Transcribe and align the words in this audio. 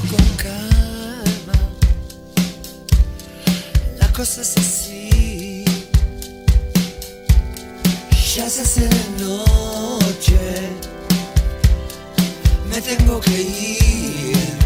con 0.00 0.26
calma. 0.36 1.52
La 3.98 4.10
cosa 4.12 4.40
es 4.40 4.56
así. 4.56 5.64
Ya 8.34 8.48
se 8.48 8.62
hace 8.62 8.88
de 8.88 9.04
noche. 9.20 10.38
Me 12.70 12.80
tengo 12.80 13.20
que 13.20 13.42
ir. 13.42 14.61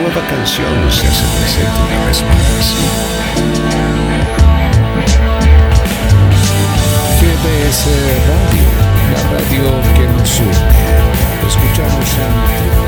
nueva 0.00 0.26
canción 0.28 0.90
se 0.90 1.06
hace 1.06 1.24
presente 1.36 1.80
una 1.86 2.06
vez 2.06 2.22
más. 2.22 2.74
GDS 7.20 7.86
Radio, 8.30 8.68
la 9.12 9.22
radio 9.30 9.64
que 9.94 10.04
nos 10.08 10.40
une. 10.40 10.80
Escuchamos 11.46 12.08
a 12.18 12.79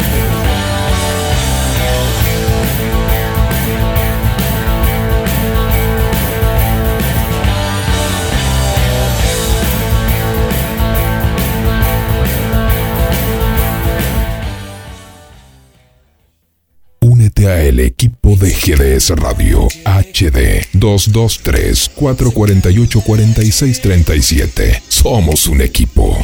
El 17.50 17.80
equipo 17.80 18.36
de 18.36 18.50
GDS 18.50 19.10
Radio 19.10 19.66
HD 19.84 20.64
223 20.74 21.90
448 21.94 23.00
4637. 23.00 24.82
Somos 24.86 25.48
un 25.48 25.60
equipo. 25.60 26.16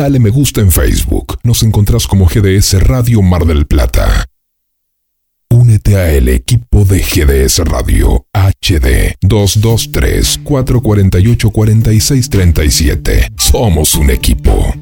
Dale 0.00 0.18
me 0.18 0.30
gusta 0.30 0.62
en 0.62 0.72
Facebook. 0.72 1.38
Nos 1.42 1.62
encontrás 1.62 2.06
como 2.06 2.24
GDS 2.24 2.82
Radio 2.84 3.20
Mar 3.20 3.44
del 3.44 3.66
Plata. 3.66 4.24
Únete 5.50 5.96
a 5.96 6.10
el 6.10 6.30
equipo 6.30 6.86
de 6.86 7.00
GDS 7.00 7.58
Radio 7.66 8.24
HD 8.32 9.16
223 9.20 10.40
448 10.42 11.50
4637. 11.50 13.28
Somos 13.36 13.94
un 13.94 14.08
equipo. 14.08 14.72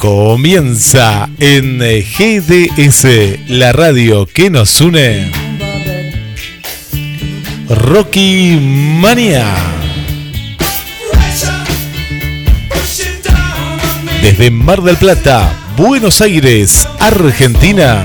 Comienza 0.00 1.28
en 1.40 1.78
GDS, 1.78 3.04
la 3.48 3.70
radio 3.70 4.24
que 4.24 4.48
nos 4.48 4.80
une. 4.80 5.30
Rocky 7.68 8.58
Mania. 8.58 9.54
Desde 14.22 14.50
Mar 14.50 14.80
del 14.80 14.96
Plata, 14.96 15.54
Buenos 15.76 16.22
Aires, 16.22 16.88
Argentina. 16.98 18.02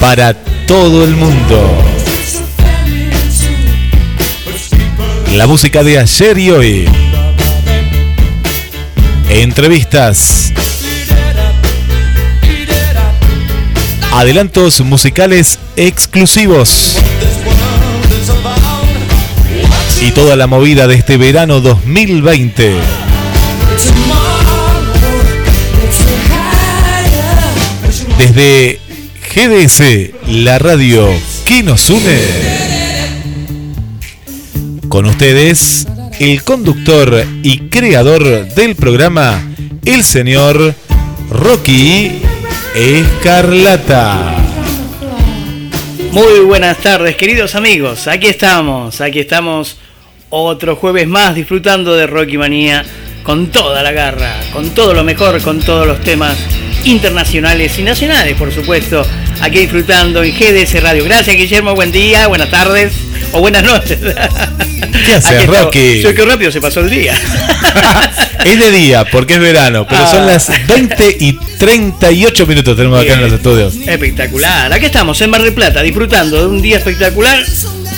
Para 0.00 0.34
todo 0.66 1.04
el 1.04 1.14
mundo. 1.14 1.84
La 5.34 5.46
música 5.46 5.84
de 5.84 6.00
ayer 6.00 6.38
y 6.38 6.50
hoy. 6.50 7.05
Entrevistas. 9.28 10.52
Adelantos 14.12 14.80
musicales 14.80 15.58
exclusivos. 15.76 16.96
Y 20.00 20.12
toda 20.12 20.36
la 20.36 20.46
movida 20.46 20.86
de 20.86 20.94
este 20.94 21.16
verano 21.16 21.60
2020. 21.60 22.76
Desde 28.18 28.80
GDS, 29.34 29.82
la 30.28 30.58
radio 30.58 31.08
que 31.44 31.62
nos 31.62 31.90
une. 31.90 32.18
Con 34.88 35.04
ustedes, 35.06 35.86
el 36.18 36.42
conductor 36.42 37.24
y 37.42 37.68
creador 37.68 38.48
del 38.54 38.74
programa, 38.74 39.42
el 39.84 40.02
señor 40.02 40.74
Rocky 41.30 42.22
Escarlata. 42.74 44.34
Muy 46.12 46.40
buenas 46.40 46.78
tardes, 46.78 47.16
queridos 47.16 47.54
amigos. 47.54 48.06
Aquí 48.06 48.28
estamos, 48.28 49.00
aquí 49.00 49.20
estamos 49.20 49.76
otro 50.30 50.76
jueves 50.76 51.06
más 51.06 51.34
disfrutando 51.34 51.94
de 51.94 52.06
Rocky 52.06 52.38
Manía 52.38 52.84
con 53.22 53.48
toda 53.48 53.82
la 53.82 53.92
garra, 53.92 54.40
con 54.52 54.70
todo 54.70 54.94
lo 54.94 55.04
mejor, 55.04 55.42
con 55.42 55.60
todos 55.60 55.86
los 55.86 56.00
temas 56.00 56.36
internacionales 56.84 57.78
y 57.78 57.82
nacionales, 57.82 58.36
por 58.36 58.52
supuesto. 58.52 59.04
Aquí 59.40 59.60
disfrutando 59.60 60.22
en 60.24 60.32
GDS 60.34 60.80
Radio. 60.82 61.04
Gracias, 61.04 61.36
Guillermo. 61.36 61.74
Buen 61.74 61.92
día, 61.92 62.26
buenas 62.26 62.50
tardes 62.50 62.92
o 63.32 63.40
buenas 63.40 63.62
noches. 63.62 63.98
¿Qué 65.04 65.12
haces. 65.12 65.46
Rocky? 65.46 66.00
Yo 66.02 66.14
qué 66.14 66.24
rápido 66.24 66.50
se 66.50 66.60
pasó 66.60 66.80
el 66.80 66.90
día. 66.90 67.14
Es 68.44 68.60
de 68.60 68.70
día 68.70 69.04
porque 69.10 69.34
es 69.34 69.40
verano, 69.40 69.86
pero 69.88 70.06
son 70.08 70.22
Ah. 70.22 70.26
las 70.26 70.48
20 70.68 71.16
y 71.18 71.32
38 71.58 72.46
minutos 72.46 72.76
tenemos 72.76 73.02
acá 73.02 73.14
en 73.14 73.22
los 73.22 73.32
estudios. 73.32 73.74
Espectacular. 73.74 74.72
Aquí 74.72 74.86
estamos 74.86 75.20
en 75.20 75.30
Mar 75.30 75.42
del 75.42 75.52
Plata 75.52 75.82
disfrutando 75.82 76.38
de 76.40 76.46
un 76.46 76.62
día 76.62 76.76
espectacular 76.76 77.42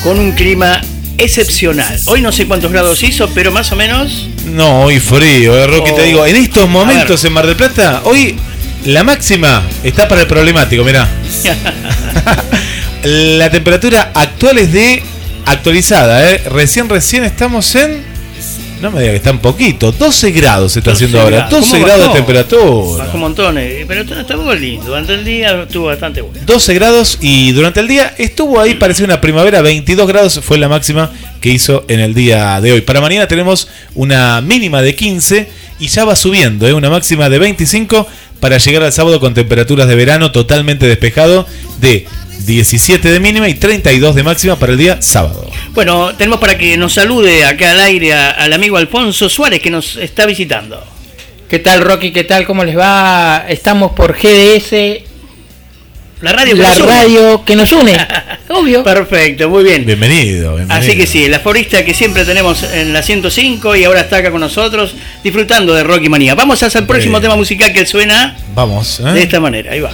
con 0.02 0.18
un 0.18 0.32
clima 0.32 0.80
excepcional. 1.18 2.00
Hoy 2.06 2.22
no 2.22 2.32
sé 2.32 2.46
cuántos 2.46 2.72
grados 2.72 3.02
hizo, 3.02 3.28
pero 3.34 3.52
más 3.52 3.70
o 3.72 3.76
menos 3.76 4.26
No, 4.46 4.84
hoy 4.84 5.00
frío, 5.00 5.54
eh, 5.54 5.66
Rocky, 5.66 5.92
te 5.94 6.00
Oh. 6.00 6.04
digo, 6.04 6.26
en 6.26 6.36
estos 6.36 6.66
momentos 6.66 7.22
en 7.26 7.32
Mar 7.34 7.46
del 7.46 7.56
Plata, 7.56 8.00
hoy 8.04 8.34
la 8.84 9.04
máxima 9.04 9.62
está 9.82 10.08
para 10.08 10.22
el 10.22 10.26
problemático, 10.26 10.84
mirá. 10.84 11.08
La 13.04 13.48
temperatura 13.50 14.10
actual 14.14 14.58
es 14.58 14.72
de 14.72 15.02
actualizada, 15.46 16.30
¿eh? 16.32 16.42
Recién, 16.50 16.88
recién 16.88 17.24
estamos 17.24 17.74
en. 17.76 18.02
No 18.82 18.90
me 18.92 19.00
diga 19.00 19.12
que 19.12 19.16
está 19.16 19.30
un 19.32 19.38
poquito. 19.38 19.90
12 19.92 20.30
grados 20.32 20.72
se 20.72 20.80
está 20.80 20.90
12 20.92 21.04
haciendo 21.04 21.20
ahora. 21.24 21.36
grados. 21.48 21.60
12 21.60 21.70
¿Cómo 21.72 21.84
grados 21.84 22.08
de 22.08 22.14
temperatura. 22.14 23.04
bajó 23.04 23.18
montones. 23.18 23.84
Pero 23.88 24.02
está- 24.02 24.20
estuvo 24.20 24.54
lindo. 24.54 24.86
Durante 24.86 25.14
el 25.14 25.24
día 25.24 25.62
estuvo 25.62 25.86
bastante 25.86 26.20
bueno. 26.20 26.40
12 26.46 26.74
grados 26.74 27.18
y 27.20 27.52
durante 27.52 27.80
el 27.80 27.88
día 27.88 28.14
estuvo 28.18 28.60
ahí, 28.60 28.74
parecía 28.74 29.04
una 29.04 29.20
primavera, 29.20 29.62
22 29.62 30.06
grados 30.06 30.40
fue 30.44 30.58
la 30.58 30.68
máxima 30.68 31.10
que 31.40 31.50
hizo 31.50 31.84
en 31.88 31.98
el 32.00 32.14
día 32.14 32.60
de 32.60 32.72
hoy. 32.72 32.80
Para 32.82 33.00
mañana 33.00 33.26
tenemos 33.26 33.68
una 33.94 34.40
mínima 34.40 34.80
de 34.82 34.94
15 34.94 35.48
y 35.80 35.88
ya 35.88 36.04
va 36.04 36.16
subiendo, 36.16 36.66
¿eh? 36.68 36.72
una 36.72 36.90
máxima 36.90 37.28
de 37.28 37.38
25 37.38 38.06
para 38.40 38.58
llegar 38.58 38.82
al 38.82 38.92
sábado 38.92 39.20
con 39.20 39.34
temperaturas 39.34 39.88
de 39.88 39.94
verano 39.94 40.32
totalmente 40.32 40.86
despejado 40.86 41.46
de 41.80 42.06
17 42.46 43.10
de 43.10 43.20
mínima 43.20 43.48
y 43.48 43.54
32 43.54 44.14
de 44.14 44.22
máxima 44.22 44.56
para 44.56 44.72
el 44.72 44.78
día 44.78 45.02
sábado. 45.02 45.50
Bueno, 45.74 46.14
tenemos 46.16 46.38
para 46.40 46.56
que 46.56 46.76
nos 46.76 46.94
salude 46.94 47.44
acá 47.44 47.72
al 47.72 47.80
aire 47.80 48.12
a- 48.14 48.30
al 48.30 48.52
amigo 48.52 48.76
Alfonso 48.76 49.28
Suárez 49.28 49.60
que 49.60 49.70
nos 49.70 49.96
está 49.96 50.24
visitando. 50.26 50.82
¿Qué 51.48 51.58
tal 51.58 51.80
Rocky? 51.80 52.12
¿Qué 52.12 52.24
tal? 52.24 52.44
¿Cómo 52.46 52.62
les 52.64 52.76
va? 52.76 53.44
Estamos 53.48 53.92
por 53.92 54.14
GDS, 54.16 55.02
La 56.20 56.32
radio 56.32 56.56
que 56.56 56.62
la 56.62 56.68
nos 56.68 56.80
une. 56.80 56.86
radio 56.88 57.44
que 57.44 57.56
nos 57.56 57.72
une. 57.72 57.96
Obvio. 58.48 58.82
Perfecto, 58.82 59.48
muy 59.48 59.62
bien. 59.62 59.84
Bienvenido, 59.86 60.56
bienvenido. 60.56 60.74
Así 60.74 60.96
que 60.96 61.06
sí, 61.06 61.28
la 61.28 61.38
forista 61.38 61.84
que 61.84 61.94
siempre 61.94 62.24
tenemos 62.24 62.62
en 62.64 62.92
la 62.92 63.02
105 63.02 63.76
y 63.76 63.84
ahora 63.84 64.00
está 64.00 64.16
acá 64.16 64.30
con 64.32 64.40
nosotros 64.40 64.94
disfrutando 65.22 65.74
de 65.74 65.84
Rocky 65.84 66.08
Manía. 66.08 66.34
Vamos 66.34 66.60
hacia 66.62 66.80
el 66.80 66.86
próximo 66.86 67.12
Bien. 67.18 67.22
tema 67.22 67.36
musical 67.36 67.72
que 67.72 67.86
suena 67.86 68.36
Vamos, 68.54 69.00
¿eh? 69.00 69.12
de 69.12 69.22
esta 69.22 69.38
manera. 69.38 69.72
Ahí 69.72 69.80
va. 69.80 69.90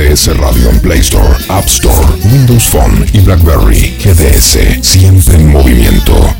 GDS 0.00 0.34
Radio 0.38 0.70
en 0.70 0.80
Play 0.80 1.00
Store, 1.00 1.36
App 1.48 1.66
Store, 1.66 2.08
Windows 2.32 2.64
Phone 2.70 3.04
y 3.12 3.20
BlackBerry. 3.20 3.94
GDS, 4.02 4.78
siempre 4.80 5.34
en 5.34 5.48
movimiento. 5.48 6.39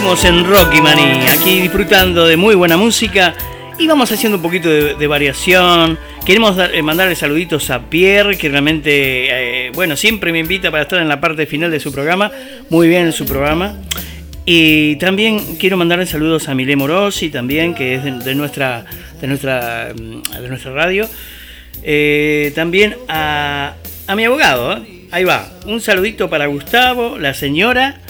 Seguimos 0.00 0.24
en 0.24 0.46
Rocky 0.46 0.80
Manía, 0.80 1.30
aquí 1.30 1.60
disfrutando 1.60 2.26
de 2.26 2.38
muy 2.38 2.54
buena 2.54 2.78
música 2.78 3.34
y 3.78 3.86
vamos 3.86 4.10
haciendo 4.10 4.38
un 4.38 4.42
poquito 4.42 4.70
de, 4.70 5.06
variación. 5.06 5.98
Queremos 6.24 6.56
eh, 6.72 6.80
mandarle 6.80 7.14
saluditos 7.14 7.68
a 7.68 7.90
Pierre, 7.90 8.38
que 8.38 8.48
realmente, 8.48 9.66
eh, 9.66 9.70
bueno, 9.74 9.98
siempre 9.98 10.32
me 10.32 10.38
invita 10.38 10.70
para 10.70 10.84
estar 10.84 11.02
en 11.02 11.08
la 11.08 11.20
parte 11.20 11.44
final 11.44 11.70
de 11.70 11.80
su 11.80 11.92
programa. 11.92 12.32
Muy 12.70 12.88
bien 12.88 13.04
en 13.04 13.12
su 13.12 13.26
programa. 13.26 13.76
Y 14.46 14.96
también 14.96 15.56
quiero 15.58 15.76
mandarle 15.76 16.06
saludos 16.06 16.48
a 16.48 16.54
Milé 16.54 16.76
Morosi, 16.76 17.28
también, 17.28 17.74
que 17.74 17.96
es 17.96 18.24
de, 18.24 18.34
nuestra, 18.34 18.86
de, 19.20 19.26
nuestra, 19.26 19.92
mm, 19.94 20.40
de 20.40 20.48
nuestra 20.48 20.72
radio. 20.72 21.06
Eh, 21.82 22.52
también 22.54 22.96
a, 23.06 23.74
a 24.06 24.16
mi 24.16 24.24
abogado, 24.24 24.82
ahí 25.10 25.24
va. 25.24 25.52
Un 25.66 25.82
saludito 25.82 26.30
para 26.30 26.46
Gustavo, 26.46 27.18
la 27.18 27.34
señora 27.34 28.00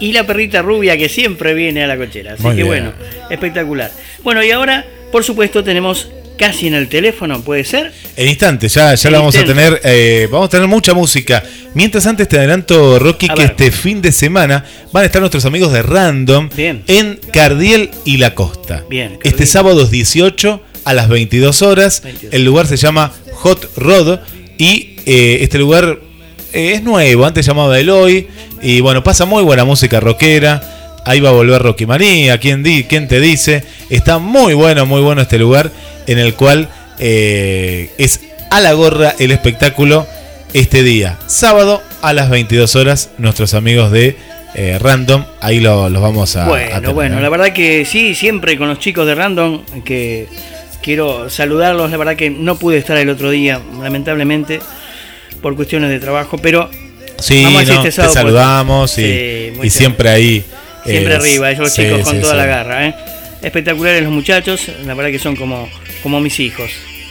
y 0.00 0.12
la 0.12 0.26
perrita 0.26 0.62
rubia 0.62 0.96
que 0.96 1.08
siempre 1.08 1.54
viene 1.54 1.84
a 1.84 1.86
la 1.86 1.96
cochera. 1.96 2.34
Así 2.34 2.42
Muy 2.42 2.50
que 2.56 2.62
bien. 2.62 2.68
bueno, 2.68 2.92
espectacular. 3.30 3.90
Bueno, 4.22 4.42
y 4.44 4.50
ahora, 4.50 4.84
por 5.12 5.24
supuesto, 5.24 5.62
tenemos 5.64 6.08
casi 6.38 6.68
en 6.68 6.74
el 6.74 6.88
teléfono, 6.88 7.42
¿puede 7.42 7.64
ser? 7.64 7.92
En 8.16 8.26
instantes, 8.28 8.72
ya, 8.74 8.94
ya 8.94 9.10
la 9.10 9.18
vamos 9.18 9.36
a 9.36 9.44
tener. 9.44 9.78
eh, 9.84 10.26
vamos 10.30 10.46
a 10.46 10.50
tener 10.50 10.66
mucha 10.68 10.94
música. 10.94 11.42
Mientras 11.74 12.06
antes 12.06 12.28
te 12.28 12.38
adelanto, 12.38 12.98
Rocky, 12.98 13.26
A 13.30 13.34
que 13.34 13.42
ver. 13.42 13.50
este 13.50 13.70
fin 13.70 14.00
de 14.00 14.10
semana 14.10 14.64
van 14.92 15.02
a 15.02 15.06
estar 15.06 15.20
nuestros 15.20 15.44
amigos 15.44 15.70
de 15.72 15.82
Random 15.82 16.48
Bien. 16.56 16.82
en 16.86 17.20
Cardiel 17.32 17.90
y 18.06 18.16
la 18.16 18.34
Costa. 18.34 18.84
Bien, 18.88 19.18
Este 19.22 19.44
sábado 19.44 19.86
18 19.86 20.62
a 20.84 20.94
las 20.94 21.08
22 21.10 21.60
horas. 21.60 22.00
22. 22.02 22.32
El 22.34 22.44
lugar 22.46 22.66
se 22.66 22.76
llama 22.78 23.12
Hot 23.34 23.70
Rod 23.76 24.20
y 24.56 24.96
eh, 25.06 25.38
este 25.42 25.58
lugar 25.58 26.00
eh, 26.52 26.72
es 26.74 26.82
nuevo, 26.82 27.24
antes 27.26 27.46
llamaba 27.46 27.78
Eloy. 27.78 28.28
Y 28.62 28.80
bueno, 28.80 29.02
pasa 29.02 29.24
muy 29.24 29.42
buena 29.42 29.64
música 29.64 30.00
rockera. 30.00 30.62
Ahí 31.04 31.20
va 31.20 31.30
a 31.30 31.32
volver 31.32 31.62
Rocky 31.62 31.86
María, 31.86 32.38
¿quién, 32.38 32.62
di, 32.62 32.84
¿quién 32.84 33.08
te 33.08 33.20
dice? 33.20 33.64
Está 33.88 34.18
muy 34.18 34.52
bueno, 34.54 34.84
muy 34.84 35.00
bueno 35.00 35.22
este 35.22 35.38
lugar 35.38 35.70
en 36.06 36.18
el 36.18 36.34
cual 36.34 36.68
eh, 36.98 37.90
es 37.98 38.20
a 38.50 38.60
la 38.60 38.72
gorra 38.74 39.14
el 39.18 39.30
espectáculo 39.30 40.06
este 40.52 40.82
día. 40.82 41.16
Sábado 41.26 41.82
a 42.02 42.12
las 42.12 42.28
22 42.28 42.76
horas, 42.76 43.10
nuestros 43.16 43.54
amigos 43.54 43.90
de 43.90 44.16
eh, 44.54 44.78
Random, 44.78 45.24
ahí 45.40 45.60
lo- 45.60 45.88
los 45.88 46.02
vamos 46.02 46.36
a... 46.36 46.46
Bueno, 46.48 46.92
bueno, 46.92 47.20
la 47.20 47.28
verdad 47.30 47.52
que 47.54 47.86
sí, 47.86 48.14
siempre 48.14 48.58
con 48.58 48.68
los 48.68 48.78
chicos 48.78 49.06
de 49.06 49.14
Random, 49.14 49.62
que 49.84 50.26
quiero 50.82 51.30
saludarlos, 51.30 51.90
la 51.90 51.96
verdad 51.96 52.16
que 52.16 52.28
no 52.30 52.56
pude 52.56 52.76
estar 52.78 52.96
el 52.98 53.08
otro 53.08 53.30
día, 53.30 53.60
lamentablemente, 53.80 54.60
por 55.40 55.56
cuestiones 55.56 55.90
de 55.90 55.98
trabajo, 56.00 56.38
pero 56.38 56.70
Sí, 57.18 57.42
Vamos 57.44 57.58
a 57.58 57.60
decir 57.60 57.74
no, 57.76 57.84
este 57.86 58.02
te 58.02 58.08
saludamos 58.08 58.96
y, 58.98 59.02
Sí, 59.02 59.52
muy 59.56 59.66
y 59.66 59.70
siempre 59.70 60.08
ahí. 60.08 60.44
siempre 60.86 61.12
eh, 61.12 61.16
arriba, 61.16 61.50
ellos 61.50 61.64
los 61.64 61.72
sí, 61.74 61.82
chicos 61.82 62.00
con 62.02 62.14
sí, 62.16 62.20
toda 62.22 62.34
la 62.34 62.46
garra, 62.46 62.86
¿eh? 62.86 62.94
Espectaculares 63.42 64.02
los 64.02 64.12
muchachos, 64.12 64.62
la 64.86 64.94
verdad 64.94 65.10
que 65.10 65.18
son 65.18 65.36
como, 65.36 65.68
como 66.02 66.20
mis 66.20 66.38
hijos. 66.40 66.70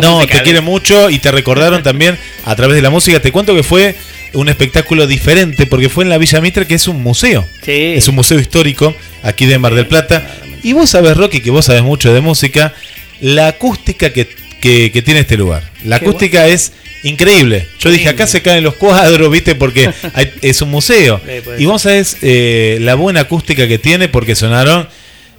No, 0.00 0.26
te 0.26 0.40
quieren 0.42 0.64
mucho 0.64 1.10
y 1.10 1.18
te 1.18 1.30
recordaron 1.30 1.82
también 1.84 2.16
a 2.46 2.56
través 2.56 2.74
de 2.76 2.82
la 2.82 2.88
música. 2.90 3.20
Te 3.20 3.30
cuento 3.32 3.54
que 3.54 3.62
fue 3.62 3.94
un 4.32 4.48
espectáculo 4.48 5.06
diferente 5.06 5.66
porque 5.66 5.88
fue 5.90 6.04
en 6.04 6.10
la 6.10 6.16
Villa 6.18 6.40
Mitre, 6.40 6.66
que 6.66 6.74
es 6.74 6.88
un 6.88 7.02
museo. 7.02 7.44
Sí. 7.62 7.92
Es 7.96 8.08
un 8.08 8.14
museo 8.14 8.38
histórico 8.38 8.94
aquí 9.22 9.44
de 9.46 9.58
Mar 9.58 9.74
del 9.74 9.86
Plata. 9.86 10.26
Y 10.62 10.72
vos 10.72 10.88
sabés, 10.90 11.16
Rocky, 11.18 11.40
que 11.40 11.50
vos 11.50 11.66
sabés 11.66 11.82
mucho 11.82 12.12
de 12.14 12.20
música, 12.22 12.72
la 13.20 13.48
acústica 13.48 14.10
que, 14.12 14.26
que- 14.60 14.90
que 14.90 15.02
tiene 15.02 15.20
este 15.20 15.36
lugar. 15.36 15.62
La 15.84 15.96
acústica 15.96 16.46
es 16.48 16.72
increíble. 17.08 17.66
Yo 17.78 17.90
dije, 17.90 18.08
acá 18.08 18.26
se 18.26 18.42
caen 18.42 18.62
los 18.64 18.74
cuadros, 18.74 19.30
¿viste? 19.30 19.54
Porque 19.54 19.90
hay- 20.14 20.32
es 20.42 20.60
un 20.62 20.70
museo. 20.70 21.20
Y 21.58 21.64
vos 21.66 21.82
sabés 21.82 22.16
eh, 22.22 22.78
la 22.80 22.94
buena 22.94 23.20
acústica 23.20 23.66
que 23.68 23.78
tiene 23.78 24.08
porque 24.08 24.34
sonaron... 24.34 24.88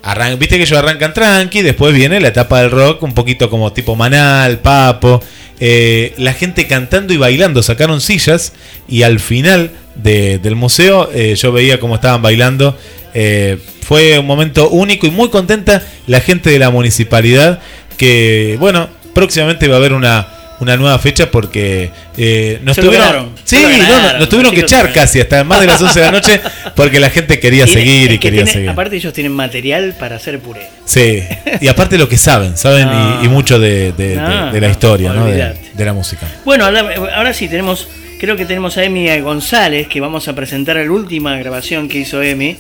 arran- 0.04 0.38
Viste 0.40 0.58
que 0.58 0.64
ellos 0.64 0.78
arrancan 0.78 1.14
tranqui, 1.14 1.62
después 1.62 1.94
viene 1.94 2.20
la 2.20 2.30
etapa 2.30 2.62
del 2.62 2.72
rock, 2.72 3.04
un 3.04 3.14
poquito 3.14 3.50
como 3.50 3.74
tipo 3.74 3.96
Manal, 3.96 4.60
Papo, 4.60 5.24
eh, 5.60 6.14
la 6.18 6.34
gente 6.34 6.68
cantando 6.68 7.14
y 7.14 7.18
bailando, 7.18 7.64
sacaron 7.64 8.00
sillas 8.02 8.54
y 8.88 9.02
al 9.04 9.20
final 9.20 9.72
de- 9.96 10.38
del 10.38 10.56
museo 10.56 11.10
eh, 11.14 11.36
yo 11.36 11.52
veía 11.52 11.80
cómo 11.80 11.96
estaban 11.96 12.22
bailando. 12.22 12.78
eh, 13.14 13.58
fue 13.82 14.20
un 14.20 14.26
momento 14.28 14.70
único 14.70 15.08
y 15.08 15.12
muy 15.12 15.30
contenta 15.30 15.82
la 16.08 16.20
gente 16.20 16.50
de 16.52 16.60
la 16.60 16.70
municipalidad 16.70 17.60
que, 17.98 18.58
bueno, 18.60 18.90
próximamente 19.14 19.68
va 19.70 19.76
a 19.76 19.78
haber 19.80 19.94
una, 19.94 20.28
una 20.60 20.76
nueva 20.78 20.98
fecha 21.00 21.30
porque 21.30 21.92
eh, 22.18 22.60
nos 22.64 22.76
tuvieron, 22.78 23.32
sí, 23.44 23.58
no, 23.88 24.20
nos 24.20 24.28
tuvieron 24.30 24.54
que 24.54 24.62
echar 24.62 24.92
casi 24.92 25.20
hasta 25.22 25.44
más 25.44 25.62
de 25.62 25.68
las 25.68 25.80
11 25.82 26.00
de 26.00 26.06
la 26.06 26.12
noche 26.12 26.42
porque 26.76 27.00
la 27.00 27.10
gente 27.12 27.40
quería 27.40 27.66
Tiene- 27.66 27.82
seguir 27.82 28.06
y 28.12 28.14
que 28.16 28.20
quería 28.20 28.40
tiene- 28.44 28.52
seguir. 28.54 28.70
Aparte 28.70 28.96
ellos 28.96 29.14
tienen 29.14 29.34
material 29.34 29.96
para 30.00 30.16
hacer 30.16 30.40
puré. 30.40 30.68
Sí, 30.86 31.24
y 31.62 31.68
aparte 31.68 31.98
lo 31.98 32.10
que 32.10 32.18
saben, 32.18 32.58
saben 32.58 32.88
y- 33.22 33.26
y, 33.26 33.28
mucho 33.30 33.60
de, 33.60 33.92
de- 33.92 34.16
No, 34.16 34.52
de 34.52 34.62
la 34.62 34.70
historia, 34.70 35.14
¿no? 35.14 35.26
De, 35.28 35.54
de 35.74 35.86
la 35.86 35.94
música. 35.94 36.28
Bueno, 36.44 36.66
ahora, 36.66 36.86
ahora 37.16 37.34
sí 37.34 37.48
tenemos, 37.48 37.88
creo 38.20 38.36
que 38.36 38.46
tenemos 38.46 38.78
a 38.78 38.84
Emi 38.84 39.20
González, 39.20 39.88
que 39.88 40.00
vamos 40.02 40.28
a 40.28 40.34
presentar 40.34 40.78
la 40.78 40.92
última 40.92 41.38
grabación 41.38 41.88
que 41.88 42.00
hizo 42.00 42.22
Emi. 42.24 42.58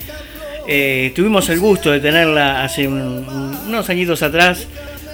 Eh, 0.67 1.13
tuvimos 1.15 1.47
el 1.49 1.59
gusto 1.59 1.91
de 1.91 1.99
tenerla 1.99 2.63
hace 2.63 2.87
un- 2.87 3.57
unos 3.67 3.89
añitos 3.89 4.21
atrás, 4.21 4.67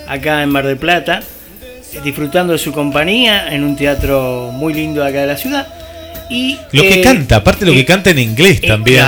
acá 0.08 0.42
en 0.44 0.50
Mar 0.50 0.66
del 0.66 0.78
Plata, 0.78 1.22
disfrutando 2.04 2.54
de 2.54 2.60
su 2.60 2.72
compañía 2.72 3.54
en 3.54 3.64
un 3.64 3.76
teatro 3.76 4.50
muy 4.54 4.74
lindo 4.74 5.04
acá 5.04 5.22
de 5.22 5.28
la 5.28 5.38
ciudad. 5.38 5.68
Y, 6.30 6.58
Lo 6.72 6.84
que 6.84 7.02
eh, 7.02 7.04
canta, 7.04 7.38
aparte 7.38 7.66
lo 7.66 7.74
que 7.74 7.82
eh, 7.82 7.86
canta 7.86 8.10
en 8.10 8.20
inglés 8.20 8.60
eh, 8.64 8.68
también. 8.68 9.04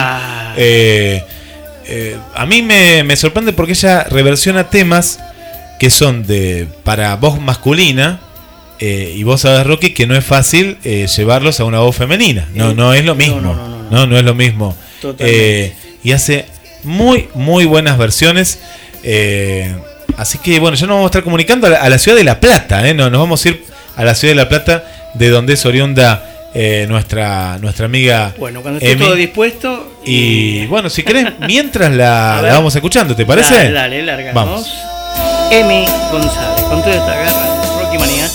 a 2.36 2.46
mí 2.46 2.62
me, 2.62 3.04
me 3.04 3.16
sorprende 3.16 3.54
porque 3.54 3.72
ella 3.74 4.04
reversiona 4.04 4.70
temas 4.70 5.20
que 5.80 5.90
son 5.90 6.26
de 6.26 6.68
para 6.84 7.16
voz 7.16 7.40
masculina. 7.40 8.20
eh, 8.80 9.14
y 9.16 9.24
vos 9.24 9.42
sabés, 9.42 9.66
Rocky, 9.66 9.92
que 9.94 10.06
no 10.08 10.16
es 10.16 10.26
fácil 10.26 10.78
eh, 10.84 11.08
llevarlos 11.16 11.60
a 11.60 11.64
una 11.66 11.80
voz 11.80 11.96
femenina. 11.96 12.48
No, 12.54 12.74
no 12.74 12.94
es 12.94 13.06
lo 13.06 13.16
mismo. 13.16 13.40
no, 13.42 13.54
No, 13.56 13.68
no, 13.68 13.90
no, 13.90 14.08
no, 14.08 14.18
es 14.18 14.24
lo 14.24 14.36
mismo. 14.36 14.76
Eh, 15.20 15.74
y 16.04 16.12
hace 16.12 16.46
muy, 16.84 17.30
muy 17.34 17.66
buenas 17.66 17.98
versiones. 17.98 18.60
Así 20.18 20.38
que 20.38 20.60
bueno, 20.60 20.76
ya 20.76 20.88
nos 20.88 20.96
vamos 20.96 21.08
a 21.08 21.12
estar 21.12 21.24
comunicando 21.24 21.68
a 21.68 21.70
la, 21.72 21.78
a 21.78 21.90
la 21.90 21.98
ciudad 21.98 22.18
de 22.18 22.24
La 22.24 22.40
Plata. 22.40 22.88
eh, 22.88 22.94
no, 22.94 23.10
nos 23.10 23.20
vamos 23.20 23.46
a 23.46 23.50
ir 23.50 23.64
a 23.96 24.04
la 24.04 24.16
ciudad 24.16 24.32
de 24.34 24.36
La 24.36 24.50
Plata, 24.50 24.84
de 25.14 25.30
donde 25.30 25.54
es 25.54 25.66
oriunda 25.66 26.24
eh, 26.54 26.86
nuestra, 26.90 27.58
nuestra 27.60 27.86
amiga. 27.86 28.34
Bueno, 28.38 28.62
cuando 28.62 28.80
esté 28.80 28.92
Emi. 28.94 29.06
todo 29.06 29.16
dispuesto. 29.16 29.92
Y 30.06 30.66
bueno, 30.68 30.90
si 30.90 31.04
querés, 31.04 31.34
mientras 31.48 31.92
la, 31.94 32.40
ver. 32.42 32.52
la 32.52 32.58
vamos 32.58 32.76
escuchando, 32.76 33.16
¿te 33.16 33.26
parece? 33.26 33.54
Dale, 33.56 33.72
dale, 33.72 34.04
largamos. 34.04 34.34
Vamos. 34.46 34.74
Emi 35.52 35.86
González, 36.12 36.62
con 36.66 36.82
toda 36.82 36.96
esta 36.96 37.16
garra, 37.16 37.82
Rocky 37.82 37.98
Manía. 37.98 38.28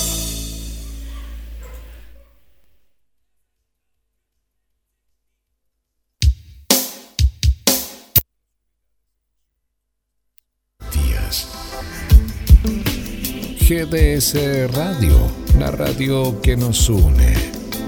GDS 13.91 14.71
Radio, 14.73 15.19
la 15.59 15.73
radio 15.73 16.41
que 16.41 16.57
nos 16.57 16.89
une. 16.89 17.35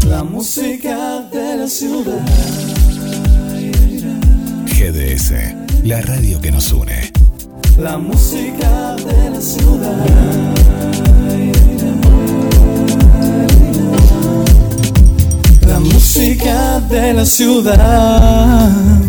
La 0.09 0.25
música 0.25 1.29
de 1.31 1.57
la 1.59 1.69
ciudad. 1.69 2.27
GDS, 4.65 5.35
la 5.85 6.01
radio 6.01 6.41
que 6.41 6.51
nos 6.51 6.73
une. 6.73 7.18
La 7.79 7.97
música 7.97 8.97
de 8.97 9.31
la 9.31 9.41
ciudad. 9.41 10.05
La 15.65 15.79
música 15.79 16.81
de 16.91 17.13
la 17.15 17.25
ciudad. 17.25 19.08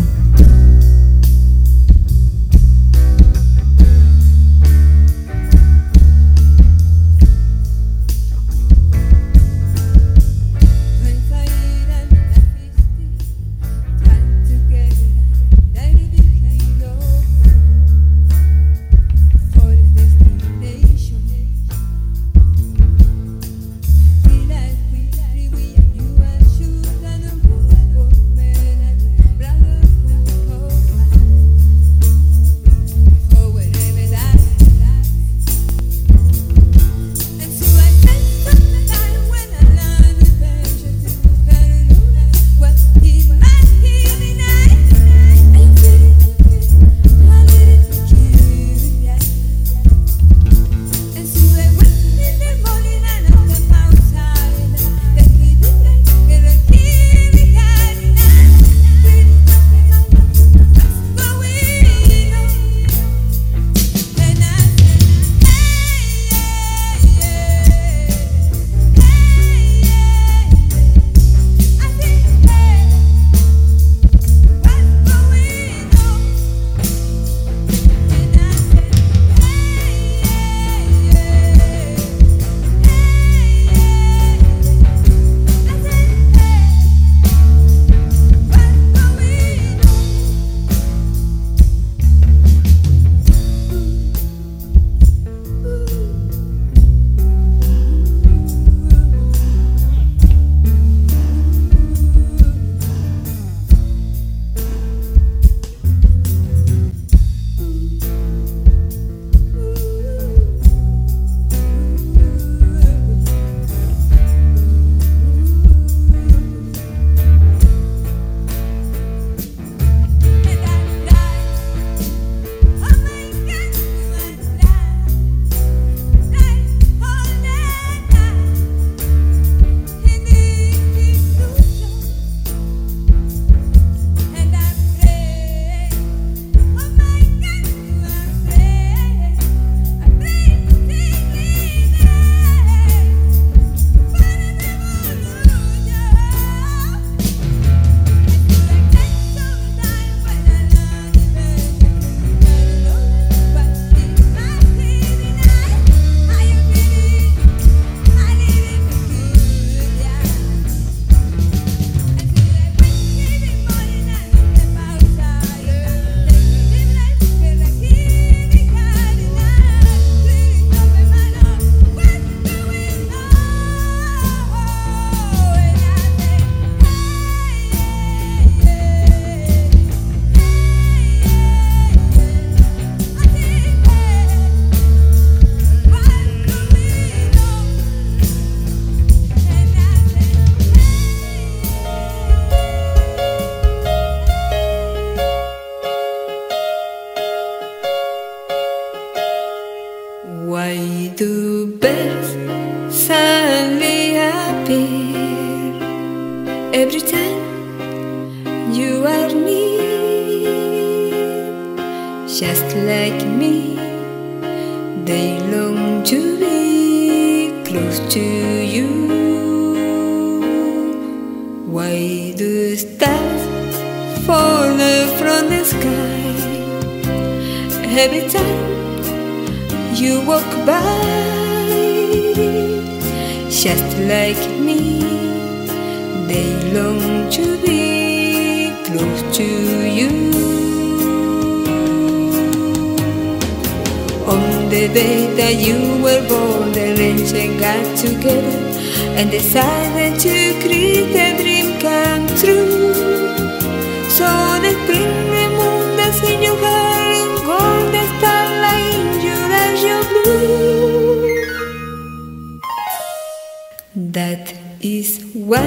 That 264.20 264.48
is 264.82 265.10
why 265.34 265.64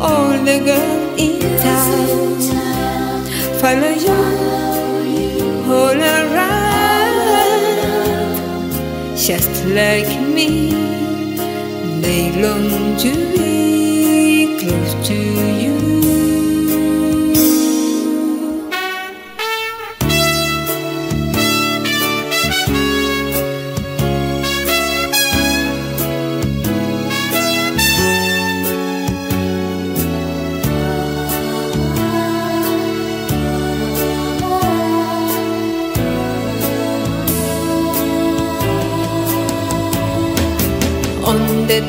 all 0.00 0.30
the 0.48 0.58
girls 0.68 1.20
in 1.24 1.38
town 1.62 2.40
follow 3.60 3.94
you 4.06 4.18
all 5.76 6.00
around, 6.16 7.28
just 9.16 9.54
like 9.66 10.10
me. 10.34 10.50
They 12.02 12.22
long 12.42 12.96
to 13.04 13.10
be 13.36 14.58
close 14.58 14.92
to 15.06 15.27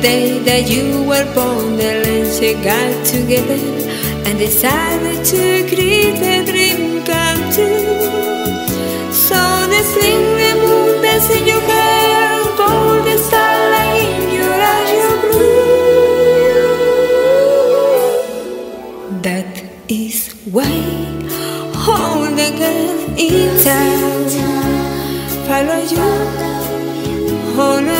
day 0.02 0.38
that 0.40 0.70
you 0.70 1.02
were 1.04 1.26
born, 1.34 1.76
the 1.76 2.02
Lenche 2.04 2.52
got 2.64 3.06
together 3.06 3.60
and 4.26 4.38
decided 4.38 5.24
to 5.24 5.66
create 5.68 6.20
a 6.22 6.44
dream 6.44 7.04
come 7.04 7.40
true. 7.52 8.08
So 9.12 9.38
the 9.72 9.82
spring, 9.90 10.24
the 10.40 10.52
moon 10.62 11.02
that's 11.02 11.28
in 11.36 11.46
your 11.46 11.60
hair, 11.60 12.44
golden 12.56 13.18
starlight 13.18 14.08
in 14.16 14.28
your 14.38 14.54
eyes, 14.74 14.92
your 14.96 15.16
blue. 15.22 15.60
That 19.22 19.52
is 19.88 20.32
why 20.54 20.74
all 21.88 22.22
the 22.40 22.50
girls 22.60 23.02
in 23.20 23.48
town 23.64 24.20
follow 25.46 25.80
you 25.92 26.08
oh, 27.58 27.76
all 27.76 27.99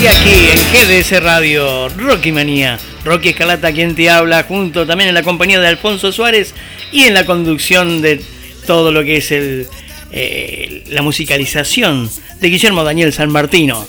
Y 0.01 0.07
aquí 0.07 0.49
en 0.51 1.01
GDS 1.01 1.23
Radio, 1.23 1.89
Rocky 1.89 2.31
Manía. 2.31 2.77
Rocky 3.03 3.29
Escalata 3.29 3.71
quien 3.71 3.95
te 3.95 4.09
habla, 4.09 4.43
junto 4.43 4.85
también 4.85 5.09
en 5.09 5.15
la 5.15 5.23
compañía 5.23 5.59
de 5.59 5.67
Alfonso 5.67 6.11
Suárez 6.11 6.53
y 6.91 7.03
en 7.03 7.13
la 7.13 7.25
conducción 7.25 8.01
de 8.01 8.21
todo 8.65 8.91
lo 8.91 9.03
que 9.03 9.17
es 9.17 9.31
el, 9.31 9.67
eh, 10.11 10.83
la 10.89 11.01
musicalización 11.01 12.09
de 12.41 12.49
Guillermo 12.49 12.83
Daniel 12.83 13.13
San 13.13 13.29
Martino. 13.31 13.87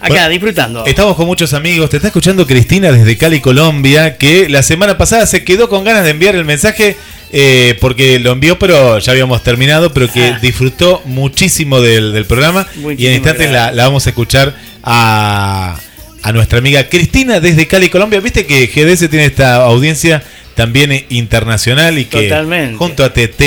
Acá 0.00 0.08
Bueno, 0.10 0.28
disfrutando. 0.28 0.86
Estamos 0.86 1.16
con 1.16 1.26
muchos 1.26 1.54
amigos. 1.54 1.90
Te 1.90 1.96
está 1.96 2.08
escuchando 2.08 2.46
Cristina 2.46 2.92
desde 2.92 3.16
Cali, 3.16 3.40
Colombia, 3.40 4.16
que 4.16 4.48
la 4.48 4.62
semana 4.62 4.96
pasada 4.98 5.26
se 5.26 5.42
quedó 5.44 5.68
con 5.68 5.82
ganas 5.84 6.04
de 6.04 6.10
enviar 6.10 6.36
el 6.36 6.44
mensaje 6.44 6.96
eh, 7.32 7.76
porque 7.80 8.18
lo 8.20 8.32
envió, 8.32 8.58
pero 8.58 8.98
ya 9.00 9.12
habíamos 9.12 9.42
terminado, 9.42 9.92
pero 9.92 10.10
que 10.10 10.22
Ah. 10.24 10.38
disfrutó 10.40 11.02
muchísimo 11.04 11.80
del, 11.80 12.12
del 12.12 12.26
programa. 12.26 12.66
y 12.74 12.78
Muchísimas 12.80 13.08
en 13.10 13.14
instantes 13.14 13.50
la 13.50 13.72
vamos 13.84 14.06
a 14.06 14.10
escuchar 14.10 14.54
a, 14.90 15.78
a 16.22 16.32
nuestra 16.32 16.58
amiga 16.58 16.88
Cristina 16.88 17.40
desde 17.40 17.66
Cali, 17.66 17.90
Colombia. 17.90 18.20
Viste 18.20 18.46
que 18.46 18.66
GDS 18.66 19.10
tiene 19.10 19.26
esta 19.26 19.56
audiencia 19.56 20.22
también 20.54 20.90
eh, 20.92 21.04
internacional 21.10 21.98
y 21.98 22.06
que 22.06 22.22
Totalmente. 22.22 22.76
junto 22.76 23.04
a 23.04 23.12
TT 23.12 23.40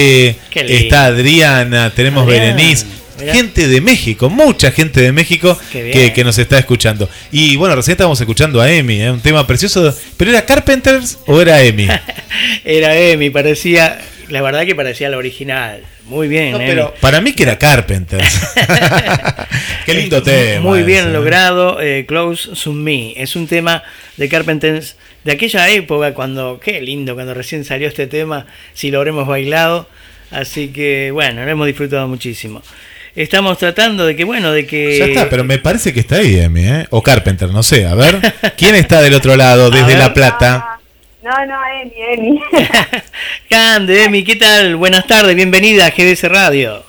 está 0.54 1.06
Adriana, 1.06 1.92
tenemos 1.96 2.26
Berenice, 2.28 2.86
mirá. 3.20 3.34
gente 3.34 3.68
de 3.68 3.82
México, 3.82 4.30
mucha 4.30 4.72
gente 4.72 5.02
de 5.02 5.12
México 5.12 5.60
que 5.72 6.22
nos 6.24 6.38
está 6.38 6.60
escuchando. 6.60 7.10
Y 7.32 7.56
bueno, 7.58 7.76
recién 7.76 7.94
estábamos 7.94 8.22
escuchando 8.22 8.62
a 8.62 8.72
Emi, 8.72 9.02
¿eh? 9.02 9.12
un 9.12 9.20
tema 9.20 9.46
precioso. 9.48 9.94
¿Pero 10.16 10.30
era 10.32 10.46
Carpenters 10.46 11.18
o 11.26 11.42
era 11.42 11.62
Emi? 11.62 11.88
Era 12.64 12.96
Emi, 12.98 13.30
parecía, 13.30 14.00
la 14.32 14.42
verdad 14.42 14.66
que 14.66 14.76
parecía 14.76 15.10
la 15.10 15.18
original. 15.18 15.84
Muy 16.06 16.28
bien, 16.28 16.52
No, 16.52 16.58
Emi. 16.58 16.68
pero 16.68 16.94
para 17.00 17.22
mí 17.22 17.34
que 17.34 17.44
era 17.44 17.58
Carpenters. 17.60 18.42
Qué 19.86 19.94
lindo 19.94 20.22
tema. 20.24 20.62
Muy 20.62 20.84
bien 20.84 21.02
ese, 21.02 21.10
¿eh? 21.10 21.14
logrado, 21.14 21.82
eh, 21.82 22.06
Close 22.08 22.52
to 22.64 22.74
Me. 22.74 23.14
Es 23.18 23.36
un 23.36 23.48
tema 23.48 23.84
de 24.18 24.30
Carpenters 24.30 24.96
de 25.24 25.34
aquella 25.34 25.70
época 25.70 26.14
cuando, 26.14 26.60
qué 26.64 26.82
lindo, 26.82 27.14
cuando 27.14 27.34
recién 27.34 27.64
salió 27.64 27.88
este 27.88 28.08
tema, 28.08 28.48
si 28.74 28.90
lo 28.90 28.98
habremos 29.00 29.28
bailado. 29.28 29.88
Así 30.32 30.70
que 30.70 31.12
bueno, 31.12 31.44
lo 31.44 31.52
hemos 31.52 31.68
disfrutado 31.68 32.08
muchísimo. 32.08 32.62
Estamos 33.14 33.58
tratando 33.58 34.06
de 34.06 34.16
que, 34.16 34.24
bueno, 34.24 34.54
de 34.54 34.66
que... 34.66 34.98
Ya 34.98 35.06
está, 35.06 35.30
pero 35.30 35.44
me 35.44 35.58
parece 35.60 35.92
que 35.94 36.00
está 36.00 36.16
ahí 36.16 36.40
Emi, 36.40 36.66
¿eh? 36.66 36.88
O 36.92 37.04
Carpenter, 37.04 37.50
no 37.50 37.62
sé. 37.62 37.86
A 37.86 37.94
ver, 37.94 38.20
¿quién 38.58 38.76
está 38.76 39.02
del 39.02 39.14
otro 39.14 39.36
lado 39.36 39.70
desde. 39.72 39.98
La 39.98 40.14
Plata? 40.14 40.80
No, 41.24 41.46
no, 41.46 41.56
Emi, 41.82 41.94
Emi. 42.14 42.42
Cande, 43.50 44.06
Emi, 44.06 44.24
¿qué 44.24 44.36
tal? 44.36 44.76
Buenas 44.76 45.06
tardes, 45.06 45.36
bienvenida 45.36 45.86
a 45.86 45.90
GDS 45.92 46.24
Radio. 46.24 46.84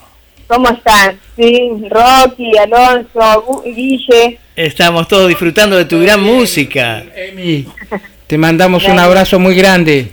¿Cómo 0.47 0.69
están? 0.71 1.19
Sí, 1.37 1.71
Rocky, 1.91 2.57
Alonso, 2.57 3.19
Gu- 3.47 3.75
Guille. 3.75 4.39
Estamos 4.57 5.07
todos 5.09 5.29
disfrutando 5.29 5.77
de 5.77 5.85
tu 5.85 6.01
gran 6.01 6.23
música. 6.23 7.05
Emi, 7.15 7.67
te 8.27 8.39
mandamos 8.39 8.85
un 8.85 8.99
abrazo 8.99 9.39
muy 9.39 9.55
grande. 9.55 10.09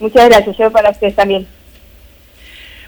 Muchas 0.00 0.28
gracias, 0.28 0.56
yo 0.58 0.70
para 0.70 0.90
ustedes 0.90 1.14
también. 1.14 1.46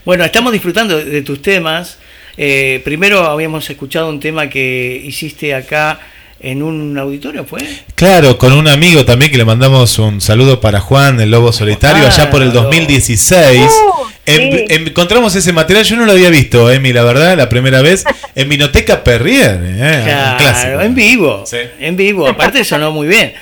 Bueno, 0.05 0.24
estamos 0.24 0.53
disfrutando 0.53 0.96
de 1.03 1.22
tus 1.22 1.42
temas. 1.42 1.98
Eh, 2.37 2.81
primero 2.85 3.20
habíamos 3.24 3.68
escuchado 3.68 4.09
un 4.09 4.18
tema 4.18 4.48
que 4.48 5.00
hiciste 5.05 5.55
acá 5.55 6.00
en 6.40 6.62
un 6.62 6.98
auditorio, 6.98 7.44
¿fue? 7.44 7.60
Claro, 7.94 8.36
con 8.38 8.52
un 8.52 8.68
amigo 8.68 9.04
también 9.04 9.30
que 9.30 9.38
le 9.38 9.44
mandamos 9.44 9.98
un 9.98 10.20
saludo 10.20 10.60
para 10.60 10.80
Juan, 10.80 11.20
el 11.20 11.30
Lobo 11.30 11.52
Solitario, 11.52 12.04
Ah, 12.04 12.08
allá 12.08 12.30
por 12.30 12.42
el 12.42 12.52
2016. 12.52 13.62
Uh, 13.62 14.04
sí. 14.26 14.64
encontramos 14.68 15.34
ese 15.36 15.52
material, 15.52 15.84
yo 15.84 15.96
no 15.96 16.04
lo 16.04 16.12
había 16.12 16.28
visto, 16.30 16.70
Emi, 16.70 16.92
la 16.92 17.02
verdad, 17.02 17.36
la 17.36 17.48
primera 17.48 17.80
vez, 17.82 18.04
en 18.34 18.48
Minoteca 18.48 19.02
Perrier. 19.04 19.58
eh, 19.64 20.00
Claro, 20.04 20.38
clásico. 20.38 20.80
en 20.82 20.94
vivo. 20.94 21.44
Sí. 21.46 21.58
En 21.80 21.96
vivo, 21.96 22.26
aparte 22.28 22.62
sonó 22.64 22.90
muy 22.92 23.06
bien. 23.08 23.32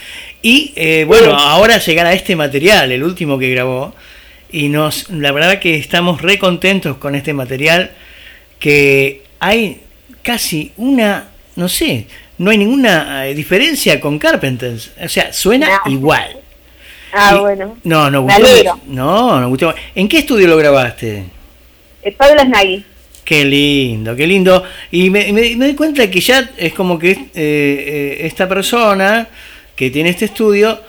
Y 0.42 0.72
eh, 0.76 1.04
bueno, 1.06 1.36
ahora 1.36 1.78
llegará 1.78 2.12
este 2.12 2.34
material, 2.36 2.90
el 2.92 3.02
último 3.04 3.38
que 3.38 3.50
grabó. 3.50 3.94
Y 4.50 4.68
nos, 4.68 5.08
la 5.10 5.32
verdad 5.32 5.58
que 5.60 5.76
estamos 5.76 6.20
re 6.20 6.38
contentos 6.38 6.96
con 6.98 7.14
este 7.14 7.32
material. 7.32 7.92
Que 8.58 9.22
hay 9.40 9.80
casi 10.22 10.72
una, 10.76 11.28
no 11.56 11.68
sé, 11.68 12.06
no 12.38 12.50
hay 12.50 12.58
ninguna 12.58 13.26
eh, 13.28 13.34
diferencia 13.34 14.00
con 14.00 14.18
Carpenters. 14.18 14.90
O 15.02 15.08
sea, 15.08 15.32
suena 15.32 15.80
No. 15.84 15.90
igual. 15.92 16.36
Ah, 17.12 17.34
Y- 17.36 17.40
bueno. 17.40 17.76
No, 17.84 18.10
no 18.10 18.22
gustó. 18.22 18.80
No, 18.86 19.40
no 19.40 19.48
gustó. 19.48 19.74
¿En 19.94 20.08
qué 20.08 20.18
estudio 20.18 20.48
lo 20.48 20.56
grabaste? 20.56 21.24
Eh, 22.02 22.12
Pablo 22.12 22.42
Snagui. 22.42 22.84
Qué 23.24 23.44
lindo, 23.44 24.16
qué 24.16 24.26
lindo. 24.26 24.64
Y 24.90 25.08
me, 25.10 25.32
me, 25.32 25.54
me 25.56 25.66
doy 25.66 25.74
cuenta 25.74 26.10
que 26.10 26.20
ya 26.20 26.50
es 26.56 26.72
como 26.74 26.98
que 26.98 27.10
eh, 27.12 27.18
eh, 27.34 28.18
esta 28.22 28.48
persona 28.48 29.28
que 29.76 29.90
tiene 29.90 30.10
este 30.10 30.24
estudio 30.24 30.80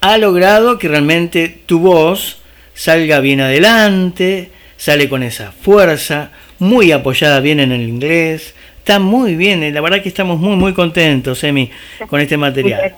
ha 0.00 0.16
logrado 0.18 0.78
que 0.78 0.86
realmente 0.88 1.48
tu 1.66 1.80
voz 1.80 2.38
salga 2.74 3.18
bien 3.20 3.40
adelante, 3.40 4.50
sale 4.76 5.08
con 5.08 5.22
esa 5.22 5.50
fuerza, 5.52 6.30
muy 6.58 6.92
apoyada 6.92 7.40
bien 7.40 7.58
en 7.60 7.72
el 7.72 7.82
inglés. 7.88 8.54
Está 8.86 9.00
muy 9.00 9.34
bien, 9.34 9.64
eh, 9.64 9.72
la 9.72 9.80
verdad 9.80 10.00
que 10.00 10.08
estamos 10.08 10.38
muy, 10.38 10.54
muy 10.54 10.72
contentos, 10.72 11.42
Emi, 11.42 11.68
con 12.06 12.20
este 12.20 12.36
material. 12.36 12.94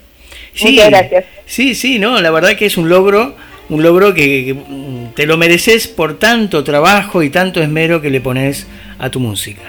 Muchas- 0.52 0.70
muchas 0.70 0.90
gracias. 0.90 1.24
Sí, 1.46 1.74
sí, 1.74 1.98
no, 1.98 2.20
la 2.20 2.30
verdad 2.30 2.56
que 2.56 2.66
es 2.66 2.76
un 2.76 2.90
logro, 2.90 3.34
un 3.70 3.82
logro 3.82 4.12
que, 4.12 4.44
que, 4.44 4.52
mm, 4.54 5.14
te 5.14 5.24
lo 5.24 5.38
mereces 5.38 5.88
por 5.88 6.18
tanto 6.18 6.62
trabajo 6.62 7.22
y 7.22 7.30
tanto 7.30 7.62
esmero 7.62 8.02
que 8.02 8.10
le 8.10 8.20
pones 8.20 8.66
a 8.98 9.08
tu 9.08 9.18
música. 9.18 9.62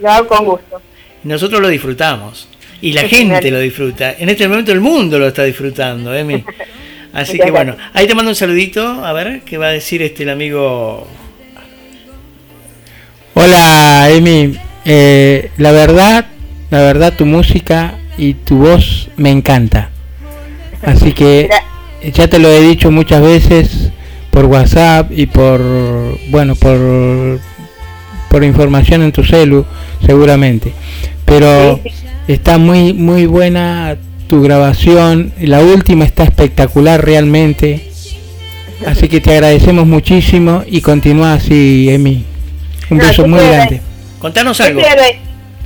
Lo 0.00 0.10
hago 0.10 0.26
con 0.28 0.44
gusto. 0.46 0.80
Nosotros 1.24 1.60
lo 1.60 1.68
disfrutamos 1.68 2.48
y 2.80 2.94
la 2.94 3.02
Sí, 3.02 3.08
gente 3.16 3.34
genial. 3.34 3.52
lo 3.52 3.60
disfruta. 3.60 4.14
En 4.18 4.30
este 4.30 4.48
momento 4.48 4.72
el 4.72 4.80
mundo 4.80 5.18
lo 5.18 5.28
está 5.28 5.44
disfrutando, 5.44 6.14
Emi. 6.14 6.42
Así 7.12 7.32
Muchas 7.32 7.44
que 7.44 7.50
bueno, 7.50 7.76
ahí 7.92 8.06
te 8.06 8.14
mando 8.14 8.30
un 8.30 8.34
saludito, 8.34 9.04
a 9.04 9.12
ver 9.12 9.42
qué 9.42 9.58
va 9.58 9.66
a 9.66 9.72
decir 9.72 10.00
este 10.00 10.22
el 10.22 10.30
amigo. 10.30 11.06
Hola, 13.34 14.08
Emi. 14.10 14.54
Eh, 14.84 15.50
la 15.56 15.72
verdad, 15.72 16.26
la 16.70 16.80
verdad, 16.80 17.12
tu 17.14 17.26
música 17.26 17.94
y 18.16 18.34
tu 18.34 18.58
voz 18.58 19.08
me 19.16 19.30
encanta. 19.30 19.90
Así 20.82 21.12
que 21.12 21.48
ya 22.14 22.28
te 22.28 22.38
lo 22.38 22.48
he 22.48 22.60
dicho 22.62 22.90
muchas 22.90 23.22
veces 23.22 23.90
por 24.30 24.46
WhatsApp 24.46 25.10
y 25.12 25.26
por, 25.26 25.60
bueno, 26.30 26.54
por, 26.54 27.40
por 28.30 28.44
información 28.44 29.02
en 29.02 29.12
tu 29.12 29.24
celu, 29.24 29.66
seguramente. 30.06 30.72
Pero 31.24 31.80
está 32.28 32.58
muy, 32.58 32.92
muy 32.94 33.26
buena 33.26 33.96
tu 34.28 34.42
grabación. 34.42 35.32
La 35.40 35.60
última 35.60 36.04
está 36.04 36.24
espectacular 36.24 37.04
realmente. 37.04 37.88
Así 38.86 39.08
que 39.08 39.20
te 39.20 39.32
agradecemos 39.32 39.86
muchísimo 39.86 40.62
y 40.66 40.80
continúa 40.80 41.34
así, 41.34 41.88
Emi. 41.90 42.24
Un 42.88 42.98
No, 42.98 43.04
beso 43.04 43.26
muy 43.28 43.40
grande. 43.40 43.82
Contanos 44.20 44.60
algo. 44.60 44.80
estoy, 44.80 45.18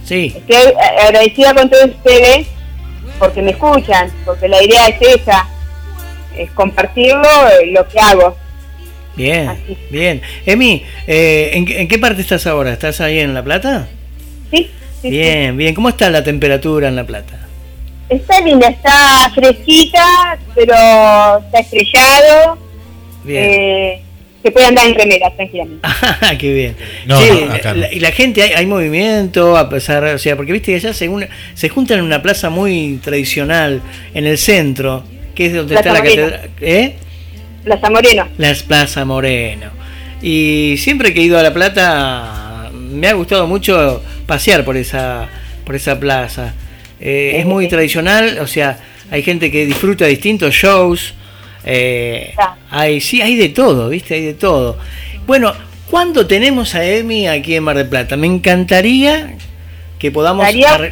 Sí, 0.04 0.34
estoy 0.36 0.72
agradecida 1.06 1.54
con 1.54 1.68
todos 1.70 1.86
ustedes 1.86 2.46
porque 3.18 3.42
me 3.42 3.50
escuchan, 3.52 4.10
porque 4.24 4.48
la 4.48 4.62
idea 4.62 4.86
es 4.88 4.96
esa, 5.20 5.46
es 6.36 6.50
compartirlo 6.52 7.22
eh, 7.48 7.66
lo 7.72 7.86
que 7.88 7.98
hago. 8.00 8.36
bien, 9.16 9.48
Así. 9.48 9.78
bien. 9.90 10.20
Emi, 10.46 10.84
eh, 11.06 11.50
¿en, 11.54 11.64
qué- 11.66 11.80
en 11.80 11.88
qué 11.88 11.98
parte 11.98 12.20
estás 12.22 12.46
ahora? 12.46 12.72
¿Estás 12.72 13.00
ahí 13.00 13.18
en 13.20 13.32
La 13.34 13.42
Plata? 13.42 13.88
¿Sí? 14.50 14.70
Sí, 15.02 15.10
Bien, 15.10 15.56
bien. 15.56 15.74
¿Cómo 15.74 15.88
está 15.90 16.08
la 16.10 16.22
temperatura 16.24 16.88
en 16.88 16.96
La 16.96 17.04
Plata? 17.04 17.38
Está 18.08 18.40
linda, 18.40 18.68
está 18.68 19.30
fresquita, 19.34 20.38
pero 20.54 20.74
está 20.74 21.60
estrellado. 21.60 22.58
Bien. 23.24 23.44
Eh, 23.50 24.02
se 24.44 24.50
puede 24.52 24.66
andar 24.66 24.86
en 24.86 24.94
remera 24.94 25.34
tranquilamente. 25.34 25.80
Ah, 26.02 26.34
qué 26.38 26.52
bien. 26.52 26.76
No, 27.06 27.18
Sí, 27.20 27.28
no, 27.46 27.52
acá 27.52 27.72
no. 27.74 27.80
la- 27.80 27.92
y 27.92 27.98
la 27.98 28.12
gente, 28.12 28.42
hay, 28.42 28.52
hay 28.52 28.66
movimiento, 28.66 29.56
a 29.56 29.68
pesar, 29.68 30.04
o 30.04 30.18
sea, 30.18 30.36
porque 30.36 30.52
viste 30.52 30.70
que 30.72 30.76
allá 30.76 30.92
se, 30.92 31.10
se 31.54 31.68
juntan 31.70 31.98
en 31.98 32.04
una 32.04 32.22
plaza 32.22 32.50
muy 32.50 33.00
tradicional, 33.02 33.80
en 34.14 34.26
el 34.26 34.38
centro, 34.38 35.02
que 35.34 35.46
es 35.46 35.54
donde 35.54 35.74
Plaza 35.74 35.88
está 35.88 35.92
la 35.92 36.04
catedral. 36.08 36.50
¿Eh? 36.60 36.94
Plaza 37.64 37.90
Moreno. 37.90 38.28
La 38.38 38.54
Plaza 38.68 39.04
Moreno. 39.04 39.70
Y 40.22 40.76
siempre 40.78 41.12
que 41.14 41.20
he 41.20 41.24
ido 41.24 41.38
a 41.38 41.42
La 41.42 41.52
Plata, 41.52 42.70
me 42.72 43.08
ha 43.08 43.12
gustado 43.14 43.46
mucho 43.46 44.02
pasear 44.26 44.64
por 44.64 44.76
esa, 44.76 45.28
por 45.64 45.74
esa 45.74 45.98
plaza. 45.98 46.54
Eh, 47.00 47.36
es 47.38 47.46
muy 47.46 47.66
tradicional, 47.68 48.38
o 48.40 48.46
sea, 48.46 48.78
hay 49.10 49.22
gente 49.22 49.50
que 49.50 49.66
disfruta 49.66 50.06
distintos 50.06 50.54
shows. 50.54 51.14
Eh, 51.64 52.34
hay, 52.70 53.00
sí, 53.00 53.22
hay 53.22 53.36
de 53.36 53.48
todo, 53.50 53.88
¿viste? 53.88 54.14
Hay 54.14 54.24
de 54.24 54.34
todo. 54.34 54.78
Bueno, 55.26 55.52
¿cuándo 55.90 56.26
tenemos 56.26 56.74
a 56.74 56.84
Emi 56.84 57.26
aquí 57.26 57.54
en 57.54 57.64
Mar 57.64 57.76
del 57.76 57.88
Plata? 57.88 58.16
Me 58.16 58.26
encantaría 58.26 59.36
que 59.98 60.10
podamos 60.10 60.46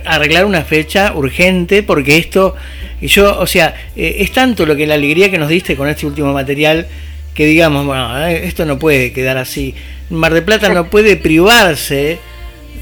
arreglar 0.05 0.47
una 0.47 0.63
fecha 0.63 1.13
urgente 1.15 1.83
porque 1.83 2.17
esto, 2.17 2.55
y 3.01 3.09
yo, 3.09 3.39
o 3.39 3.47
sea, 3.47 3.75
eh, 3.97 4.17
es 4.21 4.33
tanto 4.33 4.65
lo 4.65 4.77
que 4.77 4.87
la 4.87 4.95
alegría 4.95 5.31
que 5.31 5.39
nos 5.39 5.49
diste 5.49 5.77
con 5.77 5.89
este 5.89 6.07
último 6.07 6.33
material 6.33 6.87
que 7.35 7.47
digamos, 7.47 7.87
bueno, 7.87 8.27
eh, 8.27 8.47
esto 8.47 8.65
no 8.65 8.79
puede 8.79 9.13
quedar 9.13 9.39
así. 9.39 9.75
Mar 10.11 10.35
del 10.35 10.45
Plata 10.45 10.69
no 10.69 10.91
puede 10.91 11.17
privarse 11.17 12.19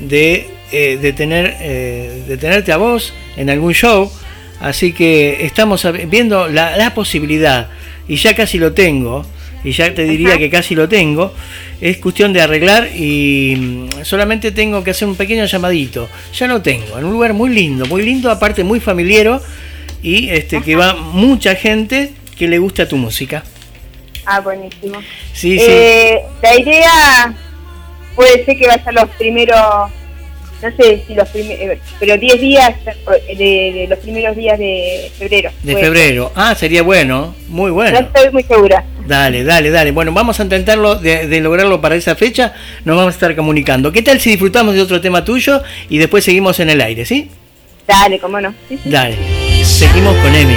de, 0.01 0.49
eh, 0.73 0.99
de 1.01 1.13
tener 1.13 1.57
eh, 1.61 2.23
de 2.27 2.37
tenerte 2.37 2.73
a 2.73 2.77
vos 2.77 3.15
en 3.37 3.51
algún 3.51 3.73
show, 3.73 4.11
así 4.61 4.93
que 4.93 5.45
estamos 5.45 5.87
viendo 6.09 6.49
la, 6.49 6.77
la 6.77 6.95
posibilidad 6.95 7.69
y 8.09 8.17
ya 8.17 8.35
casi 8.35 8.59
lo 8.59 8.73
tengo 8.73 9.25
y 9.63 9.73
ya 9.73 9.95
te 9.95 10.05
diría 10.05 10.31
Ajá. 10.31 10.39
que 10.39 10.51
casi 10.51 10.75
lo 10.75 10.89
tengo. 10.89 11.33
Es 11.81 11.99
cuestión 11.99 12.33
de 12.33 12.43
arreglar 12.43 12.89
y 12.95 13.57
mm, 13.57 14.05
solamente 14.05 14.53
tengo 14.53 14.83
que 14.83 14.91
hacer 14.91 15.09
un 15.09 15.17
pequeño 15.17 15.45
llamadito. 15.45 16.09
Ya 16.35 16.47
lo 16.47 16.63
tengo, 16.63 16.99
en 16.99 17.05
un 17.05 17.13
lugar 17.13 17.35
muy 17.35 17.51
lindo, 17.51 17.87
muy 17.87 18.03
lindo, 18.03 18.31
aparte 18.31 18.65
muy 18.65 18.81
familiero 18.81 19.41
y 20.03 20.31
este 20.31 20.63
que 20.63 20.77
va 20.77 20.95
mucha 20.95 21.55
gente 21.55 22.13
que 22.39 22.49
le 22.49 22.59
gusta 22.59 22.89
tu 22.89 22.97
música. 22.97 23.45
Ah, 24.25 24.41
buenísimo. 24.41 25.01
Sí, 25.33 25.59
sí. 25.59 25.67
Eh, 25.67 26.21
la 26.43 26.59
idea 26.59 27.35
puede 28.15 28.45
ser 28.45 28.59
que 28.59 28.67
vaya 28.67 28.93
los 28.93 29.09
primeros 29.11 29.91
no 30.63 30.71
sé 30.77 31.03
si 31.07 31.15
los 31.15 31.29
primeros, 31.29 31.79
pero 31.99 32.17
10 32.17 32.41
días 32.41 32.75
eh, 32.87 33.37
de, 33.37 33.81
de 33.81 33.87
los 33.89 33.99
primeros 33.99 34.37
días 34.37 34.59
de 34.59 35.11
febrero. 35.19 35.51
De 35.63 35.77
febrero. 35.77 36.33
Ah, 36.35 36.55
sería 36.55 36.83
bueno. 36.83 37.35
Muy 37.49 37.71
bueno. 37.71 38.01
No 38.01 38.07
estoy 38.07 38.31
muy 38.31 38.43
segura. 38.43 38.85
Dale, 39.07 39.43
dale, 39.43 39.71
dale. 39.71 39.91
Bueno, 39.91 40.13
vamos 40.13 40.39
a 40.39 40.43
intentarlo 40.45 40.97
de, 40.97 41.27
de 41.27 41.41
lograrlo 41.41 41.81
para 41.81 41.97
esa 41.97 42.15
fecha. 42.15 42.55
Nos 42.85 42.97
vamos 42.97 43.15
a 43.15 43.17
estar 43.17 43.35
comunicando. 43.35 43.91
¿Qué 43.93 44.03
tal 44.03 44.21
si 44.21 44.31
disfrutamos 44.31 44.75
de 44.75 44.83
otro 44.83 45.01
tema 45.01 45.25
tuyo 45.25 45.63
y 45.89 45.99
después 45.99 46.25
seguimos 46.25 46.61
en 46.61 46.71
el 46.71 46.81
aire, 46.81 47.05
sí? 47.05 47.31
Dale, 47.87 48.19
cómo 48.19 48.41
no. 48.41 48.55
Sí, 48.69 48.79
sí. 48.83 48.91
Dale. 48.91 49.17
Seguimos 49.65 50.17
con 50.19 50.35
Emi. 50.35 50.55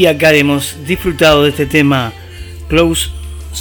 Y 0.00 0.06
acá 0.06 0.32
hemos 0.32 0.78
disfrutado 0.86 1.42
de 1.42 1.50
este 1.50 1.66
tema 1.66 2.14
Close 2.70 3.10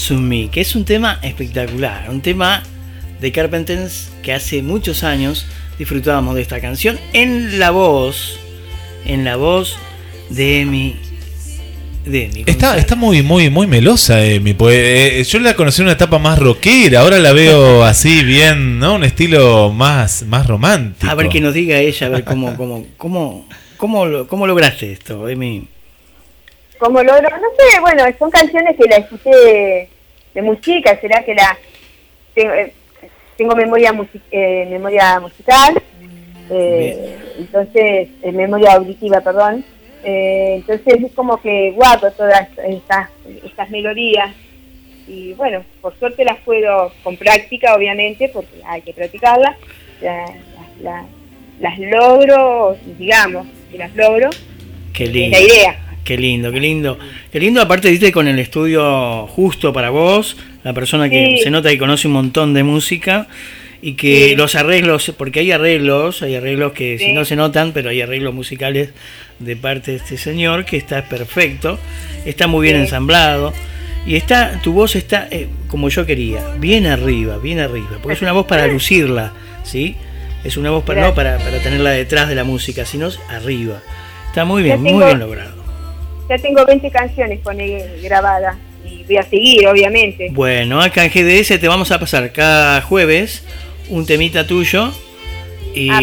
to 0.07 0.13
Me, 0.13 0.47
que 0.49 0.61
es 0.61 0.73
un 0.73 0.85
tema 0.85 1.19
espectacular, 1.21 2.09
un 2.09 2.21
tema 2.21 2.63
de 3.19 3.33
Carpenters 3.33 4.09
que 4.23 4.31
hace 4.31 4.61
muchos 4.61 5.03
años 5.03 5.45
disfrutábamos 5.77 6.35
de 6.35 6.41
esta 6.41 6.61
canción 6.61 6.97
en 7.11 7.59
la 7.59 7.71
voz, 7.71 8.39
en 9.03 9.25
la 9.25 9.35
voz 9.35 9.75
de 10.29 10.61
Emi 10.61 10.95
de 12.05 12.27
Emi 12.27 12.43
Está, 12.45 12.77
está 12.77 12.95
muy, 12.95 13.21
muy, 13.21 13.49
muy 13.49 13.67
melosa, 13.67 14.25
Emi. 14.25 14.53
Pues, 14.53 14.77
eh, 14.77 15.23
yo 15.25 15.39
la 15.39 15.57
conocí 15.57 15.81
en 15.81 15.87
una 15.87 15.95
etapa 15.95 16.19
más 16.19 16.39
rockera, 16.39 17.01
ahora 17.01 17.19
la 17.19 17.33
veo 17.33 17.83
así 17.83 18.23
bien, 18.23 18.79
¿no? 18.79 18.95
Un 18.95 19.03
estilo 19.03 19.73
más, 19.73 20.23
más 20.23 20.47
romántico. 20.47 21.11
A 21.11 21.15
ver 21.15 21.27
que 21.27 21.41
nos 21.41 21.53
diga 21.53 21.79
ella, 21.79 22.07
a 22.07 22.09
ver 22.09 22.23
cómo, 22.23 22.55
cómo, 22.55 22.85
cómo, 22.95 23.45
cómo 23.75 24.47
lograste 24.47 24.93
esto, 24.93 25.27
Emi. 25.27 25.67
Como 26.79 27.03
logro, 27.03 27.29
no 27.29 27.47
sé, 27.57 27.79
bueno, 27.81 28.03
son 28.17 28.31
canciones 28.31 28.75
que 28.77 28.87
la 28.87 28.95
escuché 28.97 29.89
de, 30.33 30.41
muy 30.41 30.59
chica, 30.61 30.97
será 31.01 31.23
que 31.23 31.35
la 31.35 31.57
tengo, 32.33 32.53
eh, 32.53 32.73
tengo 33.37 33.53
memoria 33.55 33.91
musi- 33.91 34.21
eh, 34.31 34.65
memoria 34.69 35.19
musical, 35.19 35.81
eh, 36.49 37.17
entonces, 37.37 38.07
eh, 38.23 38.31
memoria 38.31 38.73
auditiva, 38.75 39.19
perdón, 39.19 39.65
eh, 40.05 40.53
entonces 40.55 41.03
es 41.03 41.11
como 41.13 41.41
que 41.41 41.71
guardo 41.71 42.09
todas 42.11 42.47
estas, 42.65 43.09
estas 43.43 43.69
melodías 43.69 44.29
y 45.05 45.33
bueno, 45.33 45.63
por 45.81 45.97
suerte 45.99 46.23
las 46.23 46.37
puedo, 46.39 46.93
con 47.03 47.17
práctica 47.17 47.75
obviamente, 47.75 48.29
porque 48.29 48.61
hay 48.65 48.81
que 48.83 48.93
practicarlas, 48.93 49.57
la- 50.01 50.33
la- 50.81 51.05
las 51.59 51.77
logro, 51.77 52.77
digamos, 52.97 53.45
que 53.69 53.77
las 53.77 53.93
logro, 53.95 54.29
Qué 54.93 55.03
es 55.03 55.09
lindo. 55.11 55.37
la 55.37 55.43
idea. 55.43 55.85
Qué 56.03 56.17
lindo, 56.17 56.51
qué 56.51 56.59
lindo. 56.59 56.97
Qué 57.31 57.39
lindo, 57.39 57.61
aparte, 57.61 57.89
viste, 57.89 58.11
con 58.11 58.27
el 58.27 58.39
estudio 58.39 59.27
justo 59.27 59.71
para 59.73 59.89
vos, 59.91 60.37
la 60.63 60.73
persona 60.73 61.09
que 61.09 61.35
Sí. 61.37 61.43
se 61.43 61.49
nota 61.51 61.69
que 61.69 61.77
conoce 61.77 62.07
un 62.07 62.13
montón 62.13 62.53
de 62.53 62.63
música 62.63 63.27
y 63.81 63.93
que 63.93 64.29
Sí. 64.29 64.35
los 64.35 64.55
arreglos, 64.55 65.13
porque 65.17 65.41
hay 65.41 65.51
arreglos, 65.51 66.21
hay 66.23 66.35
arreglos 66.35 66.73
que 66.73 66.97
si 66.97 67.13
no 67.13 67.25
se 67.25 67.35
notan, 67.35 67.71
pero 67.73 67.89
hay 67.91 68.01
arreglos 68.01 68.33
musicales 68.33 68.89
de 69.39 69.55
parte 69.55 69.91
de 69.91 69.97
este 69.97 70.17
señor 70.17 70.65
que 70.65 70.77
está 70.77 71.05
perfecto, 71.05 71.79
está 72.25 72.47
muy 72.47 72.63
bien 72.67 72.77
ensamblado 72.77 73.53
y 74.07 74.15
está, 74.15 74.59
tu 74.63 74.73
voz 74.73 74.95
está 74.95 75.27
eh, 75.29 75.47
como 75.67 75.89
yo 75.89 76.05
quería, 76.05 76.55
bien 76.59 76.87
arriba, 76.87 77.37
bien 77.37 77.59
arriba, 77.59 77.99
porque 78.01 78.15
es 78.15 78.21
una 78.21 78.31
voz 78.31 78.47
para 78.47 78.65
lucirla, 78.73 79.31
¿sí? 79.63 79.95
Es 80.43 80.57
una 80.57 80.71
voz 80.71 80.83
para, 80.83 81.01
no 81.01 81.13
para, 81.13 81.37
para 81.37 81.59
tenerla 81.59 81.91
detrás 81.91 82.27
de 82.29 82.35
la 82.35 82.43
música, 82.45 82.85
sino 82.85 83.09
arriba. 83.29 83.81
Está 84.27 84.43
muy 84.45 84.63
bien, 84.63 84.81
muy 84.81 85.03
bien 85.05 85.19
logrado. 85.19 85.58
Ya 86.29 86.37
tengo 86.37 86.65
20 86.65 86.89
canciones 86.91 87.39
con 87.43 87.59
él 87.59 87.81
grabadas 88.03 88.55
y 88.85 89.03
voy 89.03 89.17
a 89.17 89.23
seguir, 89.23 89.67
obviamente. 89.67 90.29
Bueno, 90.31 90.79
acá 90.81 91.03
en 91.05 91.11
GDS 91.11 91.59
te 91.59 91.67
vamos 91.67 91.91
a 91.91 91.99
pasar 91.99 92.31
cada 92.31 92.81
jueves 92.81 93.43
un 93.89 94.05
temita 94.05 94.45
tuyo. 94.45 94.91
Y 95.73 95.89
Ah, 95.91 96.01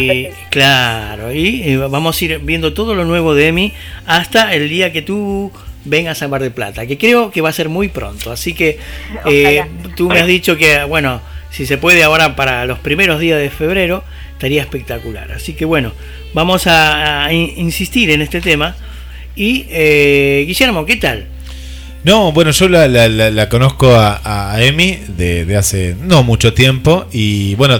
claro, 0.49 1.33
y 1.33 1.75
vamos 1.75 2.21
a 2.21 2.25
ir 2.25 2.39
viendo 2.39 2.73
todo 2.73 2.95
lo 2.95 3.03
nuevo 3.05 3.35
de 3.35 3.47
Emi 3.47 3.73
hasta 4.05 4.53
el 4.53 4.69
día 4.69 4.93
que 4.93 5.01
tú 5.01 5.51
vengas 5.83 6.21
a 6.21 6.27
Mar 6.29 6.41
del 6.41 6.51
Plata, 6.51 6.85
que 6.87 6.97
creo 6.97 7.31
que 7.31 7.41
va 7.41 7.49
a 7.49 7.53
ser 7.53 7.67
muy 7.69 7.89
pronto. 7.89 8.31
Así 8.31 8.53
que 8.53 8.79
eh, 9.25 9.63
tú 9.95 10.07
me 10.09 10.19
has 10.21 10.27
dicho 10.27 10.55
que, 10.57 10.83
bueno, 10.85 11.21
si 11.51 11.65
se 11.65 11.77
puede 11.77 12.03
ahora 12.03 12.35
para 12.35 12.65
los 12.65 12.79
primeros 12.79 13.19
días 13.19 13.39
de 13.39 13.49
febrero, 13.49 14.03
estaría 14.33 14.61
espectacular. 14.61 15.31
Así 15.33 15.53
que 15.53 15.65
bueno, 15.65 15.91
vamos 16.33 16.65
a, 16.67 17.25
a 17.25 17.33
in- 17.33 17.53
insistir 17.57 18.09
en 18.11 18.21
este 18.21 18.39
tema. 18.41 18.75
Y 19.37 19.65
eh, 19.69 20.43
Guillermo, 20.47 20.85
¿qué 20.85 20.95
tal? 20.97 21.27
No, 22.03 22.31
bueno, 22.31 22.51
yo 22.51 22.67
la, 22.67 22.87
la- 22.87 23.07
la- 23.07 23.29
la 23.31 23.49
conozco 23.49 23.91
a, 23.93 24.53
a 24.55 24.63
Emi 24.63 24.97
de, 25.15 25.45
de 25.45 25.55
hace 25.55 25.95
no 26.01 26.23
mucho 26.23 26.53
tiempo 26.53 27.05
y 27.11 27.53
bueno, 27.55 27.79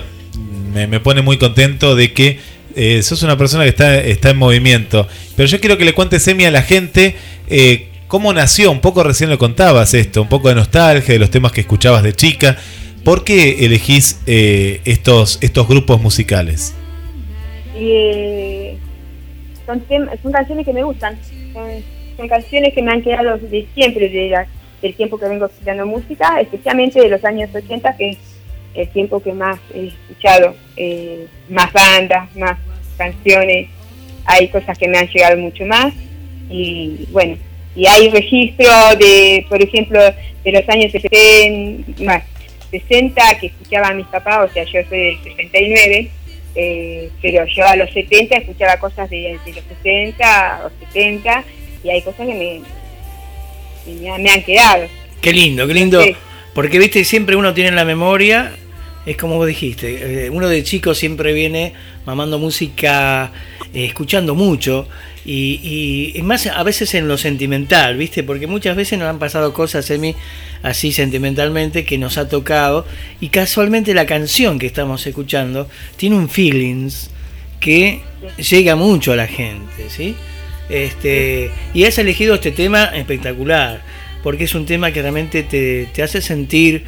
me, 0.73 0.85
me 0.87 0.99
pone 0.99 1.21
muy 1.21 1.37
contento 1.37 1.95
de 1.95 2.13
que 2.13 2.39
eh, 2.75 3.01
sos 3.01 3.23
una 3.23 3.37
persona 3.37 3.63
que 3.63 3.69
está, 3.69 3.97
está 3.99 4.29
en 4.29 4.37
movimiento. 4.37 5.07
Pero 5.35 5.47
yo 5.49 5.59
quiero 5.59 5.77
que 5.79 5.85
le 5.85 5.93
cuentes, 5.93 6.27
Emi, 6.27 6.45
a 6.45 6.51
la 6.51 6.61
gente 6.61 7.15
eh, 7.49 7.87
cómo 8.07 8.31
nació, 8.33 8.69
un 8.69 8.79
poco 8.81 9.01
recién 9.03 9.29
lo 9.31 9.39
contabas 9.39 9.95
esto, 9.95 10.21
un 10.21 10.29
poco 10.29 10.49
de 10.49 10.55
nostalgia 10.55 11.13
de 11.13 11.19
los 11.19 11.31
temas 11.31 11.51
que 11.51 11.61
escuchabas 11.61 12.03
de 12.03 12.13
chica. 12.13 12.55
¿Por 13.03 13.23
qué 13.23 13.65
elegís 13.65 14.19
eh, 14.27 14.81
estos, 14.85 15.39
estos 15.41 15.67
grupos 15.67 15.99
musicales? 16.01 16.75
Eh, 17.75 18.77
son 19.65 20.31
canciones 20.31 20.65
que 20.65 20.73
me 20.73 20.83
gustan. 20.83 21.17
Son, 22.17 22.27
canciones 22.27 22.73
que 22.73 22.81
me 22.81 22.91
han 22.91 23.01
quedado 23.03 23.37
de 23.37 23.67
siempre, 23.73 24.09
de 24.09 24.29
la- 24.29 24.47
del 24.81 24.93
tiempo 24.95 25.17
que 25.19 25.27
vengo 25.27 25.45
escuchando 25.45 25.85
música, 25.85 26.39
especialmente 26.41 26.99
de 26.99 27.09
los 27.09 27.23
años 27.25 27.53
80, 27.53 27.95
que 27.95 28.09
es 28.11 28.17
el 28.73 28.87
tiempo 28.89 29.19
que 29.21 29.33
más 29.33 29.59
he 29.73 29.87
escuchado. 29.87 30.55
eh, 30.79 31.25
más 31.49 31.73
bandas, 31.73 32.35
más 32.35 32.57
canciones. 32.97 33.67
Hay 34.25 34.47
cosas 34.49 34.77
que 34.77 34.87
me 34.87 34.99
han 34.99 35.07
llegado 35.07 35.37
mucho 35.37 35.65
más. 35.65 35.91
Y 36.51 37.07
bueno, 37.11 37.35
y 37.75 37.87
hay 37.87 38.09
registro 38.09 38.69
de, 38.99 39.43
por 39.49 39.59
ejemplo, 39.61 39.99
de 40.43 40.51
los 40.51 40.69
años 40.69 40.91
70, 40.91 42.03
más, 42.03 42.23
60 42.69 43.21
que 43.39 43.47
escuchaban 43.47 43.97
mis 43.97 44.05
papás, 44.07 44.49
o 44.49 44.53
sea, 44.53 44.63
yo 44.65 44.81
soy 44.87 44.99
del 44.99 45.23
69, 45.23 46.09
eh, 46.57 47.09
pero 47.21 47.45
yo 47.45 47.65
a 47.65 47.75
los 47.75 47.89
70 47.93 48.35
escuchaba 48.37 48.77
cosas 48.77 49.09
de, 49.09 49.39
de 49.45 49.53
los 49.53 49.63
60 49.83 50.61
o 50.65 50.85
70 50.87 51.43
y 51.83 51.89
hay 51.91 52.01
cosas 52.01 52.25
que 52.27 52.33
me, 52.33 52.61
me, 54.01 54.09
han- 54.09 54.23
me 54.23 54.29
han 54.31 54.43
quedado. 54.43 54.87
Qué 55.21 55.31
lindo, 55.31 55.67
qué 55.67 55.73
lindo. 55.73 56.01
Sí. 56.03 56.15
Porque, 56.53 56.79
viste, 56.79 57.03
siempre 57.05 57.35
uno 57.35 57.53
tiene 57.53 57.69
en 57.69 57.75
la 57.75 57.85
memoria, 57.85 58.51
es 59.05 59.15
como 59.17 59.35
vos 59.37 59.47
dijiste, 59.47 60.25
eh, 60.25 60.29
uno 60.29 60.49
de 60.49 60.63
chico 60.63 60.93
siempre 60.95 61.31
viene 61.33 61.73
mamando 62.05 62.39
música, 62.39 63.31
eh, 63.73 63.85
escuchando 63.85 64.33
mucho, 64.35 64.87
y, 65.27 66.13
y, 66.15 66.21
más 66.21 66.47
a 66.47 66.63
veces 66.63 66.95
en 66.95 67.09
lo 67.09 67.17
sentimental, 67.17 67.97
viste, 67.97 68.23
porque 68.23 68.47
muchas 68.47 68.77
veces 68.77 68.97
nos 68.97 69.09
han 69.09 69.19
pasado 69.19 69.53
cosas 69.53 69.89
en 69.91 69.99
mí 69.99 70.15
así 70.63 70.93
sentimentalmente 70.93 71.83
que 71.83 71.97
nos 71.97 72.17
ha 72.17 72.29
tocado, 72.29 72.87
y 73.19 73.27
casualmente 73.27 73.93
la 73.93 74.05
canción 74.05 74.57
que 74.57 74.67
estamos 74.67 75.05
escuchando 75.05 75.67
tiene 75.97 76.15
un 76.15 76.29
feelings 76.29 77.09
que 77.59 78.01
llega 78.37 78.77
mucho 78.77 79.11
a 79.11 79.15
la 79.17 79.27
gente, 79.27 79.89
¿sí? 79.89 80.15
Este, 80.69 81.51
y 81.73 81.83
has 81.83 81.97
elegido 81.97 82.35
este 82.35 82.51
tema 82.51 82.85
espectacular, 82.85 83.81
porque 84.23 84.45
es 84.45 84.55
un 84.55 84.65
tema 84.65 84.93
que 84.93 85.01
realmente 85.01 85.43
te, 85.43 85.89
te 85.93 86.03
hace 86.03 86.21
sentir 86.21 86.85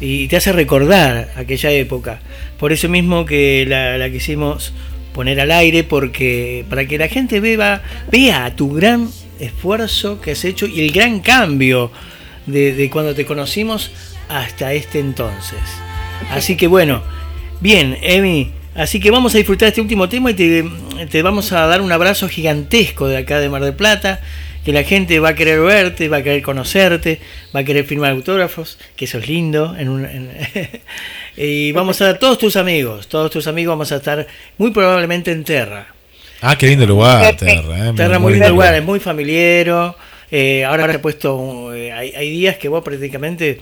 y 0.00 0.28
te 0.28 0.36
hace 0.36 0.52
recordar 0.52 1.30
aquella 1.36 1.70
época. 1.70 2.20
Por 2.58 2.72
eso 2.72 2.88
mismo 2.88 3.26
que 3.26 3.66
la, 3.68 3.98
la 3.98 4.10
quisimos 4.10 4.72
poner 5.12 5.40
al 5.40 5.50
aire, 5.50 5.84
porque 5.84 6.64
para 6.68 6.86
que 6.86 6.98
la 6.98 7.08
gente 7.08 7.40
vea, 7.40 7.82
vea 8.10 8.54
tu 8.56 8.72
gran 8.72 9.08
esfuerzo 9.38 10.20
que 10.20 10.32
has 10.32 10.44
hecho 10.44 10.66
y 10.66 10.80
el 10.80 10.92
gran 10.92 11.20
cambio 11.20 11.90
de, 12.46 12.88
cuando 12.92 13.14
te 13.14 13.24
conocimos 13.24 13.90
hasta 14.28 14.72
este 14.72 14.98
entonces. 14.98 15.58
Así 16.30 16.56
que 16.56 16.66
bueno, 16.66 17.02
bien, 17.60 17.98
Emi, 18.02 18.52
así 18.74 19.00
que 19.00 19.10
vamos 19.10 19.34
a 19.34 19.38
disfrutar 19.38 19.68
este 19.68 19.80
último 19.80 20.08
tema 20.08 20.30
y 20.30 20.34
te, 20.34 21.22
vamos 21.22 21.52
a 21.52 21.66
dar 21.66 21.80
un 21.80 21.92
abrazo 21.92 22.28
gigantesco 22.28 23.08
de 23.08 23.18
acá 23.18 23.40
de 23.40 23.48
Mar 23.48 23.62
del 23.62 23.74
Plata, 23.74 24.20
que 24.64 24.72
la 24.72 24.84
gente 24.84 25.18
va 25.18 25.30
a 25.30 25.34
querer 25.34 25.60
verte, 25.60 26.08
va 26.08 26.18
a 26.18 26.22
querer 26.22 26.42
conocerte, 26.42 27.20
va 27.54 27.60
a 27.60 27.64
querer 27.64 27.84
firmar 27.84 28.12
autógrafos, 28.12 28.78
que 28.94 29.06
eso 29.06 29.18
es 29.18 29.28
lindo. 29.28 29.76
En 29.76 29.88
un, 29.88 30.06
y 31.36 31.72
vamos 31.72 32.00
a 32.00 32.18
todos 32.18 32.38
tus 32.38 32.56
amigos, 32.56 33.08
todos 33.08 33.30
tus 33.30 33.46
amigos 33.46 33.72
vamos 33.72 33.92
a 33.92 33.96
estar 33.96 34.26
muy 34.58 34.70
probablemente 34.70 35.32
en 35.32 35.44
Terra. 35.44 35.86
Ah, 36.40 36.56
qué 36.58 36.66
lindo 36.66 36.86
lugar. 36.86 37.36
Terra. 37.36 37.88
eh, 37.88 37.92
Terra 37.96 38.18
muy 38.18 38.32
lindo 38.32 38.46
lindo 38.46 38.48
lugar, 38.48 38.74
es 38.74 38.84
muy 38.84 39.00
familiero. 39.00 39.96
eh, 40.30 40.64
ahora 40.64 40.86
he 40.92 40.98
puesto, 40.98 41.72
eh, 41.74 41.92
hay, 41.92 42.12
hay 42.16 42.30
días 42.30 42.56
que 42.56 42.68
vos 42.68 42.82
prácticamente 42.82 43.60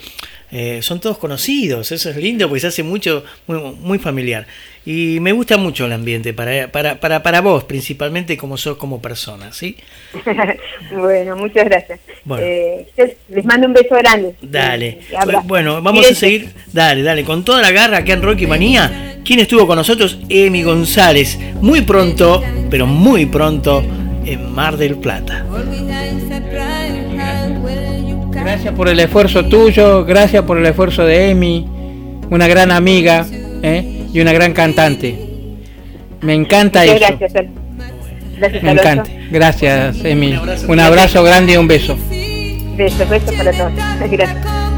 eh, 0.53 0.81
son 0.83 1.01
todos 1.01 1.19
conocidos, 1.19 1.93
eso 1.93 2.11
es 2.11 2.17
lindo 2.17 2.49
porque 2.49 2.61
se 2.61 2.67
hace 2.69 2.83
mucho, 2.83 3.25
muy, 3.47 3.59
muy 3.81 3.99
familiar. 3.99 4.47
Y 4.87 5.19
me 5.21 5.33
gusta 5.33 5.59
mucho 5.59 5.85
el 5.87 5.93
ambiente 5.93 6.33
para, 6.33 6.73
para, 6.73 6.99
para, 7.01 7.23
para 7.23 7.41
vos, 7.43 7.65
principalmente 7.65 8.37
como 8.39 8.57
sos 8.57 8.79
como 8.79 9.01
persona, 9.03 9.53
¿sí? 9.53 9.77
bueno, 10.93 11.37
muchas 11.37 11.67
gracias. 11.67 12.01
Bueno. 12.25 12.45
Eh, 12.47 12.87
les 13.29 13.45
mando 13.45 13.67
un 13.67 13.75
beso 13.75 13.95
grande. 13.97 14.35
Dale. 14.41 15.01
Abra- 15.17 15.43
Bueno, 15.45 15.83
vamos 15.83 16.11
a 16.11 16.15
seguir. 16.15 16.51
Dale, 16.73 17.03
dale. 17.03 17.25
Con 17.25 17.45
toda 17.45 17.61
la 17.61 17.71
garra 17.71 17.99
acá 17.99 18.13
en 18.15 18.23
Rocky 18.23 18.47
Manía. 18.47 19.19
¿Quién 19.25 19.41
estuvo 19.41 19.67
con 19.67 19.77
nosotros? 19.77 20.19
Emi 20.31 20.63
González. 20.63 21.39
Muy 21.61 21.83
pronto, 21.83 22.43
pero 22.71 22.87
muy 22.87 23.27
pronto, 23.27 23.85
en 24.25 24.51
Mar 24.53 24.79
del 24.79 24.97
Plata. 24.97 25.45
Gracias 28.41 28.75
por 28.75 28.89
el 28.89 28.99
esfuerzo 29.01 29.45
tuyo, 29.45 30.05
gracias 30.05 30.43
por 30.45 30.59
el 30.59 30.67
esfuerzo 30.67 31.05
de 31.05 31.31
Emi, 31.31 31.67
una 32.31 32.49
gran 32.49 32.71
amiga 32.71 33.27
¿eh? 33.63 34.07
y 34.13 34.21
una 34.21 34.33
gran 34.33 34.53
cantante. 34.53 35.17
Me 36.23 36.35
encanta 36.35 36.81
Muchas 36.81 36.97
eso. 36.97 37.19
gracias. 37.19 37.45
Gracias, 38.39 38.63
Me 38.63 38.71
encanta. 38.73 39.11
Gracias, 39.31 40.05
Emi. 40.05 40.33
Un 40.33 40.39
abrazo. 40.39 40.73
Un 40.73 40.81
abrazo 40.81 41.23
grande 41.23 41.53
y 41.53 41.57
un 41.57 41.69
beso. 41.69 41.97
Besos, 42.77 43.09
besos 43.09 43.35
para 43.35 43.53
todos. 43.53 43.73
Gracias. 44.11 44.70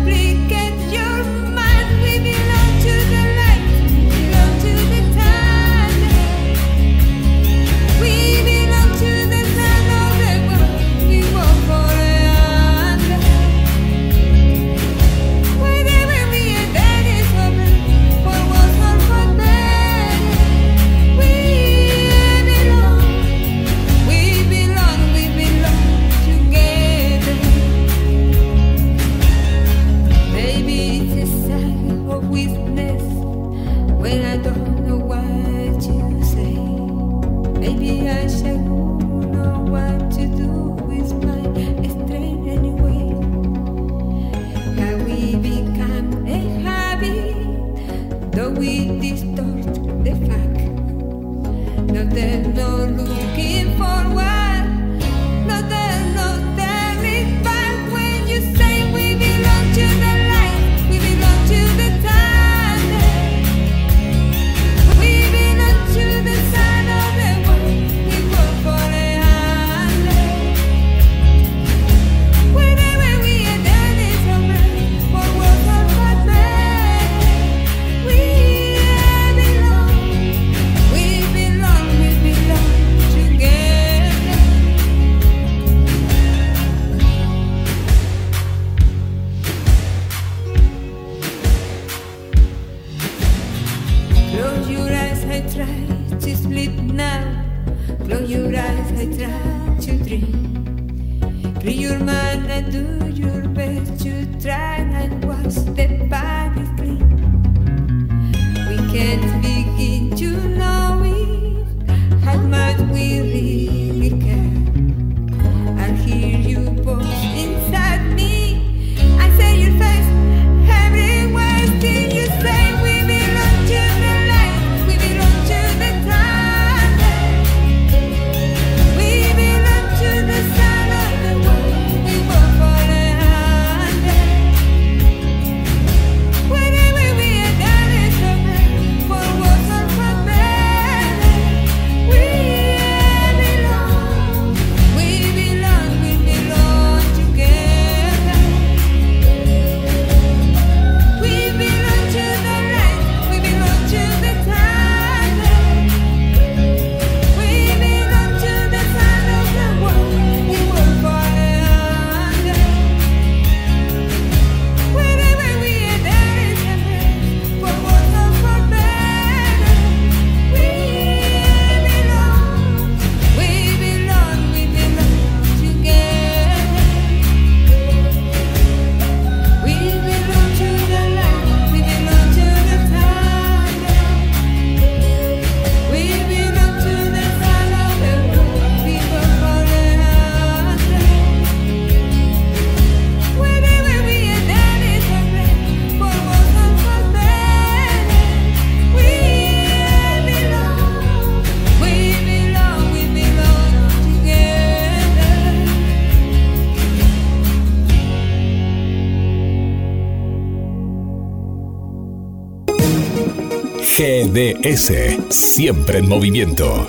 siempre 215.62 215.98
en 215.98 216.08
movimiento. 216.08 216.88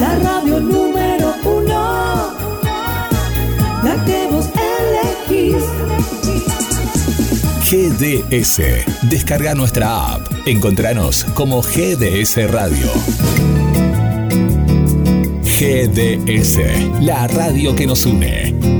La 0.00 0.18
radio 0.18 0.58
número 0.58 1.32
uno, 1.44 2.34
la 3.84 4.04
que 4.04 4.26
vos 4.32 4.46
elegís. 5.28 5.62
GDS. 7.70 9.08
Descarga 9.08 9.54
nuestra 9.54 10.14
app. 10.14 10.26
Encontranos 10.44 11.22
como 11.34 11.62
GDS 11.62 12.50
Radio. 12.50 12.88
GDS, 15.44 16.58
la 17.00 17.28
radio 17.28 17.76
que 17.76 17.86
nos 17.86 18.06
une. 18.06 18.79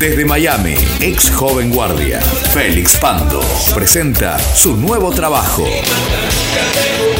Desde 0.00 0.24
Miami, 0.24 0.74
ex 1.00 1.30
joven 1.30 1.70
guardia, 1.70 2.20
Félix 2.20 2.96
Pando 2.96 3.42
presenta 3.74 4.38
su 4.38 4.74
nuevo 4.74 5.10
trabajo. 5.10 5.62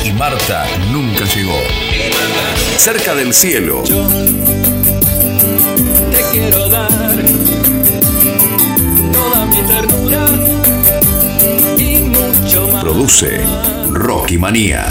Y 0.03 0.13
Marta 0.13 0.67
nunca 0.91 1.27
llegó. 1.27 1.59
Cerca 2.79 3.15
del 3.15 3.35
cielo. 3.35 3.83
Te 6.11 6.23
quiero 6.33 6.71
dar 6.71 6.89
toda 9.13 9.45
mi 9.45 9.63
ternura 9.63 10.27
y 11.77 11.99
mucho 11.99 12.67
más. 12.69 12.83
Produce 12.83 13.43
Rocky 13.91 14.39
Manía. 14.39 14.87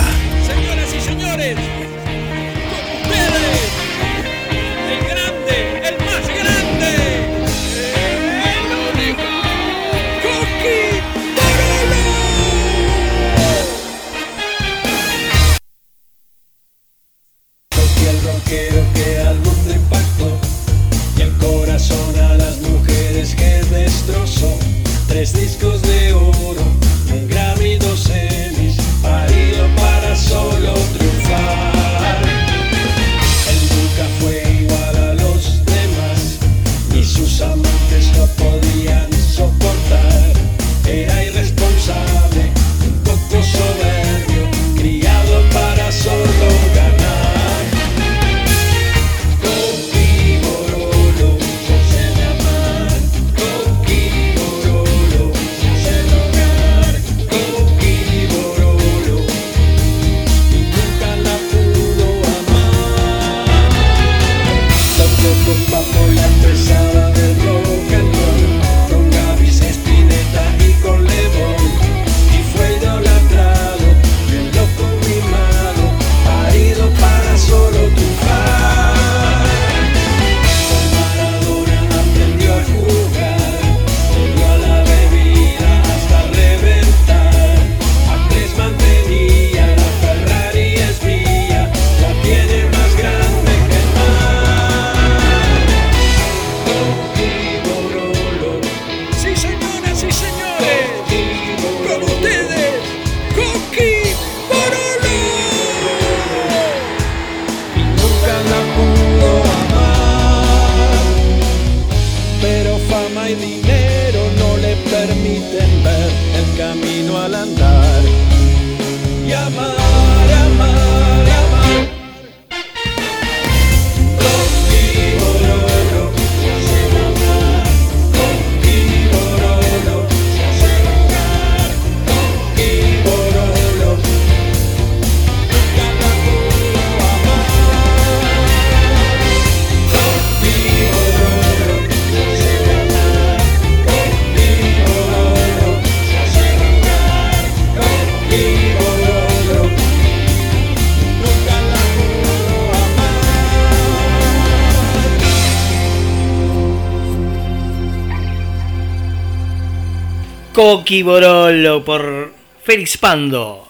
Coqui 160.69 161.01
Borolo 161.01 161.83
por 161.83 162.31
Félix 162.61 162.95
Pando. 162.97 163.67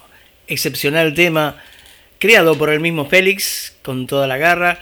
Excepcional 0.50 1.14
tema, 1.14 1.56
creado 2.18 2.58
por 2.58 2.70
el 2.72 2.82
mismo 2.82 3.06
Félix, 3.06 3.74
con 3.82 4.06
toda 4.06 4.28
la 4.28 4.36
garra 4.36 4.78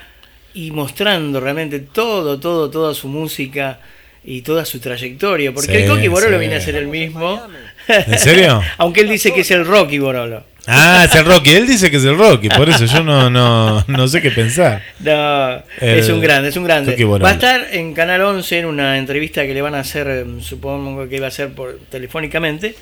y 0.52 0.72
mostrando 0.72 1.38
realmente 1.38 1.78
todo, 1.78 2.40
todo, 2.40 2.70
toda 2.70 2.92
su 2.92 3.06
música 3.06 3.78
y 4.24 4.42
toda 4.42 4.64
su 4.64 4.80
trayectoria. 4.80 5.54
Porque 5.54 5.70
Sí, 5.70 5.82
el 5.84 5.88
Coqui 5.88 6.08
Borolo 6.08 6.38
sí. 6.38 6.40
viene 6.40 6.56
a 6.56 6.60
ser 6.60 6.74
el 6.74 6.88
mismo. 6.88 7.40
¿En 7.86 8.18
serio? 8.18 8.62
Aunque 8.78 9.02
él 9.02 9.08
dice 9.08 9.32
que 9.32 9.42
es 9.42 9.50
el 9.52 9.64
Rocky 9.64 10.00
Borolo. 10.00 10.42
Ah, 10.70 11.04
es 11.08 11.14
el 11.14 11.24
Rocky. 11.24 11.50
Él 11.54 11.66
dice 11.66 11.90
que 11.90 11.96
es 11.96 12.04
el 12.04 12.16
Rocky, 12.18 12.48
por 12.50 12.68
eso 12.68 12.84
yo 12.84 13.02
no, 13.02 13.30
no, 13.30 13.82
no 13.86 14.08
sé 14.08 14.20
qué 14.20 14.30
pensar. 14.30 14.82
No, 15.00 15.54
El 15.80 15.98
es 15.98 16.08
un 16.10 16.20
grande, 16.20 16.50
es 16.50 16.56
un 16.56 16.64
grande. 16.64 16.94
Va 17.04 17.30
a 17.30 17.32
estar 17.32 17.66
en 17.72 17.94
Canal 17.94 18.20
11 18.22 18.58
en 18.58 18.66
una 18.66 18.98
entrevista 18.98 19.46
que 19.46 19.54
le 19.54 19.62
van 19.62 19.74
a 19.74 19.80
hacer, 19.80 20.06
em, 20.08 20.40
supongo 20.42 21.08
que 21.08 21.20
va 21.20 21.28
a 21.28 21.30
ser 21.30 21.50
por 21.54 21.78
telefónicamente. 21.90 22.74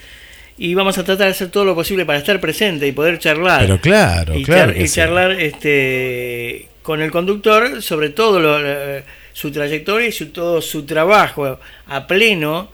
Y 0.58 0.74
vamos 0.74 0.96
a 0.98 1.04
tratar 1.04 1.26
de 1.26 1.32
hacer 1.32 1.48
todo 1.48 1.64
lo 1.66 1.74
posible 1.74 2.06
para 2.06 2.18
estar 2.18 2.40
presente 2.40 2.86
y 2.86 2.92
poder 2.92 3.18
charlar. 3.18 3.60
Pero 3.60 3.78
claro, 3.80 4.36
y, 4.36 4.42
claro 4.42 4.72
char- 4.72 4.80
y 4.82 4.88
sí. 4.88 4.94
charlar 4.96 5.32
este, 5.32 6.68
con 6.82 7.02
el 7.02 7.10
conductor 7.10 7.82
sobre 7.82 8.08
todo 8.10 8.40
lo- 8.40 8.58
lo- 8.60 9.02
su 9.32 9.50
trayectoria 9.50 10.08
y 10.08 10.12
su, 10.12 10.28
todo 10.30 10.62
su 10.62 10.84
trabajo 10.86 11.60
a 11.88 12.06
pleno 12.06 12.70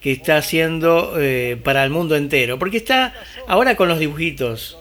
que 0.00 0.12
está 0.12 0.36
haciendo 0.38 1.14
eh, 1.18 1.56
para 1.62 1.84
el 1.84 1.90
mundo 1.90 2.16
entero. 2.16 2.58
Porque 2.58 2.76
está 2.78 3.12
ahora 3.46 3.76
con 3.76 3.88
los 3.88 3.98
dibujitos. 3.98 4.76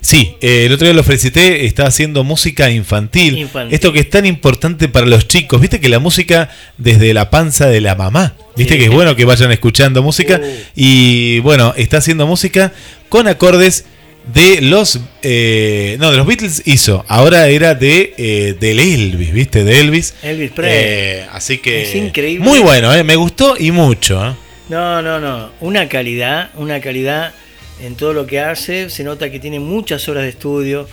Sí, 0.00 0.34
eh, 0.42 0.66
el 0.66 0.72
otro 0.72 0.86
día 0.86 0.94
lo 0.94 1.02
felicité, 1.02 1.64
está 1.64 1.86
haciendo 1.86 2.24
música 2.24 2.70
infantil. 2.70 3.38
Infantil. 3.38 3.74
Esto 3.74 3.90
que 3.92 4.00
es 4.00 4.10
tan 4.10 4.26
importante 4.26 4.88
para 4.88 5.06
los 5.06 5.26
chicos. 5.28 5.60
Viste 5.60 5.80
que 5.80 5.88
la 5.88 5.98
música 5.98 6.50
desde 6.76 7.14
la 7.14 7.30
panza 7.30 7.68
de 7.68 7.80
la 7.80 7.94
mamá. 7.94 8.34
Viste 8.56 8.74
Sí. 8.74 8.78
que 8.80 8.84
es 8.86 8.90
bueno 8.90 9.16
que 9.16 9.24
vayan 9.24 9.50
escuchando 9.50 10.02
música. 10.02 10.40
Uh. 10.42 10.46
Y 10.76 11.38
bueno, 11.40 11.72
está 11.76 11.98
haciendo 11.98 12.26
música 12.26 12.72
con 13.08 13.28
acordes 13.28 13.86
de 14.34 14.62
los 14.62 15.00
eh, 15.22 15.96
no 16.00 16.10
de 16.10 16.16
los 16.16 16.26
Beatles 16.26 16.62
hizo 16.64 17.04
ahora 17.08 17.48
era 17.48 17.74
de 17.74 18.14
eh, 18.16 18.56
del 18.58 18.80
Elvis 18.80 19.34
viste 19.34 19.64
de 19.64 19.80
Elvis 19.80 20.14
Elvis 20.22 20.50
Presley. 20.50 20.78
Eh, 20.82 21.26
así 21.30 21.58
que 21.58 21.82
Es 21.82 21.94
increíble. 21.94 22.42
muy 22.42 22.60
bueno 22.60 22.94
eh, 22.94 23.04
me 23.04 23.16
gustó 23.16 23.54
y 23.58 23.70
mucho. 23.70 24.34
No, 24.68 25.02
no, 25.02 25.20
no. 25.20 25.50
Una 25.60 25.88
calidad, 25.88 26.50
una 26.54 26.80
calidad 26.80 27.32
en 27.80 27.96
todo 27.96 28.12
lo 28.12 28.26
que 28.26 28.40
hace. 28.40 28.90
Se 28.90 29.04
nota 29.04 29.30
que 29.30 29.38
tiene 29.38 29.60
muchas 29.60 30.08
horas 30.08 30.24
de 30.24 30.30
estudio. 30.30 30.88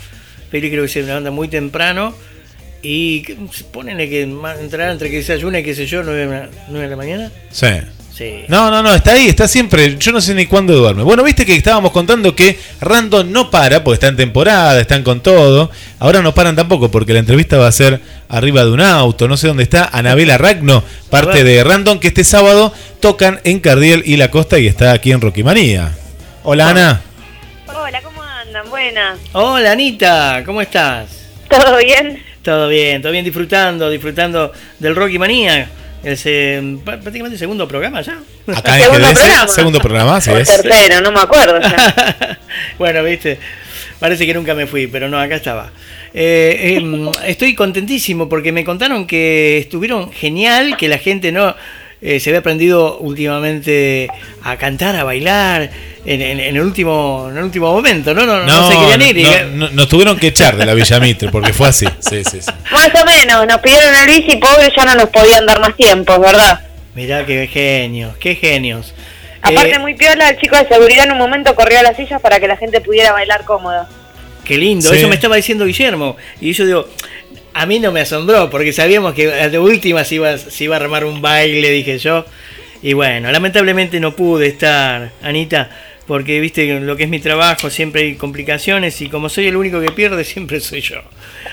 Peli 0.49 0.69
creo 0.69 0.83
que 0.83 0.89
se 0.89 1.03
levanta 1.03 1.31
muy 1.31 1.47
temprano. 1.47 2.13
Y 2.81 3.21
ponele 3.71 4.09
que 4.09 4.23
entrará 4.23 4.91
entre 4.91 5.09
que 5.09 5.17
desayuna 5.17 5.59
y 5.59 5.63
qué 5.63 5.75
sé 5.75 5.85
yo, 5.85 6.03
9 6.03 6.49
de 6.67 6.87
la 6.87 6.95
mañana. 6.95 7.31
sí 7.51 7.67
Sí. 8.21 8.45
No, 8.49 8.69
no, 8.69 8.83
no, 8.83 8.93
está 8.93 9.13
ahí, 9.13 9.27
está 9.27 9.47
siempre. 9.47 9.97
Yo 9.97 10.11
no 10.11 10.21
sé 10.21 10.35
ni 10.35 10.45
cuándo 10.45 10.75
duerme. 10.75 11.01
Bueno, 11.01 11.23
viste 11.23 11.43
que 11.43 11.55
estábamos 11.55 11.89
contando 11.89 12.35
que 12.35 12.59
Random 12.79 13.31
no 13.31 13.49
para, 13.49 13.83
porque 13.83 13.95
está 13.95 14.09
en 14.09 14.15
temporada, 14.15 14.79
están 14.79 15.01
con 15.01 15.21
todo. 15.21 15.71
Ahora 15.97 16.21
no 16.21 16.31
paran 16.31 16.55
tampoco, 16.55 16.91
porque 16.91 17.13
la 17.13 17.19
entrevista 17.19 17.57
va 17.57 17.65
a 17.65 17.71
ser 17.71 17.99
arriba 18.29 18.63
de 18.63 18.69
un 18.69 18.79
auto. 18.79 19.27
No 19.27 19.37
sé 19.37 19.47
dónde 19.47 19.63
está. 19.63 19.89
Anabela 19.91 20.37
Ragno, 20.37 20.83
parte 21.09 21.43
de 21.43 21.63
Random, 21.63 21.97
que 21.97 22.09
este 22.09 22.23
sábado 22.23 22.71
tocan 22.99 23.39
en 23.43 23.59
Cardiel 23.59 24.03
y 24.05 24.17
La 24.17 24.29
Costa 24.29 24.59
y 24.59 24.67
está 24.67 24.91
aquí 24.91 25.11
en 25.11 25.19
Roquimanía. 25.19 25.91
Hola, 26.43 26.69
Ana. 26.69 27.01
Hola, 27.65 28.03
¿cómo 28.03 28.21
andan? 28.21 28.69
Buenas. 28.69 29.17
Hola 29.31 29.71
Anita, 29.71 30.43
¿cómo 30.45 30.61
estás? 30.61 31.07
¿Todo 31.49 31.77
bien? 31.77 32.21
Todo 32.43 32.67
bien, 32.67 33.01
todo 33.01 33.11
bien 33.11 33.25
disfrutando, 33.25 33.89
disfrutando 33.89 34.51
del 34.77 34.95
Rocky 34.95 35.17
Manía. 35.17 35.69
Es 36.03 36.23
eh, 36.25 36.59
pr- 36.61 36.83
prácticamente 36.99 37.35
el 37.35 37.39
segundo 37.39 37.67
programa 37.67 38.01
ya. 38.01 38.17
Acá 38.55 38.77
en 38.77 38.83
Segundo 38.83 39.07
programa. 39.13 39.47
segundo 39.47 39.79
programa, 39.79 40.15
así 40.17 40.29
O 40.31 40.37
es. 40.37 40.47
tercero, 40.47 41.01
no 41.01 41.11
me 41.11 41.19
acuerdo 41.19 41.59
ya. 41.61 42.39
bueno, 42.79 43.03
viste, 43.03 43.37
parece 43.99 44.25
que 44.25 44.33
nunca 44.33 44.55
me 44.55 44.65
fui, 44.65 44.87
pero 44.87 45.09
no, 45.09 45.19
acá 45.19 45.35
estaba. 45.35 45.71
Eh, 46.13 46.77
em, 46.77 47.09
estoy 47.25 47.53
contentísimo 47.55 48.27
porque 48.27 48.51
me 48.51 48.65
contaron 48.65 49.05
que 49.05 49.59
estuvieron 49.59 50.11
genial, 50.11 50.75
que 50.75 50.87
la 50.89 50.97
gente 50.97 51.31
no 51.31 51.55
eh, 52.01 52.19
se 52.19 52.29
había 52.31 52.39
aprendido 52.39 52.97
últimamente 52.99 54.09
a 54.43 54.57
cantar, 54.57 54.95
a 54.95 55.03
bailar 55.03 55.69
en, 56.05 56.21
en- 56.21 56.39
en 56.39 56.55
el 56.55 56.61
último 56.61 57.27
en 57.29 57.37
el 57.37 57.43
último 57.43 57.71
momento, 57.71 58.13
¿no? 58.13 58.25
No, 58.25 58.37
no, 58.39 58.45
No, 58.45 58.69
se 58.71 58.77
querían 58.77 59.01
ir. 59.03 59.17
y- 59.17 59.23
no, 59.23 59.67
no, 59.67 59.69
nos 59.69 59.87
tuvieron 59.87 60.17
que 60.17 60.27
echar 60.27 60.57
de 60.57 60.65
la 60.65 60.73
Villa 60.73 60.99
Mitre, 60.99 61.29
porque 61.29 61.53
fue 61.53 61.67
así. 61.67 61.85
Sí, 61.99 62.23
sí, 62.23 62.41
sí. 62.41 62.51
Más 62.71 62.89
o 63.01 63.05
menos, 63.05 63.45
nos 63.47 63.59
pidieron 63.61 63.93
el 63.95 64.07
bici, 64.07 64.37
pobre, 64.37 64.71
ya 64.75 64.85
no 64.85 64.95
nos 64.95 65.09
podían 65.09 65.45
dar 65.45 65.59
más 65.59 65.75
tiempo, 65.75 66.19
¿verdad? 66.19 66.59
Mirá 66.95 67.25
qué 67.25 67.47
genios, 67.47 68.17
qué 68.17 68.35
genios. 68.35 68.93
Aparte, 69.43 69.75
Eh, 69.75 69.79
muy 69.79 69.95
piola, 69.95 70.29
el 70.29 70.37
chico 70.39 70.55
de 70.57 70.67
seguridad 70.67 71.05
en 71.05 71.11
un 71.13 71.17
momento 71.17 71.55
corrió 71.55 71.79
a 71.79 71.83
las 71.83 71.95
sillas 71.97 72.21
para 72.21 72.39
que 72.39 72.47
la 72.47 72.57
gente 72.57 72.81
pudiera 72.81 73.11
bailar 73.11 73.43
cómodo. 73.45 73.87
Qué 74.43 74.57
lindo, 74.57 74.89
Sí. 74.89 74.97
eso 74.97 75.07
me 75.07 75.15
estaba 75.15 75.35
diciendo 75.35 75.65
Guillermo. 75.65 76.15
Y 76.41 76.51
yo 76.53 76.65
digo, 76.65 76.87
a 77.53 77.65
mí 77.65 77.79
no 77.79 77.91
me 77.91 78.01
asombró, 78.01 78.49
porque 78.49 78.73
sabíamos 78.73 79.13
que 79.13 79.27
de 79.27 79.59
última 79.59 80.03
se 80.03 80.15
iba, 80.15 80.37
se 80.37 80.63
iba 80.63 80.75
a 80.75 80.79
armar 80.79 81.05
un 81.05 81.21
baile, 81.21 81.69
dije 81.69 81.97
yo. 81.97 82.25
Y 82.81 82.93
bueno, 82.93 83.31
lamentablemente 83.31 83.99
no 83.99 84.15
pude 84.15 84.47
estar, 84.47 85.11
Anita, 85.21 85.69
porque 86.07 86.39
viste 86.39 86.79
lo 86.79 86.97
que 86.97 87.03
es 87.03 87.09
mi 87.09 87.19
trabajo, 87.19 87.69
siempre 87.69 88.01
hay 88.01 88.15
complicaciones 88.15 88.99
y 89.01 89.07
como 89.09 89.29
soy 89.29 89.47
el 89.47 89.55
único 89.55 89.79
que 89.79 89.91
pierde, 89.91 90.23
siempre 90.25 90.59
soy 90.59 90.81
yo. 90.81 91.01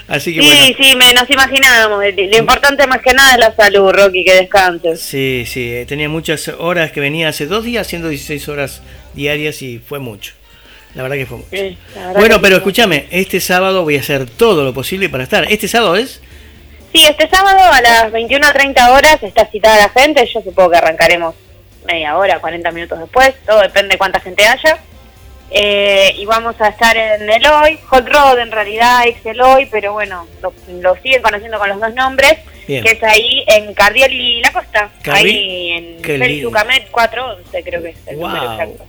Así 0.07 0.34
que 0.34 0.40
Sí, 0.40 0.46
bueno. 0.49 0.74
sí, 0.80 0.96
me, 0.96 1.12
nos 1.12 1.28
imaginábamos. 1.30 2.03
Lo 2.16 2.38
importante 2.38 2.86
más 2.86 3.01
que 3.03 3.12
nada 3.12 3.34
es 3.34 3.40
la 3.40 3.55
salud, 3.55 3.92
Rocky, 3.92 4.24
que 4.24 4.34
descanses. 4.34 5.01
Sí, 5.03 5.44
sí, 5.46 5.70
eh, 5.70 5.84
tenía 5.86 6.09
muchas 6.09 6.49
horas 6.49 6.92
que 6.92 7.01
venía 7.01 7.28
hace 7.28 7.46
dos 7.46 7.64
días 7.64 7.86
haciendo 7.86 8.09
16 8.09 8.49
horas 8.49 8.82
diarias 9.14 9.61
y 9.62 9.78
fue 9.78 9.99
mucho. 9.99 10.32
La 10.95 11.03
verdad 11.03 11.16
que 11.16 11.26
fue 11.26 11.36
mucho. 11.39 11.49
Sí, 11.51 11.78
Bueno, 12.14 12.41
pero 12.41 12.57
escúchame, 12.57 13.07
este 13.11 13.41
sábado 13.41 13.82
voy 13.84 13.97
a 13.97 14.01
hacer 14.01 14.28
todo 14.28 14.64
lo 14.64 14.72
posible 14.74 15.09
para 15.09 15.24
estar. 15.24 15.45
¿Este 15.51 15.68
sábado 15.68 15.97
es? 15.97 16.20
Sí, 16.93 17.05
este 17.05 17.28
sábado 17.28 17.61
a 17.61 17.80
las 17.82 18.12
21.30 18.12 18.91
horas 18.91 19.22
está 19.22 19.47
citada 19.47 19.76
la 19.76 19.89
gente. 19.91 20.26
Yo 20.32 20.41
supongo 20.41 20.70
que 20.70 20.78
arrancaremos 20.78 21.34
media 21.86 22.16
hora, 22.16 22.41
40 22.41 22.70
minutos 22.72 22.99
después. 22.99 23.34
Todo 23.47 23.61
depende 23.61 23.91
de 23.95 23.99
cuánta 23.99 24.20
gente 24.20 24.45
haya. 24.47 24.78
Eh, 25.51 26.14
y 26.18 26.26
vamos 26.26 26.57
a 26.61 26.68
estar 26.68 26.95
en 26.97 27.28
Eloy, 27.30 27.78
Hot 27.89 28.07
Rod 28.07 28.39
en 28.39 28.51
realidad, 28.51 29.07
ex 29.07 29.24
Eloy, 29.24 29.66
pero 29.70 29.95
bueno, 29.95 30.26
lo, 30.43 30.53
lo 30.80 30.95
siguen 30.97 31.22
conociendo 31.22 31.59
con 31.59 31.70
los 31.70 31.80
dos 31.80 31.95
nombres, 31.95 32.34
Bien. 32.66 32.84
que 32.84 32.91
es 32.93 33.03
ahí 33.03 33.45
en 33.47 33.72
Cardiel 33.72 34.12
y 34.12 34.43
La 34.43 34.53
Costa, 34.53 34.91
ahí 35.11 35.70
en 35.70 36.05
Félix 36.05 36.28
lindo. 36.28 36.49
Ducamet 36.51 36.91
411 36.91 37.62
creo 37.62 37.82
que 37.82 37.89
es 37.91 37.97
el 38.09 38.20
número 38.20 38.43
Wow. 38.45 38.53
exacto. 38.53 38.84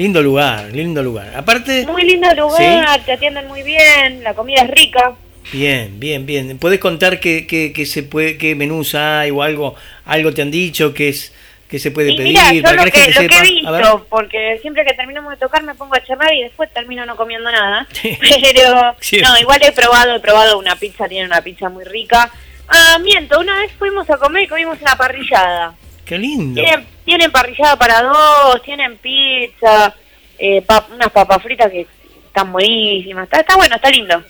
Lindo 0.00 0.22
lugar, 0.22 0.72
lindo 0.72 1.02
lugar. 1.02 1.30
Aparte, 1.36 1.84
Muy 1.86 2.04
lindo 2.04 2.34
lugar, 2.34 3.04
te 3.04 3.12
atienden 3.12 3.46
muy 3.48 3.62
bien, 3.62 4.24
la 4.24 4.32
comida 4.32 4.62
es 4.62 4.70
rica. 4.70 5.12
bien, 5.52 6.00
bien, 6.00 6.24
bien. 6.24 6.56
¿Puedes 6.56 6.80
contar 6.80 7.20
qué, 7.20 7.46
qué, 7.46 7.74
qué 7.74 7.84
se 7.84 8.02
puede, 8.02 8.38
qué 8.38 8.54
menús 8.54 8.94
hay 8.94 9.30
o 9.30 9.42
algo, 9.42 9.74
algo 10.06 10.32
te 10.32 10.40
han 10.40 10.50
dicho 10.50 10.94
que 10.94 11.10
es 11.10 11.34
que 11.68 11.78
se 11.78 11.90
puede 11.90 12.12
Y 12.12 12.16
pedir 12.16 12.32
mira, 12.32 12.50
yo 12.50 12.62
para 12.62 12.86
lo 12.86 12.90
que, 12.90 13.12
lo 13.12 13.28
que 13.28 13.36
he 13.36 13.42
visto, 13.42 14.06
porque 14.08 14.58
siempre 14.62 14.86
que 14.86 14.94
terminamos 14.94 15.32
de 15.32 15.36
tocar 15.36 15.62
me 15.64 15.74
pongo 15.74 15.94
a 15.94 16.02
charlar 16.02 16.32
y 16.32 16.44
después 16.44 16.72
termino 16.72 17.04
no 17.04 17.14
comiendo 17.14 17.52
nada. 17.52 17.86
Pero, 18.02 18.96
no, 19.22 19.38
igual 19.38 19.60
he 19.62 19.72
probado, 19.72 20.16
he 20.16 20.20
probado 20.20 20.58
una 20.58 20.76
pizza, 20.76 21.08
tiene 21.08 21.26
una 21.26 21.42
pizza 21.42 21.68
muy 21.68 21.84
rica. 21.84 22.30
Ah, 22.68 22.98
miento, 23.02 23.38
una 23.38 23.58
vez 23.58 23.72
fuimos 23.78 24.08
a 24.08 24.16
comer 24.16 24.44
y 24.44 24.46
comimos 24.46 24.80
una 24.80 24.96
parrillada. 24.96 25.74
Qué 26.06 26.16
lindo. 26.16 26.62
Tienen 27.10 27.32
parrillada 27.32 27.76
para 27.76 28.02
dos, 28.02 28.62
tienen 28.62 28.96
pizza, 28.98 29.92
eh, 30.38 30.62
unas 30.94 31.10
papas 31.10 31.42
fritas 31.42 31.68
que 31.68 31.84
están 32.28 32.52
buenísimas. 32.52 33.28
Está, 33.32 33.56
bueno, 33.56 33.74
está 33.74 33.90
lindo. 33.90 34.22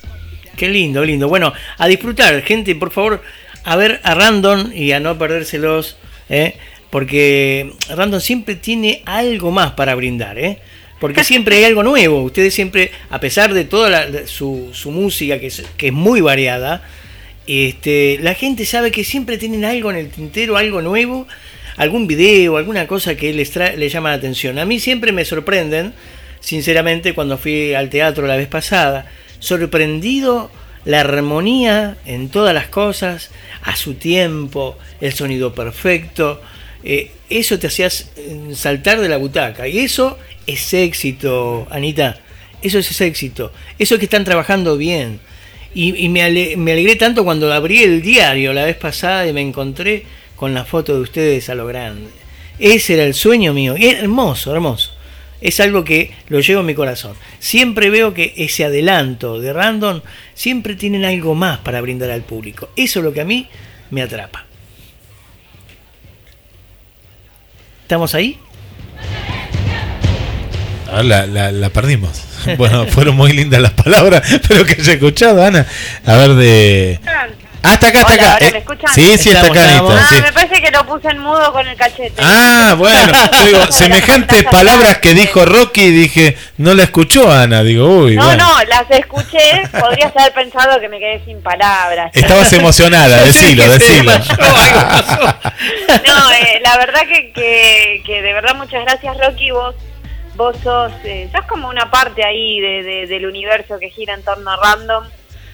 Qué 0.56 0.66
lindo, 0.66 1.04
lindo. 1.04 1.28
Bueno, 1.28 1.52
a 1.76 1.86
disfrutar, 1.86 2.40
gente, 2.40 2.74
por 2.74 2.90
favor, 2.90 3.22
a 3.64 3.76
ver 3.76 4.00
a 4.02 4.14
Random 4.14 4.72
y 4.74 4.92
a 4.92 5.00
no 5.00 5.18
perdérselos, 5.18 5.98
¿eh? 6.30 6.56
porque 6.88 7.70
Random 7.94 8.18
siempre 8.20 8.54
tiene 8.54 9.02
algo 9.04 9.50
más 9.50 9.72
para 9.72 9.94
brindar, 9.94 10.38
¿eh? 10.38 10.56
porque 11.00 11.22
siempre 11.22 11.56
hay 11.58 11.64
algo 11.64 11.82
nuevo. 11.82 12.22
Ustedes 12.22 12.54
siempre, 12.54 12.92
a 13.10 13.20
pesar 13.20 13.52
de 13.52 13.64
toda 13.64 13.90
la- 13.90 14.26
su, 14.26 14.70
su 14.72 14.90
música, 14.90 15.38
que 15.38 15.48
es, 15.48 15.62
que 15.76 15.88
es 15.88 15.92
muy 15.92 16.22
variada, 16.22 16.82
este, 17.46 18.18
la 18.22 18.32
gente 18.32 18.64
sabe 18.64 18.90
que 18.90 19.04
siempre 19.04 19.36
tienen 19.36 19.66
algo 19.66 19.90
en 19.90 19.96
el 19.98 20.08
tintero, 20.10 20.56
algo 20.56 20.80
nuevo, 20.80 21.26
algún 21.76 22.06
video, 22.06 22.56
alguna 22.56 22.86
cosa 22.86 23.16
que 23.16 23.32
les, 23.32 23.54
les 23.56 23.92
llama 23.92 24.10
la 24.10 24.16
atención. 24.16 24.58
A 24.58 24.64
mí 24.64 24.80
siempre 24.80 25.12
me 25.12 25.24
sorprenden, 25.24 25.92
sinceramente, 26.40 27.14
cuando 27.14 27.38
fui 27.38 27.74
al 27.74 27.90
teatro 27.90 28.26
la 28.26 28.36
vez 28.36 28.48
pasada, 28.48 29.10
sorprendido 29.38 30.50
la 30.84 31.00
armonía 31.00 31.96
en 32.06 32.30
todas 32.30 32.54
las 32.54 32.66
cosas, 32.68 33.30
a 33.62 33.76
su 33.76 33.94
tiempo, 33.94 34.78
el 35.00 35.12
sonido 35.12 35.54
perfecto. 35.54 36.40
eh, 36.82 37.10
eso 37.28 37.58
te 37.58 37.66
hacías 37.66 38.10
eh, 38.16 38.54
saltar 38.54 39.00
de 39.00 39.08
la 39.08 39.18
butaca. 39.18 39.68
Y 39.68 39.78
eso 39.80 40.18
es 40.46 40.72
éxito, 40.74 41.66
Anita. 41.70 42.18
Eso 42.62 42.78
es 42.78 43.00
éxito. 43.00 43.52
Eso 43.78 43.94
es 43.94 43.98
que 43.98 44.06
están 44.06 44.24
trabajando 44.24 44.76
bien. 44.76 45.20
Y, 45.74 45.94
y 46.04 46.08
me, 46.08 46.22
ale- 46.22 46.56
me 46.56 46.72
alegré 46.72 46.96
tanto 46.96 47.22
cuando 47.24 47.52
abrí 47.52 47.82
el 47.82 48.02
diario 48.02 48.52
la 48.52 48.64
vez 48.64 48.76
pasada 48.76 49.26
y 49.26 49.32
me 49.32 49.40
encontré 49.42 50.04
con 50.40 50.54
la 50.54 50.64
foto 50.64 50.94
de 50.94 51.00
ustedes 51.02 51.50
a 51.50 51.54
lo 51.54 51.66
grande. 51.66 52.08
Ese 52.58 52.94
era 52.94 53.04
el 53.04 53.12
sueño 53.12 53.52
mío. 53.52 53.76
Y 53.76 53.88
hermoso, 53.88 54.54
hermoso. 54.54 54.90
Es 55.42 55.60
algo 55.60 55.84
que 55.84 56.12
lo 56.30 56.40
llevo 56.40 56.60
en 56.60 56.66
mi 56.66 56.74
corazón. 56.74 57.12
Siempre 57.38 57.90
veo 57.90 58.14
que 58.14 58.32
ese 58.38 58.64
adelanto 58.64 59.38
de 59.38 59.52
Random 59.52 60.00
siempre 60.32 60.76
tienen 60.76 61.04
algo 61.04 61.34
más 61.34 61.58
para 61.58 61.82
brindar 61.82 62.10
al 62.10 62.22
público. 62.22 62.70
Eso 62.74 63.00
es 63.00 63.04
lo 63.04 63.12
que 63.12 63.20
a 63.20 63.26
mí 63.26 63.48
me 63.90 64.00
atrapa. 64.00 64.46
¿Estamos 67.82 68.14
ahí? 68.14 68.38
Ah, 70.90 71.02
la, 71.02 71.26
la, 71.26 71.52
la 71.52 71.68
perdimos. 71.68 72.24
Bueno, 72.56 72.86
fueron 72.86 73.16
muy 73.16 73.34
lindas 73.34 73.60
las 73.60 73.72
palabras, 73.72 74.22
pero 74.48 74.64
que 74.64 74.72
haya 74.80 74.94
escuchado, 74.94 75.44
Ana. 75.44 75.66
A 76.06 76.16
ver, 76.16 76.34
de. 76.36 76.98
Ah, 77.62 77.74
está 77.74 77.88
acá, 77.88 78.00
está 78.00 78.12
Hola, 78.14 78.22
acá. 78.22 78.32
ahora, 78.32 78.46
Eh, 78.48 78.52
¿me 78.52 78.58
escuchan? 78.58 78.94
sí, 78.94 79.18
sí, 79.18 79.28
está 79.30 79.46
Estamos, 79.46 79.50
acá, 79.50 79.66
estamos. 79.70 79.90
Anita, 79.92 80.06
Ah, 80.06 80.14
sí. 80.16 80.22
me 80.22 80.32
parece 80.32 80.62
que 80.62 80.70
lo 80.70 80.86
puse 80.86 81.08
en 81.08 81.18
mudo 81.18 81.52
con 81.52 81.66
el 81.68 81.76
cachete. 81.76 82.14
Ah, 82.22 82.74
bueno, 82.78 83.12
yo 83.32 83.44
digo, 83.44 83.66
semejantes 83.72 84.44
palabras 84.44 84.98
que 84.98 85.12
dijo 85.14 85.44
Rocky, 85.44 85.90
dije, 85.90 86.36
no 86.56 86.72
la 86.74 86.84
escuchó 86.84 87.30
Ana, 87.30 87.62
digo, 87.62 87.86
uy, 87.86 88.16
No, 88.16 88.24
bueno. 88.24 88.48
no, 88.48 88.64
las 88.64 88.90
escuché. 88.90 89.62
Podrías 89.78 90.12
haber 90.16 90.32
pensado 90.32 90.80
que 90.80 90.88
me 90.88 90.98
quedé 90.98 91.22
sin 91.26 91.42
palabras. 91.42 92.10
Estabas 92.14 92.50
emocionada, 92.52 93.22
decilo, 93.24 93.68
decilo. 93.68 94.12
No, 96.06 96.30
eh, 96.32 96.60
la 96.64 96.76
verdad 96.78 97.02
que, 97.06 97.32
que, 97.32 98.02
que 98.06 98.22
de 98.22 98.32
verdad 98.32 98.54
muchas 98.56 98.84
gracias 98.84 99.16
Rocky, 99.18 99.50
vos 99.50 99.74
vos 100.36 100.56
sos, 100.62 100.92
eh, 101.04 101.28
sos 101.32 101.44
como 101.46 101.68
una 101.68 101.90
parte 101.90 102.24
ahí 102.24 102.60
de, 102.60 102.82
de- 102.82 103.06
del 103.06 103.26
universo 103.26 103.78
que 103.78 103.90
gira 103.90 104.14
en 104.14 104.22
torno 104.22 104.50
a 104.50 104.56
Random, 104.56 105.04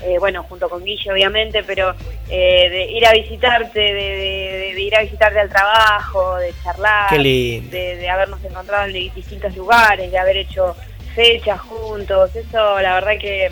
eh, 0.03 0.18
bueno, 0.18 0.42
junto 0.44 0.68
con 0.68 0.84
Guille 0.84 1.11
obviamente, 1.12 1.62
pero 1.64 1.94
eh, 2.28 2.68
de 2.70 2.84
ir 2.92 3.07
a 3.07 3.12
visitarte, 3.12 3.80
de, 3.80 3.92
de- 3.94 4.72
de 4.74 4.80
ir 4.80 4.94
a 4.97 5.03
visitarte 5.03 5.38
al 5.40 5.49
trabajo, 5.49 6.36
de 6.36 6.53
charlar, 6.62 7.11
de, 7.22 7.97
de 7.97 8.09
habernos 8.11 8.42
encontrado 8.44 8.86
en 8.86 8.92
distintos 9.14 9.57
lugares, 9.57 10.11
de 10.11 10.18
haber 10.18 10.36
hecho 10.38 10.76
fechas 11.14 11.61
juntos, 11.61 12.34
eso 12.36 12.80
la 12.80 12.94
verdad 12.94 13.18
que 13.20 13.51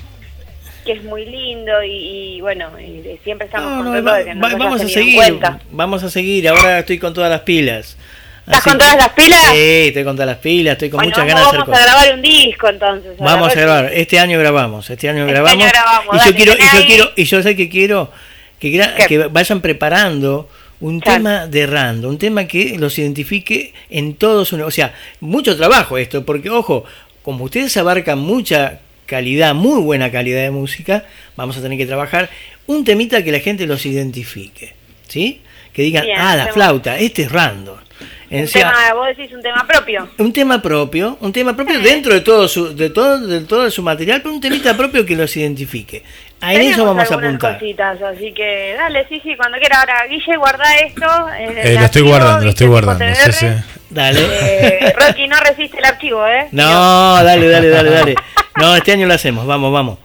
que 0.84 0.92
es 0.92 1.02
muy 1.02 1.24
lindo 1.24 1.82
y, 1.82 2.36
y, 2.36 2.40
bueno, 2.42 2.78
y 2.78 3.18
siempre 3.24 3.46
estamos 3.46 3.70
No, 3.70 3.76
no, 3.78 3.84
contentos 3.84 4.16
de 4.18 4.24
que 4.24 4.34
nos 4.34 4.42
va- 4.44 4.48
hayas 4.48 4.58
vamos 4.58 4.80
a 4.80 4.82
en 4.82 4.88
seguir. 4.90 5.14
cuenta. 5.16 5.58
Vamos 5.70 6.02
a 6.04 6.10
seguir. 6.10 6.46
Ahora 6.46 6.78
estoy 6.80 6.98
con 6.98 7.14
todas 7.14 7.30
las 7.30 7.40
pilas. 7.40 7.96
¿Estás 8.46 8.62
con 8.62 8.78
todas 8.78 8.96
las 8.96 9.08
pilas? 9.10 9.40
Sí, 9.52 9.58
estoy 9.88 10.04
con 10.04 10.16
todas 10.16 10.26
las 10.26 10.38
pilas. 10.38 10.72
Estoy 10.72 10.90
con 10.90 10.98
Bueno, 10.98 11.10
muchas 11.10 11.26
ganas 11.26 11.42
de 11.42 11.48
hacer 11.48 11.60
vamos 11.60 11.78
a 11.78 11.82
grabar 11.82 12.14
un 12.14 12.22
disco 12.22 12.68
entonces. 12.68 13.12
Vamos 13.18 13.48
a 13.56 13.60
grabar. 13.60 13.90
Este 13.94 14.18
año 14.18 14.38
grabamos. 14.38 14.90
Este 14.90 15.08
año 15.08 15.20
Este 15.22 15.32
grabamos. 15.32 15.62
año 15.62 15.70
grabamos, 15.70 16.14
y 16.14 16.18
yo 16.18 16.24
dale, 16.24 16.36
quiero, 16.36 16.52
y 16.52 16.58
yo 16.58 16.78
ahí. 16.78 16.86
quiero, 16.86 17.10
y 17.16 17.24
yo 17.24 17.42
sé 17.42 17.56
que 17.56 17.68
quiero 17.70 18.10
que, 18.58 18.70
que 19.08 19.18
vayan 19.28 19.60
preparando 19.62 20.48
un 20.80 21.00
Claro. 21.00 21.16
tema 21.18 21.46
de 21.46 21.66
rando, 21.66 22.08
un 22.10 22.18
tema 22.18 22.44
que 22.46 22.76
los 22.78 22.98
identifique 22.98 23.72
en 23.88 24.14
todos 24.14 24.48
su, 24.48 24.62
o 24.62 24.70
sea, 24.70 24.92
mucho 25.20 25.56
trabajo 25.56 25.96
esto, 25.96 26.26
porque 26.26 26.50
ojo, 26.50 26.84
como 27.22 27.44
ustedes 27.44 27.74
abarcan 27.78 28.18
mucha 28.18 28.80
calidad, 29.06 29.54
muy 29.54 29.80
buena 29.80 30.10
calidad 30.10 30.42
de 30.42 30.50
música, 30.50 31.04
vamos 31.36 31.56
a 31.56 31.62
tener 31.62 31.78
que 31.78 31.86
trabajar 31.86 32.28
un 32.66 32.84
temita 32.84 33.22
que 33.24 33.32
la 33.32 33.38
gente 33.40 33.66
los 33.66 33.86
identifique, 33.86 34.74
¿sí? 35.08 35.40
Que 35.72 35.82
digan, 35.82 36.04
Bien, 36.04 36.18
ah, 36.20 36.36
la 36.36 36.48
flauta, 36.48 36.98
este 36.98 37.22
es 37.22 37.32
random. 38.00 38.40
Un 38.42 38.48
sea, 38.48 38.72
tema, 38.72 38.94
vos 38.94 39.06
decís 39.08 39.32
un 39.32 39.42
tema 39.42 39.66
propio. 39.66 40.08
un 40.18 40.32
tema 40.32 40.62
propio, 40.62 41.18
un 41.20 41.32
tema 41.32 41.54
propio 41.54 41.80
dentro 41.80 42.14
de 42.14 42.20
todo 42.20 42.48
su, 42.48 42.74
de 42.74 42.90
todo, 42.90 43.26
de 43.26 43.40
todo 43.42 43.70
su 43.70 43.82
material, 43.82 44.22
pero 44.22 44.34
un 44.34 44.40
temita 44.40 44.76
propio 44.76 45.06
que 45.06 45.14
los 45.16 45.36
identifique. 45.36 46.02
A 46.40 46.52
en 46.52 46.62
eso 46.62 46.84
vamos 46.84 47.10
a 47.10 47.14
apuntar. 47.14 47.58
cositas, 47.58 48.02
así 48.02 48.32
que 48.32 48.74
dale, 48.76 49.06
sí, 49.08 49.20
sí, 49.22 49.34
cuando 49.36 49.58
quiera. 49.58 49.80
Ahora, 49.80 50.06
Guille, 50.08 50.36
guarda 50.36 50.76
esto. 50.78 51.06
en 51.38 51.56
Eh, 51.56 51.74
lo 51.78 51.84
estoy 51.86 52.02
guardando, 52.02 52.44
lo 52.44 52.50
estoy 52.50 52.66
guardando. 52.66 53.04
Sí, 53.14 53.32
sí. 53.32 53.46
Dale. 53.88 54.20
Eh, 54.20 54.94
Rocky, 54.98 55.26
no 55.26 55.36
resiste 55.40 55.78
el 55.78 55.84
archivo, 55.84 56.26
¿eh? 56.26 56.48
No, 56.52 57.22
dale, 57.22 57.48
dale, 57.48 57.68
dale, 57.68 57.90
dale. 57.90 58.14
No, 58.56 58.76
este 58.76 58.92
año 58.92 59.06
lo 59.06 59.14
hacemos, 59.14 59.46
vamos, 59.46 59.72
vamos. 59.72 59.98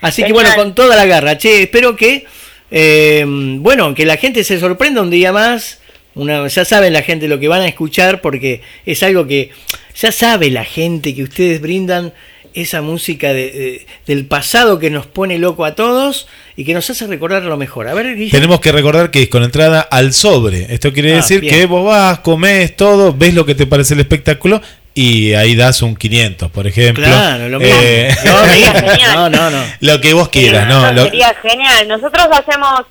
Así 0.00 0.22
que 0.22 0.28
Genial. 0.28 0.44
bueno, 0.46 0.56
con 0.56 0.74
toda 0.74 0.96
la 0.96 1.06
garra. 1.06 1.38
Che, 1.38 1.62
espero 1.62 1.94
que, 1.94 2.26
eh, 2.70 3.24
bueno, 3.26 3.94
que 3.94 4.04
la 4.04 4.16
gente 4.16 4.42
se 4.44 4.58
sorprenda 4.58 5.00
un 5.00 5.10
día 5.10 5.32
más. 5.32 5.80
Una, 6.14 6.46
ya 6.46 6.64
saben 6.64 6.92
la 6.92 7.02
gente 7.02 7.26
lo 7.28 7.40
que 7.40 7.48
van 7.48 7.62
a 7.62 7.68
escuchar 7.68 8.20
porque 8.20 8.60
es 8.86 9.02
algo 9.02 9.26
que 9.26 9.50
ya 9.96 10.12
sabe 10.12 10.50
la 10.50 10.64
gente 10.64 11.14
que 11.14 11.22
ustedes 11.24 11.60
brindan 11.60 12.12
esa 12.54 12.82
música 12.82 13.32
de- 13.32 13.50
de- 13.50 13.86
del 14.06 14.26
pasado 14.26 14.78
que 14.78 14.88
nos 14.88 15.06
pone 15.06 15.38
loco 15.38 15.64
a 15.64 15.74
todos 15.74 16.28
y 16.56 16.64
que 16.64 16.72
nos 16.72 16.88
hace 16.88 17.04
recordar 17.08 17.42
lo 17.42 17.56
mejor. 17.56 17.88
A 17.88 17.94
ver, 17.94 18.14
Guille. 18.14 18.30
Tenemos 18.30 18.60
que 18.60 18.70
recordar 18.70 19.10
que 19.10 19.22
es 19.24 19.28
con 19.28 19.42
entrada 19.42 19.80
al 19.80 20.12
sobre. 20.12 20.72
Esto 20.72 20.92
quiere 20.92 21.14
Ah, 21.14 21.16
decir 21.16 21.40
bien. 21.40 21.52
que 21.52 21.66
vos 21.66 21.84
vas, 21.84 22.20
comés 22.20 22.76
todo, 22.76 23.12
ves 23.12 23.34
lo 23.34 23.44
que 23.44 23.56
te 23.56 23.66
parece 23.66 23.94
el 23.94 24.00
espectáculo 24.00 24.62
y 24.94 25.32
ahí 25.32 25.56
das 25.56 25.82
un 25.82 25.96
500, 25.96 26.48
por 26.52 26.68
ejemplo. 26.68 27.04
Claro, 27.04 27.48
lo 27.48 27.58
mismo. 27.58 27.74
Eh, 27.76 28.14
No, 28.24 28.44
Genial. 28.46 29.14
no, 29.16 29.30
no, 29.30 29.50
no. 29.50 29.64
lo 29.80 30.00
que 30.00 30.12
vos 30.12 30.28
quieras, 30.28 30.68
¿no? 30.68 30.84
Eso 30.86 30.94
Lo- 30.94 31.04
sería 31.06 31.34
genial. 31.42 31.88
Nosotros 31.88 32.24
hacemos, 32.30 32.82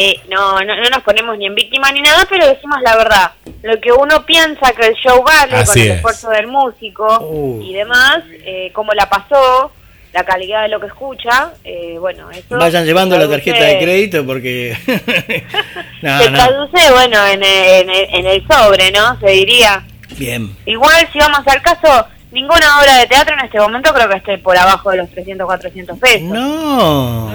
eh, 0.00 0.20
no, 0.30 0.60
no, 0.60 0.76
no 0.76 0.90
nos 0.90 1.02
ponemos 1.02 1.36
ni 1.36 1.46
en 1.46 1.54
víctima 1.56 1.90
ni 1.90 2.00
nada, 2.00 2.24
pero 2.30 2.46
decimos 2.46 2.78
la 2.82 2.96
verdad. 2.96 3.32
Lo 3.62 3.80
que 3.80 3.90
uno 3.92 4.24
piensa 4.24 4.72
que 4.72 4.86
el 4.86 4.94
show 4.94 5.22
vale 5.24 5.56
Así 5.56 5.72
con 5.72 5.78
el 5.82 5.88
es. 5.88 5.96
esfuerzo 5.96 6.30
del 6.30 6.46
músico 6.46 7.18
Uh. 7.20 7.60
y 7.62 7.74
demás, 7.74 8.18
eh, 8.44 8.70
cómo 8.72 8.92
la 8.92 9.08
pasó, 9.10 9.72
la 10.12 10.24
calidad 10.24 10.62
de 10.62 10.68
lo 10.68 10.78
que 10.80 10.86
escucha, 10.86 11.52
eh, 11.64 11.96
bueno, 11.98 12.30
eso 12.30 12.56
Vayan 12.56 12.84
llevando 12.86 13.18
la 13.18 13.28
tarjeta 13.28 13.62
de 13.64 13.78
crédito 13.80 14.24
porque... 14.24 14.76
no, 16.02 16.18
se 16.22 16.30
no. 16.30 16.38
traduce, 16.38 16.92
bueno, 16.92 17.26
en 17.26 17.42
el, 17.42 17.82
en, 17.82 17.90
el, 17.90 18.14
en 18.14 18.26
el 18.26 18.46
sobre, 18.46 18.90
¿no? 18.92 19.18
Se 19.20 19.30
diría. 19.30 19.84
Bien. 20.16 20.56
Igual, 20.64 21.08
si 21.12 21.18
vamos 21.18 21.46
al 21.46 21.60
caso, 21.60 22.06
ninguna 22.32 22.80
obra 22.80 22.98
de 22.98 23.06
teatro 23.06 23.34
en 23.38 23.44
este 23.44 23.58
momento 23.60 23.92
creo 23.92 24.08
que 24.08 24.16
esté 24.16 24.38
por 24.38 24.56
abajo 24.56 24.90
de 24.92 24.98
los 24.98 25.10
300, 25.10 25.46
400 25.46 25.98
pesos. 25.98 26.22
No. 26.22 27.30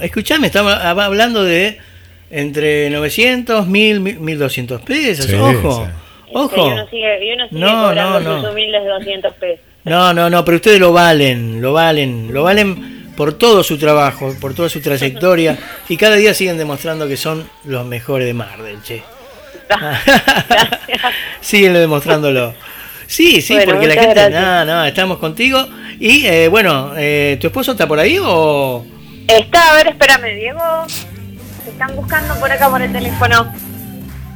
Escuchame, 0.00 0.48
estamos 0.48 0.72
hab- 0.74 1.02
hablando 1.02 1.44
de 1.44 1.78
entre 2.30 2.90
900, 2.90 3.66
1000, 3.66 4.00
1200 4.00 4.80
pesos. 4.82 5.26
Sí, 5.26 5.34
Ojo. 5.34 5.86
sí. 5.86 5.92
Ojo. 6.34 6.56
Y 6.56 6.70
uno 6.72 6.86
sigue, 6.88 7.24
y 7.26 7.32
uno 7.32 7.48
sigue 7.48 7.60
No, 7.60 7.84
cobrando 7.88 8.20
no, 8.20 8.36
no. 8.36 8.40
sus 8.42 8.50
humildes 8.52 8.82
200 8.84 9.34
pesos. 9.34 9.60
No, 9.84 10.12
no, 10.12 10.28
no, 10.28 10.44
pero 10.44 10.56
ustedes 10.56 10.78
lo 10.80 10.92
valen, 10.92 11.62
lo 11.62 11.72
valen, 11.72 12.32
lo 12.34 12.42
valen 12.42 13.12
por 13.16 13.32
todo 13.32 13.62
su 13.62 13.78
trabajo, 13.78 14.34
por 14.40 14.54
toda 14.54 14.68
su 14.68 14.80
trayectoria 14.80 15.56
y 15.88 15.96
cada 15.96 16.16
día 16.16 16.34
siguen 16.34 16.58
demostrando 16.58 17.08
que 17.08 17.16
son 17.16 17.48
los 17.64 17.86
mejores 17.86 18.26
de 18.26 18.34
Marvel, 18.34 18.82
che. 18.82 19.02
siguen 21.40 21.74
demostrándolo. 21.74 22.54
Sí, 23.06 23.40
sí, 23.40 23.54
Bueno, 23.54 23.72
porque 23.72 23.86
la 23.86 23.94
gente, 23.94 24.14
gracias. 24.14 24.42
no, 24.42 24.64
no, 24.66 24.84
estamos 24.84 25.18
contigo. 25.18 25.66
Y 25.98 26.26
eh, 26.26 26.48
bueno, 26.48 26.92
eh, 26.96 27.38
¿tu 27.40 27.46
esposo 27.46 27.72
está 27.72 27.88
por 27.88 27.98
ahí 27.98 28.18
o...? 28.22 28.84
Está, 29.26 29.70
a 29.72 29.74
ver, 29.76 29.88
espérame, 29.88 30.34
Diego. 30.36 30.60
Están 31.78 31.94
buscando 31.94 32.34
por 32.40 32.50
acá 32.50 32.68
por 32.68 32.82
el 32.82 32.92
teléfono. 32.92 33.52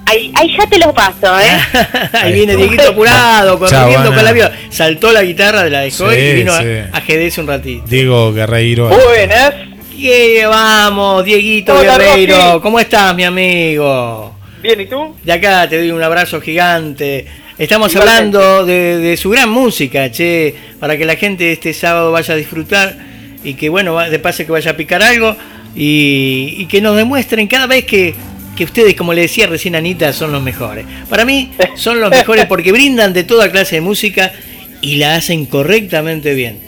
Ahí, 0.07 0.33
ahí 0.37 0.57
ya 0.57 0.65
te 0.69 0.79
los 0.79 0.93
paso, 0.93 1.37
¿eh? 1.41 1.59
Ahí 2.13 2.33
viene 2.35 2.55
Dieguito 2.55 2.91
apurado, 2.91 3.59
corriendo 3.59 4.15
con 4.15 4.25
la 4.25 4.31
vida. 4.31 4.53
Saltó 4.71 5.11
la 5.11 5.23
guitarra 5.25 5.65
de 5.65 5.71
la 5.71 5.81
dejó 5.81 6.09
Sí, 6.13 6.17
y 6.19 6.33
vino 6.35 6.53
a- 6.53 6.61
sí. 6.63 6.69
a 6.93 7.01
GDS 7.01 7.39
un 7.39 7.47
ratito. 7.49 7.85
Diego 7.89 8.33
Guerreiro. 8.33 8.89
Buenas. 8.89 9.55
Yeah, 9.97 10.47
vamos, 10.49 11.25
Dieguito 11.25 11.77
Hola, 11.77 11.99
Guerreiro. 11.99 12.37
Rocky. 12.37 12.63
¿Cómo 12.63 12.79
estás, 12.79 13.13
mi 13.17 13.25
amigo? 13.25 14.37
Bien, 14.63 14.81
¿y 14.81 14.87
tú? 14.87 15.17
De 15.25 15.33
acá 15.33 15.69
te 15.69 15.79
doy 15.79 15.91
un 15.91 16.03
abrazo 16.03 16.41
gigante. 16.41 17.27
Estamos 17.59 17.93
Igualmente. 17.93 18.37
hablando 18.39 18.65
de, 18.67 18.99
de 18.99 19.17
su 19.17 19.31
gran 19.31 19.49
música, 19.51 20.13
che, 20.13 20.55
para 20.79 20.97
que 20.97 21.05
la 21.05 21.17
gente 21.17 21.51
este 21.51 21.73
sábado 21.75 22.13
vaya 22.13 22.35
a 22.35 22.37
disfrutar 22.37 22.95
y 23.43 23.55
que, 23.55 23.69
bueno, 23.69 23.95
va- 23.95 24.09
de 24.09 24.19
pase 24.21 24.47
que 24.47 24.53
vaya 24.53 24.71
a 24.71 24.77
picar 24.77 25.03
algo 25.03 25.37
y, 25.75 26.55
y 26.59 26.67
que 26.67 26.81
nos 26.81 26.97
demuestren 26.97 27.47
cada 27.47 27.67
vez 27.67 27.85
que, 27.85 28.15
que 28.57 28.65
ustedes, 28.65 28.95
como 28.95 29.15
le 29.15 29.23
decía 29.23 29.47
recién 29.47 29.75
Anita, 29.75 30.13
son 30.13 30.33
los 30.33 30.43
mejores. 30.43 30.85
Para 31.09 31.25
mí 31.25 31.53
son 31.75 32.01
los 32.01 32.11
mejores 32.11 32.47
porque 32.47 32.73
brindan 32.73 33.13
de 33.13 33.25
toda 33.25 33.51
clase 33.51 33.77
de 33.77 33.81
música 33.81 34.33
y 34.81 34.97
la 34.97 35.17
hacen 35.17 35.47
correctamente 35.47 36.35
bien. 36.35 36.59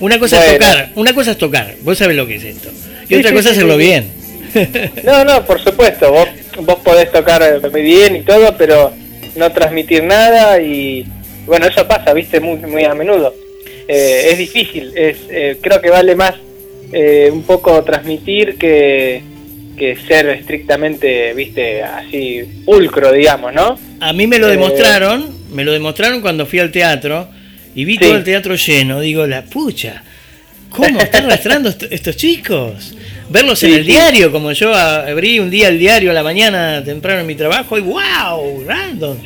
Una 0.00 0.18
cosa 0.18 0.44
es 0.44 0.58
tocar, 0.58 0.90
una 0.96 1.14
cosa 1.14 1.30
es 1.32 1.38
tocar, 1.38 1.74
vos 1.82 1.98
sabés 1.98 2.16
lo 2.16 2.26
que 2.26 2.36
es 2.36 2.44
esto. 2.44 2.70
Y 3.04 3.08
Sí, 3.08 3.14
otra 3.16 3.30
sí, 3.30 3.36
cosa 3.36 3.48
es 3.50 3.54
sí, 3.54 3.60
hacerlo 3.60 3.76
bien. 3.76 4.08
No, 5.02 5.24
no, 5.24 5.44
por 5.44 5.60
supuesto, 5.60 6.12
vos, 6.12 6.28
vos 6.60 6.76
podés 6.84 7.10
tocar 7.10 7.42
muy 7.72 7.82
bien 7.82 8.14
y 8.14 8.22
todo, 8.22 8.56
pero 8.56 8.92
no 9.34 9.50
transmitir 9.50 10.04
nada 10.04 10.60
y 10.60 11.04
bueno, 11.44 11.66
eso 11.66 11.86
pasa, 11.88 12.12
viste, 12.12 12.38
muy, 12.38 12.58
muy 12.58 12.84
a 12.84 12.94
menudo. 12.94 13.34
Eh, 13.88 14.28
es 14.30 14.38
difícil, 14.38 14.92
es, 14.96 15.18
eh, 15.28 15.58
creo 15.60 15.80
que 15.80 15.90
vale 15.90 16.14
más 16.14 16.34
eh, 16.92 17.30
un 17.32 17.42
poco 17.42 17.82
transmitir 17.84 18.56
que, 18.56 19.22
que 19.76 19.96
ser 20.06 20.28
estrictamente, 20.30 21.32
viste, 21.34 21.82
así 21.82 22.42
pulcro, 22.64 23.12
digamos, 23.12 23.52
¿no? 23.52 23.78
A 24.00 24.12
mí 24.12 24.26
me 24.26 24.38
lo 24.38 24.48
Eh, 24.48 24.52
demostraron, 24.52 25.36
me 25.52 25.64
lo 25.64 25.72
demostraron 25.72 26.20
cuando 26.20 26.46
fui 26.46 26.58
al 26.58 26.70
teatro 26.70 27.28
y 27.74 27.84
vi 27.84 27.94
Sí. 27.94 28.00
todo 28.00 28.16
el 28.16 28.24
teatro 28.24 28.54
lleno. 28.54 29.00
Digo, 29.00 29.26
la 29.26 29.42
pucha, 29.44 30.02
¿cómo 30.70 31.00
están 31.00 31.24
arrastrando 31.26 31.68
est- 31.70 31.84
estos 31.90 32.16
chicos? 32.16 32.94
verlos 33.30 33.58
Sí, 33.58 33.66
en 33.66 33.72
el 33.74 33.84
sí. 33.86 33.90
diario, 33.92 34.30
como 34.30 34.52
yo 34.52 34.74
abrí 34.74 35.40
un 35.40 35.50
día 35.50 35.68
el 35.68 35.78
diario 35.78 36.10
a 36.10 36.14
la 36.14 36.22
mañana 36.22 36.84
temprano 36.84 37.20
en 37.20 37.26
mi 37.26 37.34
trabajo 37.34 37.76
y 37.78 37.80
wow, 37.80 38.62
random. 38.66 39.16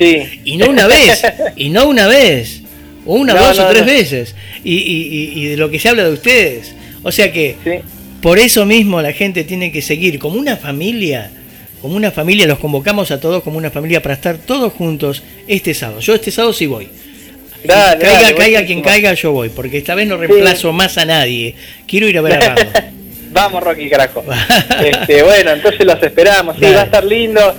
Y 0.45 0.55
no 0.57 0.69
una 0.69 0.87
vez, 0.87 1.21
y 1.57 1.69
no 1.69 1.87
una 1.87 2.07
vez, 2.07 2.61
o 3.05 3.15
una, 3.15 3.33
No, 3.35 3.39
dos 3.45 3.59
o 3.59 3.67
tres 3.67 3.81
no. 3.81 3.85
veces. 3.87 4.35
Y, 4.63 4.73
y- 4.73 5.07
y- 5.35 5.43
y 5.43 5.45
de 5.47 5.57
lo 5.57 5.69
que 5.69 5.79
se 5.79 5.89
habla 5.89 6.05
de 6.05 6.13
ustedes. 6.13 6.73
O 7.09 7.11
sea 7.11 7.31
que 7.31 7.55
por 8.21 8.39
eso 8.39 8.65
mismo 8.65 9.01
la 9.01 9.11
gente 9.13 9.43
tiene 9.43 9.71
que 9.71 9.81
seguir 9.81 10.19
como 10.19 10.39
una 10.39 10.55
familia. 10.55 11.31
Como 11.81 11.95
una 11.95 12.11
familia, 12.11 12.45
los 12.45 12.59
convocamos 12.59 13.09
a 13.11 13.19
todos 13.19 13.41
como 13.41 13.57
una 13.57 13.71
familia 13.71 14.01
para 14.01 14.13
estar 14.13 14.37
todos 14.37 14.73
juntos 14.73 15.23
este 15.47 15.73
sábado. 15.73 16.01
Yo 16.01 16.13
este 16.13 16.29
sábado 16.31 16.53
sí 16.53 16.67
voy. 16.67 16.89
Dale, 17.63 18.01
caiga, 18.01 18.21
dale, 18.21 18.35
caiga 18.35 18.65
quien 18.65 18.81
caiga, 18.81 19.13
yo 19.13 19.31
voy, 19.31 19.49
porque 19.49 19.77
esta 19.79 19.95
vez 19.95 20.07
no 20.07 20.17
reemplazo 20.17 20.71
más 20.71 20.97
a 20.97 21.05
nadie. 21.05 21.55
Quiero 21.87 22.07
ir 22.07 22.17
a 22.17 22.21
ver 22.21 22.33
a 22.33 22.39
Random. 22.39 22.67
Vamos, 23.31 23.63
Rocky, 23.63 23.89
carajo. 23.89 24.23
este, 24.83 25.23
bueno, 25.23 25.51
entonces 25.51 25.85
los 25.85 26.01
esperamos. 26.01 26.55
Sí, 26.55 26.61
Dale. 26.63 26.75
va 26.75 26.81
a 26.81 26.85
estar 26.85 27.03
lindo. 27.03 27.55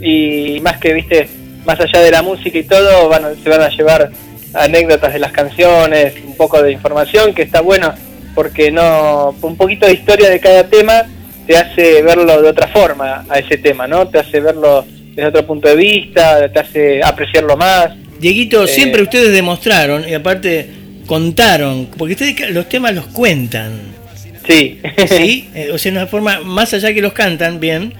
Y 0.00 0.60
más 0.60 0.78
que, 0.78 0.94
viste, 0.94 1.28
más 1.66 1.78
allá 1.80 2.00
de 2.00 2.10
la 2.10 2.22
música 2.22 2.56
y 2.56 2.62
todo, 2.64 3.08
van 3.08 3.24
a- 3.24 3.34
se 3.34 3.48
van 3.48 3.60
a 3.62 3.68
llevar 3.68 4.10
anécdotas 4.54 5.12
de 5.12 5.18
las 5.18 5.32
canciones, 5.32 6.14
un 6.24 6.36
poco 6.36 6.62
de 6.62 6.72
información, 6.72 7.34
que 7.34 7.42
está 7.42 7.60
bueno, 7.60 7.94
porque 8.38 8.70
no 8.70 9.34
un 9.42 9.56
poquito 9.56 9.84
de 9.84 9.94
historia 9.94 10.30
de 10.30 10.38
cada 10.38 10.62
tema 10.68 11.02
te 11.44 11.56
hace 11.56 12.00
verlo 12.02 12.40
de 12.40 12.48
otra 12.48 12.68
forma 12.68 13.26
a 13.28 13.40
ese 13.40 13.56
tema, 13.56 13.88
¿no? 13.88 14.06
Te 14.06 14.20
hace 14.20 14.38
verlo 14.38 14.86
desde 15.12 15.30
otro 15.30 15.44
punto 15.44 15.66
de 15.66 15.74
vista, 15.74 16.48
te 16.48 16.60
hace 16.60 17.02
apreciarlo 17.02 17.56
más. 17.56 17.90
Dieguito, 18.20 18.62
Eh, 18.62 18.68
siempre 18.68 19.02
ustedes 19.02 19.32
demostraron 19.32 20.08
y 20.08 20.14
aparte 20.14 20.70
contaron, 21.06 21.88
porque 21.98 22.12
ustedes 22.12 22.50
los 22.50 22.68
temas 22.68 22.94
los 22.94 23.06
cuentan. 23.06 23.72
Sí. 24.46 24.78
¿Sí? 25.08 25.48
Eh, 25.56 25.70
o 25.72 25.78
sea, 25.78 25.90
de 25.90 25.98
una 25.98 26.06
forma, 26.06 26.38
más 26.38 26.72
allá 26.74 26.94
que 26.94 27.02
los 27.02 27.14
cantan 27.14 27.58
bien, 27.58 27.92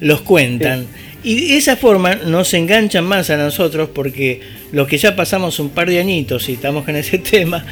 los 0.00 0.22
cuentan. 0.22 0.86
Y 1.22 1.48
de 1.48 1.56
esa 1.58 1.76
forma 1.76 2.14
nos 2.14 2.54
enganchan 2.54 3.04
más 3.04 3.28
a 3.28 3.36
nosotros 3.36 3.90
porque 3.94 4.40
los 4.72 4.88
que 4.88 4.96
ya 4.96 5.14
pasamos 5.14 5.60
un 5.60 5.68
par 5.68 5.90
de 5.90 6.00
añitos 6.00 6.48
y 6.48 6.54
estamos 6.54 6.88
en 6.88 6.96
ese 6.96 7.18
tema, 7.32 7.62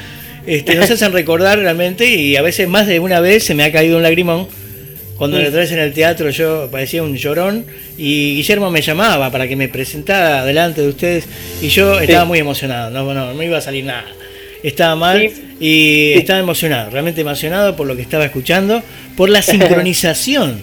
este, 0.46 0.74
nos 0.74 0.90
hacen 0.90 1.12
recordar 1.12 1.58
realmente 1.58 2.06
y 2.06 2.36
a 2.36 2.42
veces 2.42 2.68
más 2.68 2.86
de 2.86 3.00
una 3.00 3.20
vez 3.20 3.44
se 3.44 3.54
me 3.54 3.64
ha 3.64 3.72
caído 3.72 3.96
un 3.96 4.02
lagrimón 4.02 4.48
cuando 5.20 5.36
otra 5.36 5.60
vez 5.60 5.70
en 5.72 5.80
el 5.80 5.92
teatro 5.92 6.30
yo 6.30 6.70
parecía 6.72 7.02
un 7.02 7.14
llorón 7.14 7.66
y 7.98 8.36
Guillermo 8.36 8.70
me 8.70 8.80
llamaba 8.80 9.30
para 9.30 9.46
que 9.46 9.54
me 9.54 9.68
presentara 9.68 10.46
delante 10.46 10.80
de 10.80 10.88
ustedes 10.88 11.26
y 11.60 11.68
yo 11.68 12.00
estaba 12.00 12.24
muy 12.24 12.38
emocionado, 12.38 12.90
no, 12.90 13.12
no, 13.12 13.34
no 13.34 13.42
iba 13.42 13.58
a 13.58 13.60
salir 13.60 13.84
nada. 13.84 14.06
Estaba 14.62 14.96
mal 14.96 15.30
y 15.60 16.12
estaba 16.12 16.38
emocionado, 16.38 16.88
realmente 16.88 17.20
emocionado 17.20 17.76
por 17.76 17.86
lo 17.86 17.96
que 17.96 18.02
estaba 18.02 18.24
escuchando, 18.24 18.82
por 19.14 19.28
la 19.28 19.42
sincronización. 19.42 20.62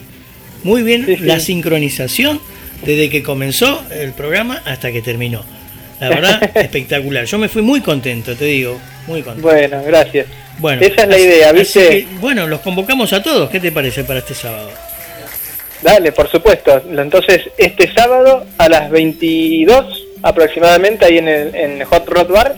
Muy 0.64 0.82
bien, 0.82 1.06
la 1.20 1.38
sincronización 1.38 2.40
desde 2.84 3.10
que 3.10 3.22
comenzó 3.22 3.84
el 3.92 4.10
programa 4.10 4.60
hasta 4.64 4.90
que 4.90 5.02
terminó. 5.02 5.44
La 6.00 6.08
verdad, 6.10 6.50
espectacular. 6.56 7.24
Yo 7.24 7.38
me 7.38 7.48
fui 7.48 7.62
muy 7.62 7.80
contento, 7.80 8.34
te 8.36 8.44
digo, 8.44 8.78
muy 9.06 9.22
contento. 9.22 9.48
Bueno, 9.48 9.82
gracias. 9.86 10.26
Bueno, 10.58 10.82
Esa 10.82 11.02
es 11.02 11.08
la 11.08 11.14
así- 11.16 11.24
idea, 11.24 11.52
¿viste? 11.52 11.88
que, 11.88 12.06
bueno, 12.20 12.46
los 12.46 12.60
convocamos 12.60 13.12
a 13.12 13.22
todos. 13.22 13.48
¿Qué 13.50 13.60
te 13.60 13.70
parece 13.72 14.04
para 14.04 14.18
este 14.20 14.34
sábado? 14.34 14.70
Dale, 15.82 16.10
por 16.12 16.28
supuesto. 16.28 16.82
Entonces, 16.90 17.42
este 17.56 17.92
sábado 17.92 18.44
a 18.58 18.68
las 18.68 18.90
22 18.90 20.04
aproximadamente, 20.22 21.04
ahí 21.04 21.18
en 21.18 21.28
el 21.28 21.54
en 21.54 21.84
Hot 21.84 22.08
Rod 22.08 22.28
Bar, 22.32 22.56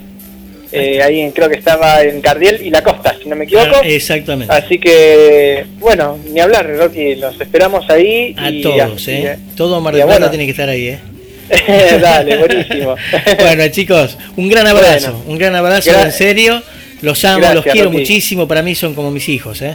eh, 0.73 1.03
ahí 1.03 1.21
en- 1.21 1.33
creo 1.33 1.51
que 1.51 1.57
estaba 1.59 2.03
en 2.03 2.23
Cardiel 2.23 2.61
y 2.65 2.71
La 2.71 2.83
Costa, 2.83 3.15
si 3.23 3.29
no 3.29 3.37
me 3.37 3.45
equivoco. 3.45 3.77
Ah, 3.77 3.81
exactamente. 3.85 4.53
Así 4.55 4.79
que, 4.79 5.67
bueno, 5.79 6.19
ni 6.31 6.41
hablar, 6.41 6.67
Rocky, 6.75 7.17
los 7.17 7.39
esperamos 7.39 7.89
ahí. 7.91 8.35
A 8.39 8.51
y 8.51 8.63
todos, 8.63 9.09
¿eh? 9.09 9.33
eh. 9.33 9.39
Todo 9.57 9.81
Mar 9.83 9.93
del 9.95 10.05
Plata 10.05 10.19
bueno. 10.19 10.31
tiene 10.31 10.45
que 10.47 10.53
estar 10.53 10.69
ahí, 10.71 10.89
¿eh? 10.89 10.99
Dale, 12.01 12.37
buenísimo. 12.37 12.97
bueno, 13.39 13.69
chicos, 13.69 14.17
un 14.37 14.49
gran 14.49 14.67
abrazo, 14.67 15.13
Bueno. 15.13 15.25
un 15.33 15.39
gran 15.39 15.55
abrazo, 15.55 15.91
en 16.01 16.13
serio. 16.13 16.63
Los 17.03 17.25
amo, 17.25 17.39
Gracias, 17.39 17.55
los 17.65 17.73
quiero 17.73 17.91
muchísimo. 17.91 18.47
Para 18.47 18.63
mí 18.63 18.75
son 18.75 18.95
como 18.95 19.11
mis 19.11 19.29
hijos, 19.29 19.63
¿eh? 19.63 19.75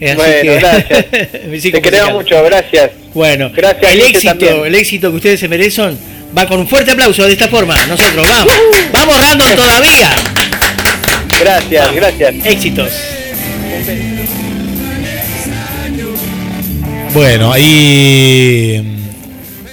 Eh, 0.00 0.10
así 0.10 0.16
Bueno, 0.16 0.52
que- 0.52 0.58
gracias. 0.60 1.06
Te 1.72 1.82
queremos 1.82 2.12
mucho, 2.12 2.42
gracias. 2.44 2.90
Bueno, 3.14 3.50
Gracias, 3.54 3.92
el 3.92 4.00
éxito, 4.00 4.28
también. 4.28 4.64
el 4.66 4.74
éxito 4.74 5.10
que 5.10 5.16
ustedes 5.16 5.40
se 5.40 5.48
merecen 5.48 5.98
va 6.36 6.46
con 6.46 6.60
un 6.60 6.66
fuerte 6.68 6.92
aplauso 6.92 7.26
de 7.26 7.32
esta 7.32 7.48
forma. 7.48 7.76
Nosotros 7.86 8.26
vamos, 8.26 8.54
vamos 8.92 9.20
Random 9.20 9.54
todavía. 9.54 10.14
Gracias, 11.40 11.94
gracias. 11.94 12.34
Éxitos. 12.46 12.90
Bueno, 17.12 17.52
ahí 17.52 19.01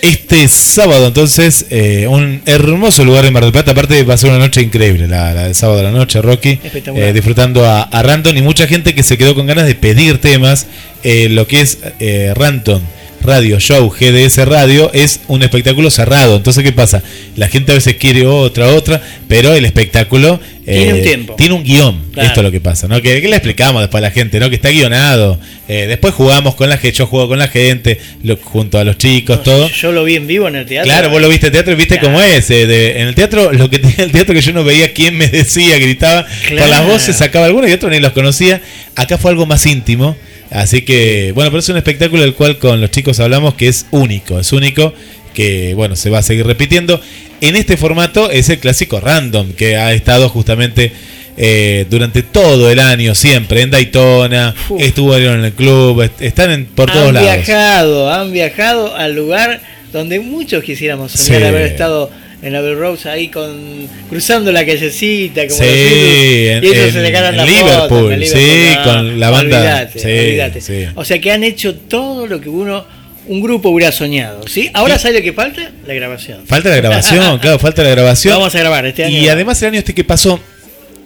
este 0.02 0.48
sábado 0.48 1.08
entonces 1.08 1.66
eh, 1.70 2.08
un 2.08 2.42
hermoso 2.46 3.04
lugar 3.04 3.26
en 3.26 3.34
Mar 3.34 3.44
del 3.44 3.52
Plata, 3.52 3.72
aparte 3.72 4.04
va 4.04 4.14
a 4.14 4.18
ser 4.18 4.30
una 4.30 4.40
noche 4.40 4.62
increíble, 4.62 5.08
la, 5.08 5.34
la 5.34 5.44
del 5.46 5.56
sábado 5.56 5.80
de 5.80 5.84
la 5.84 5.92
noche, 5.92 6.22
Rocky, 6.22 6.60
eh, 6.96 7.12
disfrutando 7.14 7.66
a, 7.66 7.84
a 7.84 8.04
Ranton 8.04 8.38
y 8.38 8.42
mucha 8.42 8.68
gente 8.68 8.94
que 8.96 9.04
se 9.04 9.18
quedó 9.18 9.36
con 9.36 9.46
ganas 9.48 9.66
de 9.68 9.76
pedir 9.76 10.20
temas, 10.20 10.68
eh, 11.04 11.30
lo 11.30 11.48
que 11.48 11.62
es 11.62 11.80
eh, 12.00 12.34
Ranton. 12.36 12.82
Radio 13.22 13.60
Show 13.60 13.90
GDS 13.90 14.38
Radio 14.46 14.92
es 14.94 15.22
un 15.28 15.44
espectáculo 15.44 15.90
cerrado. 15.90 16.38
Entonces, 16.38 16.64
¿qué 16.64 16.72
pasa? 16.72 17.04
La 17.36 17.48
gente 17.48 17.72
a 17.72 17.76
veces 17.76 17.96
quiere 17.96 18.26
otra, 18.26 18.68
otra, 18.70 19.02
pero 19.28 19.54
el 19.54 19.66
espectáculo 19.66 20.40
eh, 20.66 20.76
Tiene 20.78 20.94
un 20.94 21.02
tiempo. 21.04 21.36
Tiene 21.36 21.54
un 21.56 21.64
guion. 21.64 22.02
Claro. 22.14 22.28
Esto 22.28 22.40
es 22.42 22.44
lo 22.46 22.52
que 22.52 22.62
pasa, 22.62 22.88
¿no? 22.88 23.02
Que, 23.02 23.22
que 23.22 23.28
le 23.28 23.36
explicamos 23.36 23.82
después 23.82 24.00
a 24.04 24.08
la 24.08 24.12
gente, 24.12 24.40
¿no? 24.40 24.50
Que 24.50 24.56
está 24.56 24.70
guionado. 24.70 25.40
Eh, 25.68 25.86
después 25.88 26.14
jugamos 26.14 26.56
con 26.56 26.70
la 26.70 26.78
gente, 26.78 26.98
yo 26.98 27.08
juego 27.08 27.28
con 27.28 27.40
la 27.40 27.48
gente, 27.48 28.00
lo- 28.24 28.38
junto 28.38 28.78
a 28.78 28.84
los 28.84 28.98
chicos, 28.98 29.42
todo. 29.44 29.68
Yo 29.70 29.92
lo 29.92 30.04
vi 30.04 30.16
en 30.16 30.28
vivo 30.28 30.48
en 30.48 30.56
el 30.58 30.66
teatro. 30.66 30.92
Claro, 30.92 31.10
vos 31.10 31.22
lo 31.22 31.28
viste 31.30 31.48
en 31.48 31.54
teatro 31.54 31.74
y 31.74 31.76
viste 31.76 32.00
cómo 32.00 32.22
es. 32.22 32.50
eh, 32.52 32.68
de- 32.68 33.02
en 33.02 33.08
el 33.08 33.16
teatro, 33.16 33.52
lo 33.52 33.70
que 33.70 33.80
tenía 33.80 34.04
el 34.06 34.12
teatro 34.12 34.34
que 34.36 34.42
yo 34.42 34.54
no 34.54 34.64
veía 34.64 34.94
quién 34.94 35.18
me 35.18 35.28
decía, 35.28 35.78
gritaba. 35.80 36.24
Por 36.26 36.50
Claro. 36.58 36.68
las 36.72 36.86
voces 36.86 37.16
sacaba 37.16 37.46
algunos 37.48 37.70
y 37.70 37.74
otros 37.74 37.92
ni 37.92 38.00
los 38.00 38.12
conocía. 38.14 38.62
Acá 38.96 39.18
fue 39.18 39.32
algo 39.32 39.46
más 39.46 39.66
íntimo. 39.66 40.16
Así 40.52 40.82
que, 40.82 41.32
bueno, 41.36 41.52
pero 41.52 41.60
es 41.60 41.70
un 41.70 41.78
espectáculo 41.78 42.22
del 42.24 42.34
cual 42.34 42.58
con 42.58 42.82
los 42.82 42.90
chicos 42.92 43.20
hablamos 43.20 43.54
que 43.54 43.68
es 43.68 43.86
único. 43.92 44.40
Es 44.40 44.52
único, 44.52 44.94
que, 45.34 45.74
bueno, 45.76 45.96
se 45.96 46.10
va 46.10 46.20
a 46.20 46.24
seguir 46.24 46.46
repitiendo. 46.48 47.00
En 47.42 47.56
este 47.56 47.78
formato 47.78 48.30
es 48.32 48.50
el 48.50 48.60
clásico 48.60 49.00
random, 49.00 49.54
que 49.54 49.78
ha 49.78 49.94
estado 49.94 50.28
justamente 50.30 50.92
eh, 51.38 51.86
durante 51.90 52.22
todo 52.24 52.70
el 52.70 52.80
año, 52.80 53.16
siempre, 53.16 53.62
en 53.62 53.72
Daytona, 53.72 54.54
estuvieron 54.80 55.40
en 55.40 55.46
el 55.46 55.54
club, 55.54 56.02
est- 56.02 56.22
están 56.22 56.52
en, 56.52 56.66
por 56.66 56.92
todos 56.92 57.10
han 57.10 57.14
lados. 57.14 57.30
viajado, 57.46 58.12
han 58.12 58.34
viajado 58.34 58.96
al 58.96 59.16
lugar 59.16 59.62
donde 59.94 60.20
muchos 60.20 60.64
quisiéramos 60.64 61.12
soñar 61.14 61.42
Sí. 61.42 61.48
haber 61.48 61.62
estado 61.68 62.12
en 62.42 62.56
Abbey 62.56 62.74
Rose 62.76 63.10
ahí 63.10 63.28
con 63.28 63.88
cruzando 64.10 64.52
la 64.52 64.66
callecita 64.66 65.48
como 65.48 65.60
Sí, 65.60 65.66
los 65.66 66.62
Beatles, 66.62 66.64
y 66.64 66.68
ellos 66.68 66.94
se 66.94 67.00
en- 67.00 67.06
sacaron 67.06 67.30
en 67.32 67.38
la 67.38 67.46
Liverpool, 67.46 67.90
foto, 67.90 68.12
en 68.12 68.26
sí, 68.28 68.76
no, 68.78 68.84
con 68.84 69.20
la 69.20 69.30
banda, 69.30 69.58
olvídate, 69.58 70.00
sí, 70.00 70.08
olvídate. 70.08 70.62
sí. 70.62 70.86
O 70.96 71.04
sea 71.06 71.20
que 71.20 71.32
han 71.32 71.44
hecho 71.44 71.76
todo 71.76 72.28
lo 72.28 72.40
que 72.40 72.50
uno 72.50 72.86
un 73.28 73.42
grupo 73.42 73.70
hubiera 73.70 73.92
soñado, 73.92 74.48
¿sí? 74.48 74.72
Ahora 74.74 74.98
sabe 74.98 75.20
lo 75.20 75.22
que 75.24 75.34
falta, 75.34 75.70
la 75.86 75.94
grabación. 75.94 76.40
Falta 76.48 76.70
la 76.70 76.78
grabación, 76.78 77.38
claro, 77.42 77.60
falta 77.60 77.84
la 77.84 77.90
grabación. 77.92 78.34
Vamos 78.38 78.56
a 78.56 78.60
grabar 78.60 78.86
este 78.88 79.04
año. 79.04 79.18
Y 79.18 79.28
además 79.28 79.62
el 79.62 79.68
año 79.70 79.80
este 79.80 79.94
que 79.94 80.04
pasó 80.04 80.40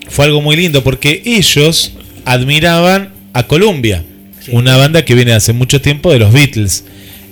fue 0.08 0.26
algo 0.26 0.40
muy 0.40 0.56
lindo 0.56 0.84
porque 0.84 1.22
ellos 1.26 1.94
admiraban 2.26 3.12
a 3.34 3.44
Columbia, 3.48 4.04
una 4.52 4.78
banda 4.78 5.04
que 5.04 5.16
viene 5.16 5.34
hace 5.34 5.52
mucho 5.54 5.82
tiempo 5.82 6.12
de 6.14 6.20
los 6.20 6.32
Beatles. 6.32 6.86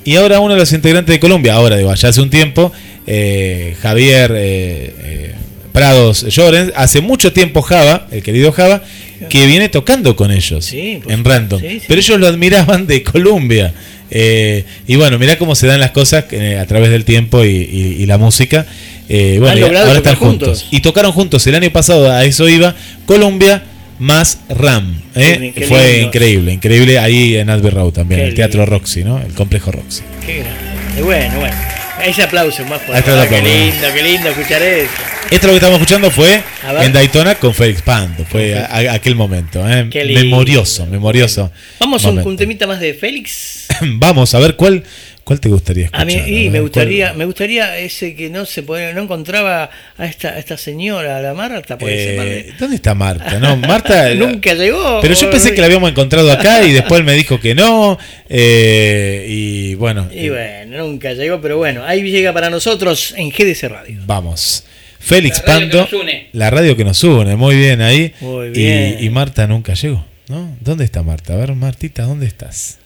Y 0.04 0.16
ahora 0.16 0.40
uno 0.40 0.54
de 0.54 0.60
los 0.60 0.72
integrantes 0.74 1.14
de 1.14 1.20
Columbia, 1.20 1.54
ahora 1.56 1.78
digo, 1.78 1.94
ya 1.94 2.10
hace 2.10 2.22
un 2.22 2.30
tiempo, 2.30 2.72
eh, 3.08 3.76
Javier 3.82 4.32
eh, 4.36 4.96
eh, 5.04 5.36
Prados 5.72 6.24
Llorens, 6.28 6.72
hace 6.76 7.02
mucho 7.02 7.32
tiempo 7.34 7.62
Java, 7.62 8.08
el 8.12 8.24
querido 8.24 8.52
Java, 8.52 8.82
que 9.30 9.46
viene 9.46 9.70
tocando 9.70 10.16
con 10.16 10.32
ellos 10.32 10.72
en 10.74 11.24
Random. 11.24 11.62
Pero 11.88 12.00
ellos 12.00 12.20
lo 12.20 12.28
admiraban 12.28 12.88
de 12.88 13.04
Columbia. 13.04 13.74
Eh, 14.10 14.66
y 14.88 14.96
bueno, 14.98 15.18
mirá 15.20 15.38
cómo 15.38 15.56
se 15.56 15.68
dan 15.68 15.80
las 15.80 15.92
cosas 15.92 16.26
eh, 16.32 16.58
a 16.60 16.66
través 16.66 16.90
del 16.90 17.06
tiempo 17.06 17.46
y, 17.46 17.50
y- 17.50 17.96
y 18.02 18.06
la 18.08 18.18
música. 18.18 18.66
Eh, 19.08 19.38
bueno, 19.40 19.52
Han 19.54 19.58
y 19.58 19.62
logrado 19.62 19.88
ahora 19.88 20.00
tocar 20.00 20.14
están 20.14 20.28
juntos. 20.30 20.48
juntos. 20.62 20.68
Y 20.72 20.80
tocaron 20.82 21.12
juntos 21.14 21.46
el 21.48 21.56
año 21.56 21.70
pasado, 21.72 22.12
a 22.12 22.26
eso 22.26 22.50
iba, 22.50 22.76
Colombia 23.06 23.64
más 24.02 24.40
Ram. 24.50 25.02
¿eh? 25.16 25.52
Qué 25.56 25.66
Fue 25.66 25.92
lindo. 25.94 26.08
increíble, 26.08 26.52
increíble 26.54 27.00
ahí 27.00 27.38
en 27.38 27.50
Abbey 27.50 27.70
Road 27.72 27.92
también, 27.92 28.22
Qué 28.22 28.28
el 28.28 28.34
Teatro 28.36 28.66
Roxy, 28.66 29.04
¿no? 29.04 29.20
El 29.22 29.34
complejo 29.34 29.72
Roxy. 29.72 30.02
Qué 30.26 30.40
grande. 30.40 31.02
Bueno, 31.04 31.40
bueno. 31.40 31.56
Ese 32.04 32.24
aplauso 32.24 32.66
más 32.66 32.82
fuerte. 32.82 33.12
el 33.12 33.30
Qué 33.30 33.42
lindo, 33.44 33.88
qué 33.94 34.02
lindo 34.02 34.30
escuchar 34.30 34.62
eso. 34.64 34.90
Esto 35.30 35.46
lo 35.48 35.54
que 35.54 35.58
estamos 35.58 35.76
escuchando 35.80 36.10
fue 36.10 36.42
en 36.82 36.92
Daytona 36.92 37.36
con 37.36 37.54
Félix 37.54 37.84
Pando. 37.84 38.26
Fue 38.26 38.58
a- 38.58 38.66
a- 38.66 38.94
aquel 38.94 39.16
momento. 39.16 39.64
¿eh? 39.70 39.88
Qué 39.92 40.04
lindo. 40.04 40.24
Memorioso, 40.24 40.88
memorioso. 40.88 41.52
Vamos 41.80 42.04
a 42.04 42.10
un, 42.10 42.16
momento. 42.16 42.30
un 42.32 42.38
temita 42.38 42.66
más 42.66 42.80
de 42.80 42.96
Félix. 42.96 43.68
Vamos 43.82 44.34
a 44.34 44.40
ver 44.40 44.56
cuál, 44.56 44.84
¿Cuál 45.24 45.40
te 45.40 45.50
gustaría 45.50 45.86
escuchar? 45.86 46.02
A 46.02 46.06
mí 46.06 46.14
y 46.16 46.46
me 46.46 46.52
¿cuál? 46.52 46.62
gustaría, 46.64 47.14
me 47.14 47.26
gustaría 47.26 47.78
ese 47.78 48.16
que 48.16 48.30
no 48.30 48.46
se 48.46 48.64
podía, 48.64 48.92
no 48.94 49.04
encontraba 49.04 49.70
a 49.98 50.06
esta, 50.06 50.30
a 50.30 50.40
esta 50.40 50.58
señora, 50.58 51.18
a 51.18 51.22
la 51.22 51.34
Marta, 51.34 51.78
ser, 51.80 51.90
Eh. 51.90 52.54
¿Dónde 52.60 52.76
está 52.78 52.96
Marta? 52.96 53.40
No, 53.40 53.56
Marta. 53.56 54.10
Nunca 54.16 54.54
llegó. 54.56 55.00
Pero 55.02 55.14
yo 55.14 55.30
pensé 55.30 55.54
que 55.54 55.62
la 55.62 55.68
habíamos 55.68 55.90
encontrado 55.92 56.32
acá 56.32 56.64
y 56.64 56.72
después 56.74 57.00
él 57.00 57.06
me 57.06 57.14
dijo 57.14 57.40
que 57.40 57.54
no. 57.56 57.98
eh, 58.30 59.26
y 59.28 59.76
bueno, 59.76 60.10
Y 60.14 60.30
bueno, 60.30 60.84
nunca 60.86 61.14
llegó, 61.14 61.40
pero 61.40 61.58
bueno, 61.58 61.84
ahí 61.86 62.02
llega 62.04 62.34
para 62.34 62.50
nosotros 62.50 63.14
en 63.18 63.30
GDC 63.30 63.64
Radio. 63.70 64.00
vamos. 64.06 64.66
Félix 65.00 65.42
La 65.48 65.58
une. 65.58 66.28
la 66.34 66.50
radio 66.52 66.76
que 66.78 66.84
nos 66.84 67.04
une, 67.04 67.36
muy 67.36 67.56
bien 67.56 67.82
ahí. 67.82 68.14
Muy 68.22 68.48
Y- 68.48 68.52
bien. 68.52 68.98
Y, 69.00 69.10
Marta 69.10 69.48
nunca 69.48 69.74
llegó, 69.74 70.06
¿no? 70.28 70.56
¿Dónde 70.60 70.86
está 70.86 71.02
Marta? 71.02 71.34
A 71.34 71.38
ver, 71.38 71.54
Martita, 71.56 72.04
¿dónde 72.04 72.28
estás? 72.28 72.78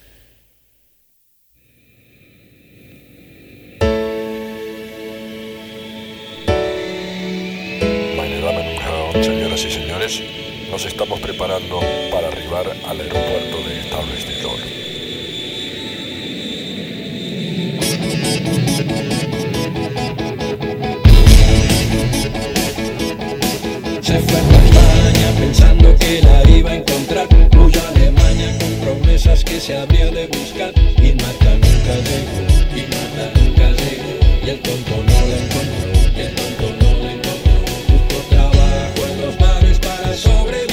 Nos 10.70 10.86
estamos 10.86 11.18
preparando 11.18 11.80
para 12.12 12.28
arribar 12.28 12.64
al 12.86 13.00
aeropuerto 13.00 13.58
de 13.66 13.80
Estables 13.80 14.24
de. 14.24 14.36
Se 24.00 24.20
fue 24.20 24.38
a 24.38 24.64
España 24.64 25.34
pensando 25.40 25.96
que 25.96 26.22
la 26.22 26.50
iba 26.50 26.70
a 26.70 26.76
encontrar. 26.76 27.26
Huyó 27.58 27.82
a 27.82 27.88
Alemania 27.88 28.56
con 28.60 28.74
promesas 28.76 29.42
que 29.42 29.58
se 29.58 29.76
había 29.76 30.08
de 30.12 30.28
buscar. 30.28 30.72
Y 31.02 31.14
Marta 31.20 31.52
nunca 31.54 31.94
llegó, 32.06 32.46
y 32.76 32.86
Marta 32.94 33.32
nunca 33.40 33.70
llegó. 33.72 34.46
Y 34.46 34.50
el 34.50 34.60
tonto 34.60 35.02
no 35.02 35.26
la 35.26 35.36
encontró, 35.36 35.90
y 36.14 36.55
bares 40.24 40.65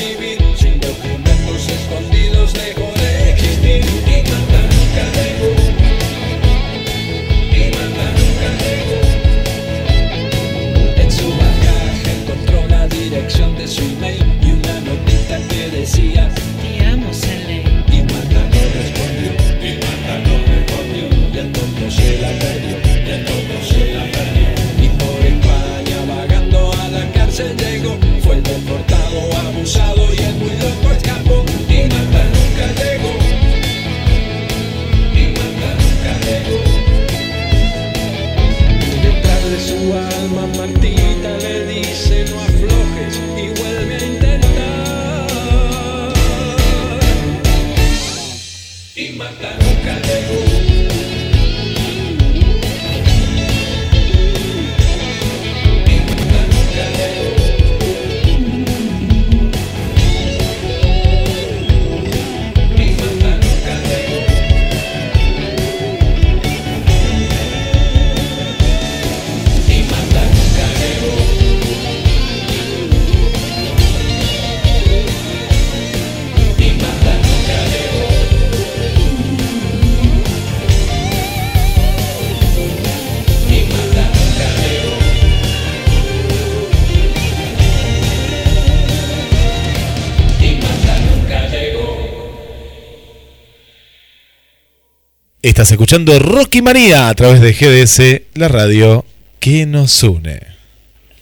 Escuchando 95.72 96.20
Rocky 96.20 96.62
María 96.62 97.08
a 97.08 97.16
través 97.16 97.40
de 97.40 97.54
GDS, 97.54 98.38
la 98.38 98.48
radio 98.48 99.06
que 99.40 99.66
nos 99.66 100.04
une. 100.04 100.42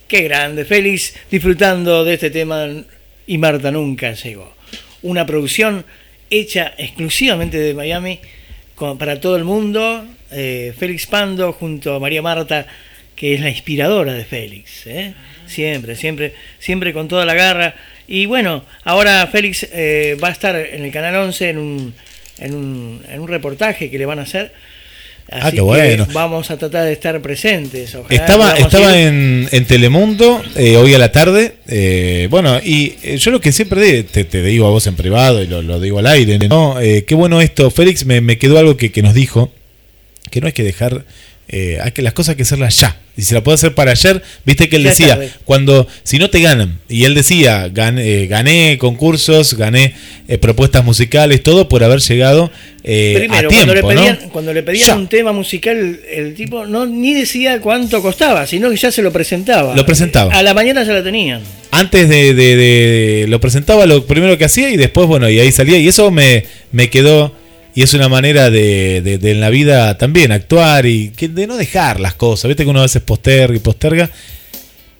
Qué 0.07 0.23
grande, 0.23 0.65
Félix, 0.65 1.13
disfrutando 1.29 2.03
de 2.03 2.15
este 2.15 2.31
tema 2.31 2.67
y 3.27 3.37
Marta 3.37 3.71
nunca 3.71 4.13
llegó. 4.13 4.53
Una 5.03 5.25
producción 5.25 5.85
hecha 6.29 6.73
exclusivamente 6.77 7.59
de 7.59 7.73
Miami 7.73 8.19
para 8.97 9.19
todo 9.19 9.35
el 9.35 9.43
mundo. 9.43 10.05
eh, 10.31 10.73
Félix 10.77 11.05
Pando 11.05 11.53
junto 11.53 11.93
a 11.93 11.99
María 11.99 12.21
Marta, 12.21 12.65
que 13.15 13.35
es 13.35 13.41
la 13.41 13.49
inspiradora 13.49 14.13
de 14.13 14.25
Félix. 14.25 14.87
¿eh? 14.87 15.13
Siempre, 15.45 15.95
siempre, 15.95 16.33
siempre 16.59 16.93
con 16.93 17.07
toda 17.07 17.25
la 17.25 17.35
garra. 17.35 17.75
Y 18.07 18.25
bueno, 18.25 18.65
ahora 18.83 19.27
Félix 19.27 19.67
eh, 19.71 20.17
va 20.21 20.29
a 20.29 20.31
estar 20.31 20.55
en 20.55 20.83
el 20.83 20.91
Canal 20.91 21.15
11 21.15 21.49
en 21.49 21.57
un, 21.57 21.93
en 22.41 22.55
un, 22.55 23.01
en 23.09 23.19
un 23.21 23.27
reportaje 23.27 23.89
que 23.89 23.97
le 23.97 24.05
van 24.05 24.19
a 24.19 24.23
hacer. 24.23 24.51
Ah, 25.33 25.47
Así 25.47 25.57
qué 25.57 25.61
bueno. 25.61 26.07
que 26.07 26.13
vamos 26.13 26.51
a 26.51 26.57
tratar 26.57 26.83
de 26.85 26.91
estar 26.91 27.21
presentes. 27.21 27.95
ojalá 27.95 28.13
Estaba, 28.13 28.57
estaba 28.57 28.99
en, 28.99 29.47
en 29.51 29.65
Telemundo 29.65 30.41
eh, 30.57 30.75
hoy 30.75 30.93
a 30.93 30.97
la 30.97 31.11
tarde. 31.13 31.53
eh, 31.67 32.27
bueno, 32.29 32.59
y 32.61 32.95
eh, 33.03 33.15
yo 33.17 33.31
lo 33.31 33.39
que 33.39 33.53
siempre 33.53 34.03
te, 34.03 34.25
te 34.25 34.41
digo 34.43 34.67
a 34.67 34.71
vos 34.71 34.85
en 34.87 34.95
privado 34.95 35.41
y 35.41 35.47
lo, 35.47 35.61
lo 35.61 35.79
digo 35.79 35.99
al 35.99 36.07
aire, 36.07 36.37
¿no? 36.49 36.81
Eh, 36.81 37.05
qué 37.05 37.15
bueno 37.15 37.39
esto, 37.39 37.71
Félix, 37.71 38.05
me, 38.05 38.19
me 38.19 38.37
quedó 38.37 38.57
algo 38.57 38.75
que, 38.75 38.91
que 38.91 39.01
nos 39.01 39.13
dijo, 39.13 39.53
que 40.31 40.41
no 40.41 40.47
hay 40.47 40.53
que 40.53 40.63
dejar, 40.63 41.05
eh, 41.51 41.77
hay 41.83 41.91
que 41.91 42.01
las 42.01 42.13
cosas 42.13 42.29
hay 42.31 42.37
que 42.37 42.43
hacerlas 42.43 42.79
ya. 42.79 42.97
Y 43.17 43.23
si 43.23 43.33
la 43.33 43.43
puedo 43.43 43.55
hacer 43.55 43.75
para 43.75 43.91
ayer, 43.91 44.23
viste 44.45 44.69
que 44.69 44.77
él 44.77 44.83
Ya 44.83 44.89
decía, 44.89 45.07
tarde. 45.09 45.31
cuando, 45.43 45.85
si 46.03 46.17
no 46.17 46.29
te 46.29 46.39
ganan, 46.39 46.79
y 46.87 47.03
él 47.03 47.13
decía, 47.13 47.67
gané, 47.67 48.25
gané 48.27 48.77
concursos, 48.79 49.55
gané 49.55 49.93
eh, 50.29 50.37
propuestas 50.37 50.85
musicales, 50.85 51.43
todo 51.43 51.67
por 51.67 51.83
haber 51.83 51.99
llegado 51.99 52.49
eh, 52.85 53.15
Primero, 53.17 53.49
a 53.49 53.51
tiempo, 53.51 53.73
cuando, 53.73 53.73
le 53.75 53.83
pedían, 53.83 54.19
¿no? 54.23 54.29
cuando 54.31 54.53
le 54.53 54.63
pedían 54.63 54.97
un 54.97 55.07
tema 55.09 55.33
musical, 55.33 55.99
el, 56.09 56.33
tipo 56.35 56.65
no 56.65 56.85
ni 56.85 57.13
decía 57.13 57.59
cuánto 57.59 58.01
costaba, 58.01 58.47
sino 58.47 58.69
que 58.69 58.77
ya 58.77 58.89
se 58.91 59.01
lo 59.01 59.11
presentaba. 59.11 59.75
Lo 59.75 59.85
presentaba. 59.85 60.33
A 60.33 60.41
la 60.41 60.53
mañana 60.53 60.83
ya 60.83 60.93
la 60.93 61.03
tenían. 61.03 61.41
antes 61.71 62.07
de, 62.07 62.33
de- 62.33 62.55
de- 62.55 63.25
lo 63.27 63.41
presentaba 63.41 63.85
lo 63.85 64.05
primero 64.07 64.37
que 64.37 64.45
hacía 64.45 64.69
y 64.69 64.77
después 64.77 65.05
bueno 65.07 65.29
y 65.29 65.37
ahí 65.39 65.51
salía 65.51 65.77
y 65.77 65.87
eso 65.87 66.11
me, 66.11 66.45
me 66.71 66.89
quedó 66.89 67.35
y 67.75 67.83
es 67.83 67.93
una 67.93 68.09
manera 68.09 68.49
de, 68.49 69.01
de- 69.01 69.17
de 69.17 69.31
en 69.31 69.39
la 69.39 69.49
vida 69.49 69.97
también 69.97 70.31
actuar 70.31 70.85
y 70.85 71.09
que 71.09 71.27
de 71.29 71.47
no 71.47 71.57
dejar 71.57 71.99
las 71.99 72.13
cosas. 72.13 72.49
Viste 72.49 72.63
que 72.63 72.69
uno 72.69 72.79
a 72.79 72.83
veces 72.83 73.01
posterga 73.01 73.55
y 73.55 73.59
posterga 73.59 74.09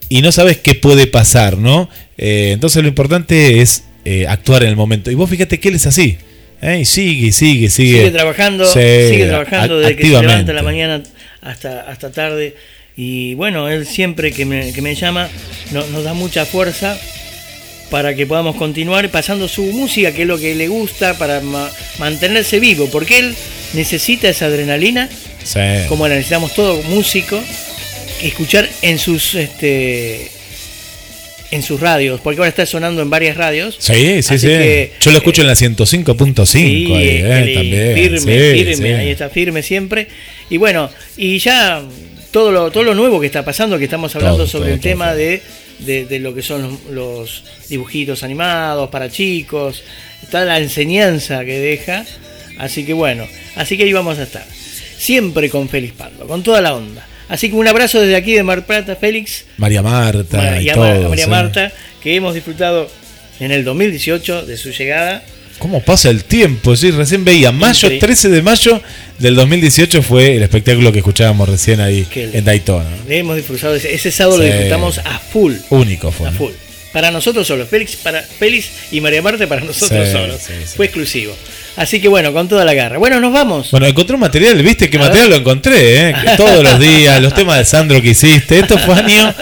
y 0.08 0.22
no 0.22 0.32
sabes 0.32 0.58
qué 0.58 0.74
puede 0.74 1.06
pasar 1.06 1.56
no 1.58 1.88
Eh, 2.18 2.50
entonces 2.52 2.82
lo 2.82 2.88
importante 2.88 3.60
es 3.60 3.84
eh, 4.04 4.26
actuar 4.28 4.62
en 4.62 4.68
el 4.70 4.76
momento. 4.76 5.10
Y 5.10 5.14
vos 5.14 5.28
fíjate 5.30 5.58
que 5.60 5.68
él 5.68 5.74
es 5.76 5.86
así 5.86 6.18
¿eh? 6.60 6.78
y 6.80 6.84
sigue 6.84 7.32
sigue 7.32 7.68
sigue. 7.70 7.98
Sigue 7.98 8.10
trabajando, 8.10 8.64
sigue 9.10 9.26
trabajando 9.26 9.78
desde 9.78 9.96
que 9.96 10.02
se 10.04 10.08
levanta 10.22 10.52
la 10.52 10.62
mañana 10.62 11.02
hasta, 11.40 11.82
hasta 11.82 12.10
tarde. 12.12 12.54
Y 12.96 13.34
bueno, 13.34 13.68
él 13.70 13.86
siempre 13.86 14.32
que 14.32 14.44
me, 14.44 14.72
que 14.72 14.82
me 14.82 14.94
llama 14.94 15.28
no- 15.72 15.86
nos 15.88 16.04
da 16.04 16.12
mucha 16.14 16.44
fuerza 16.44 16.98
para 17.92 18.14
que 18.16 18.26
podamos 18.26 18.56
continuar 18.56 19.08
pasando 19.10 19.46
su 19.48 19.62
música, 19.64 20.12
que 20.12 20.22
es 20.22 20.26
lo 20.28 20.38
que 20.38 20.54
le 20.56 20.66
gusta, 20.66 21.16
para 21.18 21.40
ma- 21.42 21.70
mantenerse 21.98 22.58
vivo, 22.58 22.88
porque 22.90 23.18
él 23.18 23.34
necesita 23.74 24.28
esa 24.30 24.46
adrenalina, 24.46 25.08
Sí. 25.44 25.60
como 25.88 26.08
la 26.08 26.14
necesitamos 26.14 26.54
todo 26.54 26.82
músico, 26.84 27.38
escuchar 28.22 28.68
en 28.82 28.98
sus 28.98 29.34
este 29.34 30.28
en 31.50 31.62
sus 31.62 31.80
radios, 31.80 32.18
porque 32.22 32.38
ahora 32.38 32.48
está 32.48 32.64
sonando 32.64 33.02
en 33.02 33.10
varias 33.10 33.36
radios. 33.36 33.76
Sí, 33.78 34.22
sí, 34.22 34.38
sí. 34.38 34.46
que, 34.46 34.92
Yo 35.00 35.10
lo 35.10 35.18
escucho 35.18 35.42
en 35.42 35.48
la 35.48 35.54
105.5 35.54 36.46
Sí, 36.46 36.58
ahí, 36.94 37.20
eh, 37.22 37.52
también. 37.54 37.94
firme, 37.94 38.18
Sí, 38.20 38.64
firme, 38.64 38.74
sí. 38.76 38.84
ahí 38.94 39.10
está 39.10 39.28
firme 39.28 39.62
siempre. 39.62 40.06
Y 40.48 40.56
bueno, 40.56 40.88
y 41.18 41.38
ya 41.40 41.82
todo 42.30 42.52
lo, 42.52 42.70
todo 42.70 42.84
lo 42.84 42.94
nuevo 42.94 43.20
que 43.20 43.26
está 43.26 43.44
pasando, 43.44 43.76
que 43.78 43.84
estamos 43.84 44.16
hablando 44.16 44.38
Todo, 44.38 44.46
sobre 44.46 44.64
todo, 44.66 44.74
el 44.76 44.80
tema 44.80 45.14
de, 45.14 45.42
de, 45.84 46.06
de 46.06 46.18
lo 46.18 46.34
que 46.34 46.42
son 46.42 46.62
los, 46.62 46.84
los 46.90 47.44
dibujitos 47.68 48.22
animados 48.22 48.90
para 48.90 49.10
chicos, 49.10 49.82
toda 50.30 50.44
la 50.44 50.58
enseñanza 50.58 51.44
que 51.44 51.58
deja. 51.58 52.04
Así 52.58 52.84
que 52.84 52.92
bueno, 52.92 53.26
así 53.56 53.76
que 53.76 53.84
ahí 53.84 53.92
vamos 53.92 54.18
a 54.18 54.24
estar. 54.24 54.44
siempre 54.98 55.48
con 55.50 55.68
Félix 55.68 55.94
Pando, 55.94 56.26
con 56.26 56.42
toda 56.42 56.60
la 56.60 56.74
onda. 56.74 57.06
Así 57.28 57.48
que 57.48 57.56
un 57.56 57.66
abrazo 57.66 58.00
desde 58.00 58.14
aquí 58.16 58.32
de 58.34 58.42
Mar 58.42 58.66
Plata, 58.66 58.94
Félix, 58.96 59.46
María 59.56 59.82
Marta 59.82 60.38
y 60.38 60.50
María, 60.50 60.76
Mar- 60.76 60.94
todos, 60.96 61.08
María 61.10 61.24
¿eh? 61.24 61.28
Marta, 61.28 61.72
que 62.02 62.14
hemos 62.14 62.34
disfrutado 62.34 62.90
en 63.40 63.50
el 63.52 63.64
2018 63.64 64.44
de 64.46 64.56
su 64.56 64.70
llegada. 64.70 65.22
¿Cómo 65.58 65.80
pasa 65.82 66.10
el 66.10 66.24
tiempo? 66.24 66.76
Sí, 66.76 66.90
recién 66.90 67.24
veía, 67.24 67.52
mayo, 67.52 67.86
Increíble. 67.86 68.06
13 68.06 68.28
de 68.28 68.42
mayo 68.42 68.82
del 69.22 69.34
2018 69.36 70.02
fue 70.02 70.36
el 70.36 70.42
espectáculo 70.42 70.92
que 70.92 70.98
escuchábamos 70.98 71.48
recién 71.48 71.80
ahí 71.80 72.04
Qué 72.10 72.30
en 72.32 72.44
Daytona. 72.44 72.90
Hemos 73.08 73.36
disfrutado 73.36 73.74
ese, 73.74 73.94
ese 73.94 74.10
sábado 74.10 74.38
lo 74.38 74.44
disfrutamos 74.44 74.98
a 74.98 75.18
full. 75.18 75.54
Único 75.70 76.10
fue. 76.10 76.28
A 76.28 76.30
¿no? 76.32 76.36
full. 76.38 76.52
Para 76.92 77.10
nosotros 77.10 77.46
solos, 77.46 77.68
Félix, 77.70 77.96
para 77.96 78.20
Félix 78.22 78.68
y 78.90 79.00
María 79.00 79.22
Marta 79.22 79.46
para 79.46 79.62
nosotros 79.62 80.06
Sí, 80.06 80.12
solos. 80.12 80.40
sí. 80.46 80.52
Fue 80.76 80.86
exclusivo. 80.86 81.34
Así 81.76 82.00
que 82.00 82.08
bueno, 82.08 82.34
con 82.34 82.48
toda 82.48 82.66
la 82.66 82.74
garra. 82.74 82.98
Bueno, 82.98 83.18
nos 83.18 83.32
vamos. 83.32 83.70
Bueno, 83.70 83.86
encontré 83.86 84.14
un 84.14 84.20
material, 84.20 84.62
¿viste 84.62 84.90
qué 84.90 84.98
A 84.98 85.00
material 85.00 85.28
ver. 85.30 85.36
lo 85.38 85.40
encontré? 85.40 86.08
¿eh? 86.10 86.14
Que 86.22 86.30
Todos 86.36 86.62
los 86.62 86.78
días, 86.78 87.22
los 87.22 87.32
temas 87.32 87.56
de 87.58 87.64
Sandro 87.64 88.02
que 88.02 88.08
hiciste. 88.10 88.58
Esto 88.58 88.76
fue 88.78 88.94
año. 88.96 89.34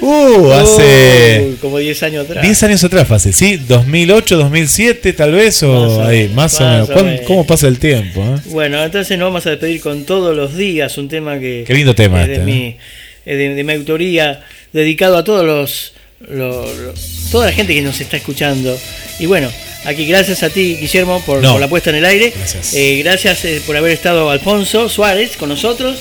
Uh, 0.00 0.50
hace. 0.52 1.54
Como 1.60 1.78
10 1.78 2.02
años 2.02 2.24
atrás. 2.28 2.42
10 2.42 2.62
años 2.64 2.84
atrás, 2.84 3.08
fácil, 3.08 3.32
¿sí? 3.32 3.56
2008, 3.56 4.36
2007, 4.36 5.12
tal 5.14 5.32
vez, 5.32 5.62
o 5.62 5.98
Más 5.98 6.08
ahí, 6.08 6.28
más 6.34 6.60
o 6.60 6.64
más 6.64 6.72
menos. 6.72 6.88
o 6.88 6.92
¿Cuán- 6.92 7.06
menos. 7.06 7.20
¿Cómo 7.26 7.46
pasa 7.46 7.66
el 7.68 7.78
tiempo? 7.78 8.22
eh? 8.22 8.40
Bueno, 8.46 8.82
entonces 8.84 9.18
nos 9.18 9.26
vamos 9.28 9.46
a 9.46 9.50
despedir 9.50 9.80
con 9.80 10.04
todos 10.04 10.36
los 10.36 10.56
días, 10.56 10.96
un 10.98 11.08
tema 11.08 11.38
que 11.38 11.64
Qué 11.66 11.74
lindo 11.74 11.94
tema 11.94 12.22
es 12.22 12.28
de, 12.28 12.34
este, 12.34 12.44
mi, 12.46 12.76
es 13.24 13.38
de, 13.38 13.54
de 13.54 13.64
mi 13.64 13.72
autoría, 13.72 14.44
dedicado 14.72 15.16
a 15.16 15.24
todos 15.24 15.44
los, 15.44 15.92
los- 16.28 16.76
los- 16.78 17.30
toda 17.30 17.46
la 17.46 17.52
gente 17.52 17.74
que 17.74 17.82
nos 17.82 18.00
está 18.00 18.16
escuchando. 18.18 18.78
Y 19.18 19.26
bueno, 19.26 19.50
aquí 19.84 20.06
gracias 20.06 20.42
a 20.42 20.50
ti, 20.50 20.76
Guillermo, 20.80 21.22
por, 21.24 21.40
No. 21.42 21.52
por 21.52 21.60
la 21.60 21.68
puesta 21.68 21.90
en 21.90 21.96
el 21.96 22.04
aire. 22.04 22.32
Gracias. 22.36 22.74
Eh, 22.74 23.00
gracias 23.02 23.44
eh, 23.46 23.60
por 23.66 23.76
haber 23.76 23.92
estado 23.92 24.30
Alfonso 24.30 24.88
Suárez 24.88 25.36
con 25.36 25.48
nosotros. 25.48 25.98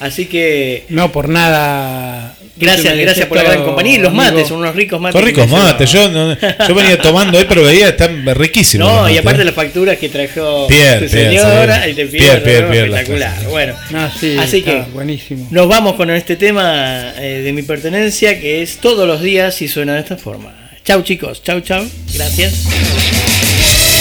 Así 0.00 0.26
que 0.26 0.84
No 0.90 1.10
por 1.10 1.28
nada. 1.28 2.36
Gracias, 2.58 2.96
gracias 2.96 3.26
por 3.26 3.36
la 3.38 3.44
gran 3.44 3.64
compañía. 3.64 3.94
Y 3.94 3.98
los 3.98 4.08
amigo. 4.08 4.24
mates, 4.24 4.48
son 4.48 4.58
unos 4.58 4.74
ricos 4.74 5.00
mates. 5.00 5.18
Son 5.20 5.26
ricos 5.26 5.48
mates, 5.48 5.92
yo, 5.92 6.08
no- 6.10 6.36
yo 6.68 6.74
venía 6.74 6.98
tomando 6.98 7.38
ahí, 7.38 7.46
pero 7.48 7.62
veía, 7.64 7.88
están 7.88 8.24
riquísimos. 8.34 8.88
No, 8.88 9.08
y 9.08 9.16
aparte 9.18 9.42
¿eh? 9.42 9.44
las 9.44 9.54
facturas 9.54 9.96
que 9.98 10.08
trajo 10.08 10.66
Pierre, 10.68 11.08
Pierre, 11.08 11.30
señora, 11.38 11.84
sí. 11.84 11.90
y 11.90 11.94
te 11.94 12.06
Pierre, 12.06 12.40
Pierre, 12.40 12.40
Pierre. 12.42 12.70
Pierre, 12.70 12.88
las 12.88 13.00
espectacular. 13.02 13.50
Bueno, 13.50 13.74
No, 13.90 14.10
sí, 14.18 14.36
así 14.38 14.58
está 14.58 14.70
que 14.84 14.90
buenísimo. 14.92 15.46
nos 15.50 15.68
vamos 15.68 15.94
con 15.96 16.10
este 16.10 16.36
tema 16.36 17.12
eh, 17.18 17.42
de 17.44 17.52
mi 17.52 17.62
pertenencia 17.62 18.38
que 18.40 18.62
es 18.62 18.78
todos 18.78 19.06
los 19.06 19.20
días 19.22 19.60
y 19.62 19.68
suena 19.68 19.94
de 19.94 20.00
esta 20.00 20.16
forma. 20.16 20.52
Chau 20.84 21.02
chicos, 21.02 21.42
chau 21.42 21.60
chau, 21.60 21.84
gracias. 22.14 22.54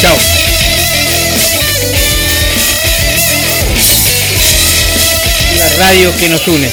Chau. 0.02 0.16
La 5.60 5.70
radio 5.86 6.12
que 6.20 6.30
nos 6.30 6.48
une. 6.48 6.70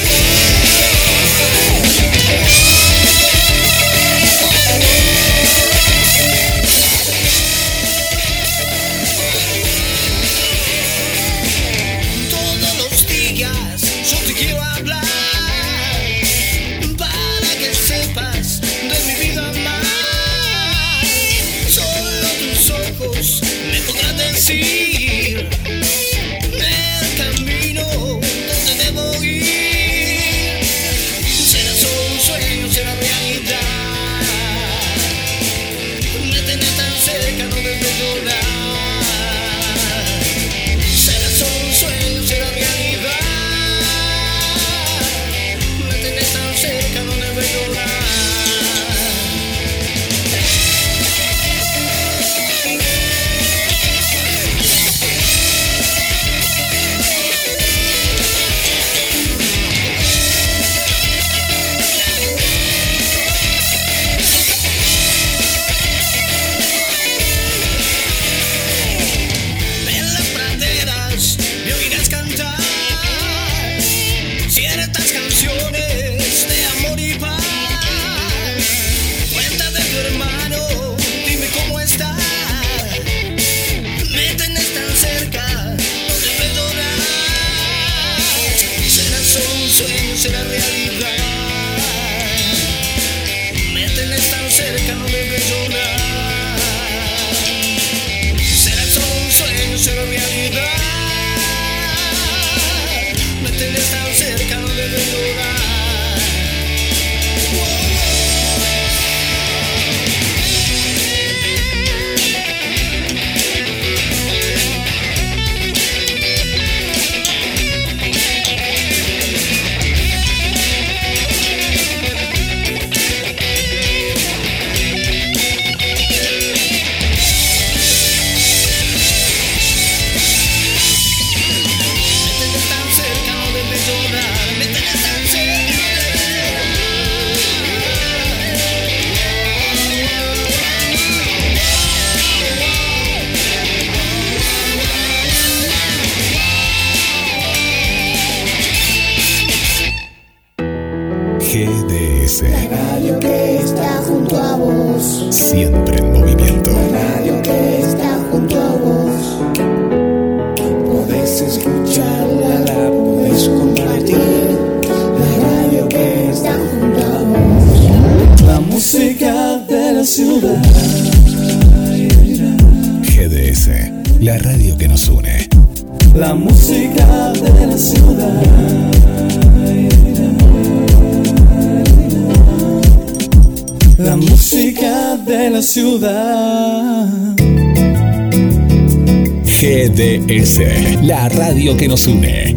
GDS. 190.27 191.03
La 191.03 191.29
radio 191.29 191.77
que 191.77 191.87
nos 191.87 192.07
une. 192.07 192.55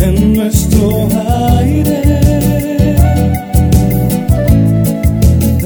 en 0.00 0.32
nuestro 0.34 1.08
aire. 1.58 2.02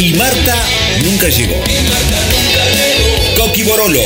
Y 0.00 0.14
Marta 0.14 0.56
nunca 1.02 1.28
llegó. 1.28 1.54
Y 1.54 1.88
Marta 1.88 2.18
nunca 2.30 2.64
llegó. 2.74 3.46
Coqui 3.46 3.62
Borolo, 3.62 4.02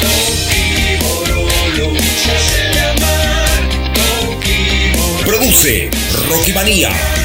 Coqui 0.00 0.96
Borolo, 1.02 1.92
se 2.24 2.30
hace 2.32 2.62
llamar 2.74 3.60
Coqui 3.94 4.96
Borolo. 4.96 5.24
produce 5.24 5.90
Rocky 6.28 6.52
Manía. 6.52 7.17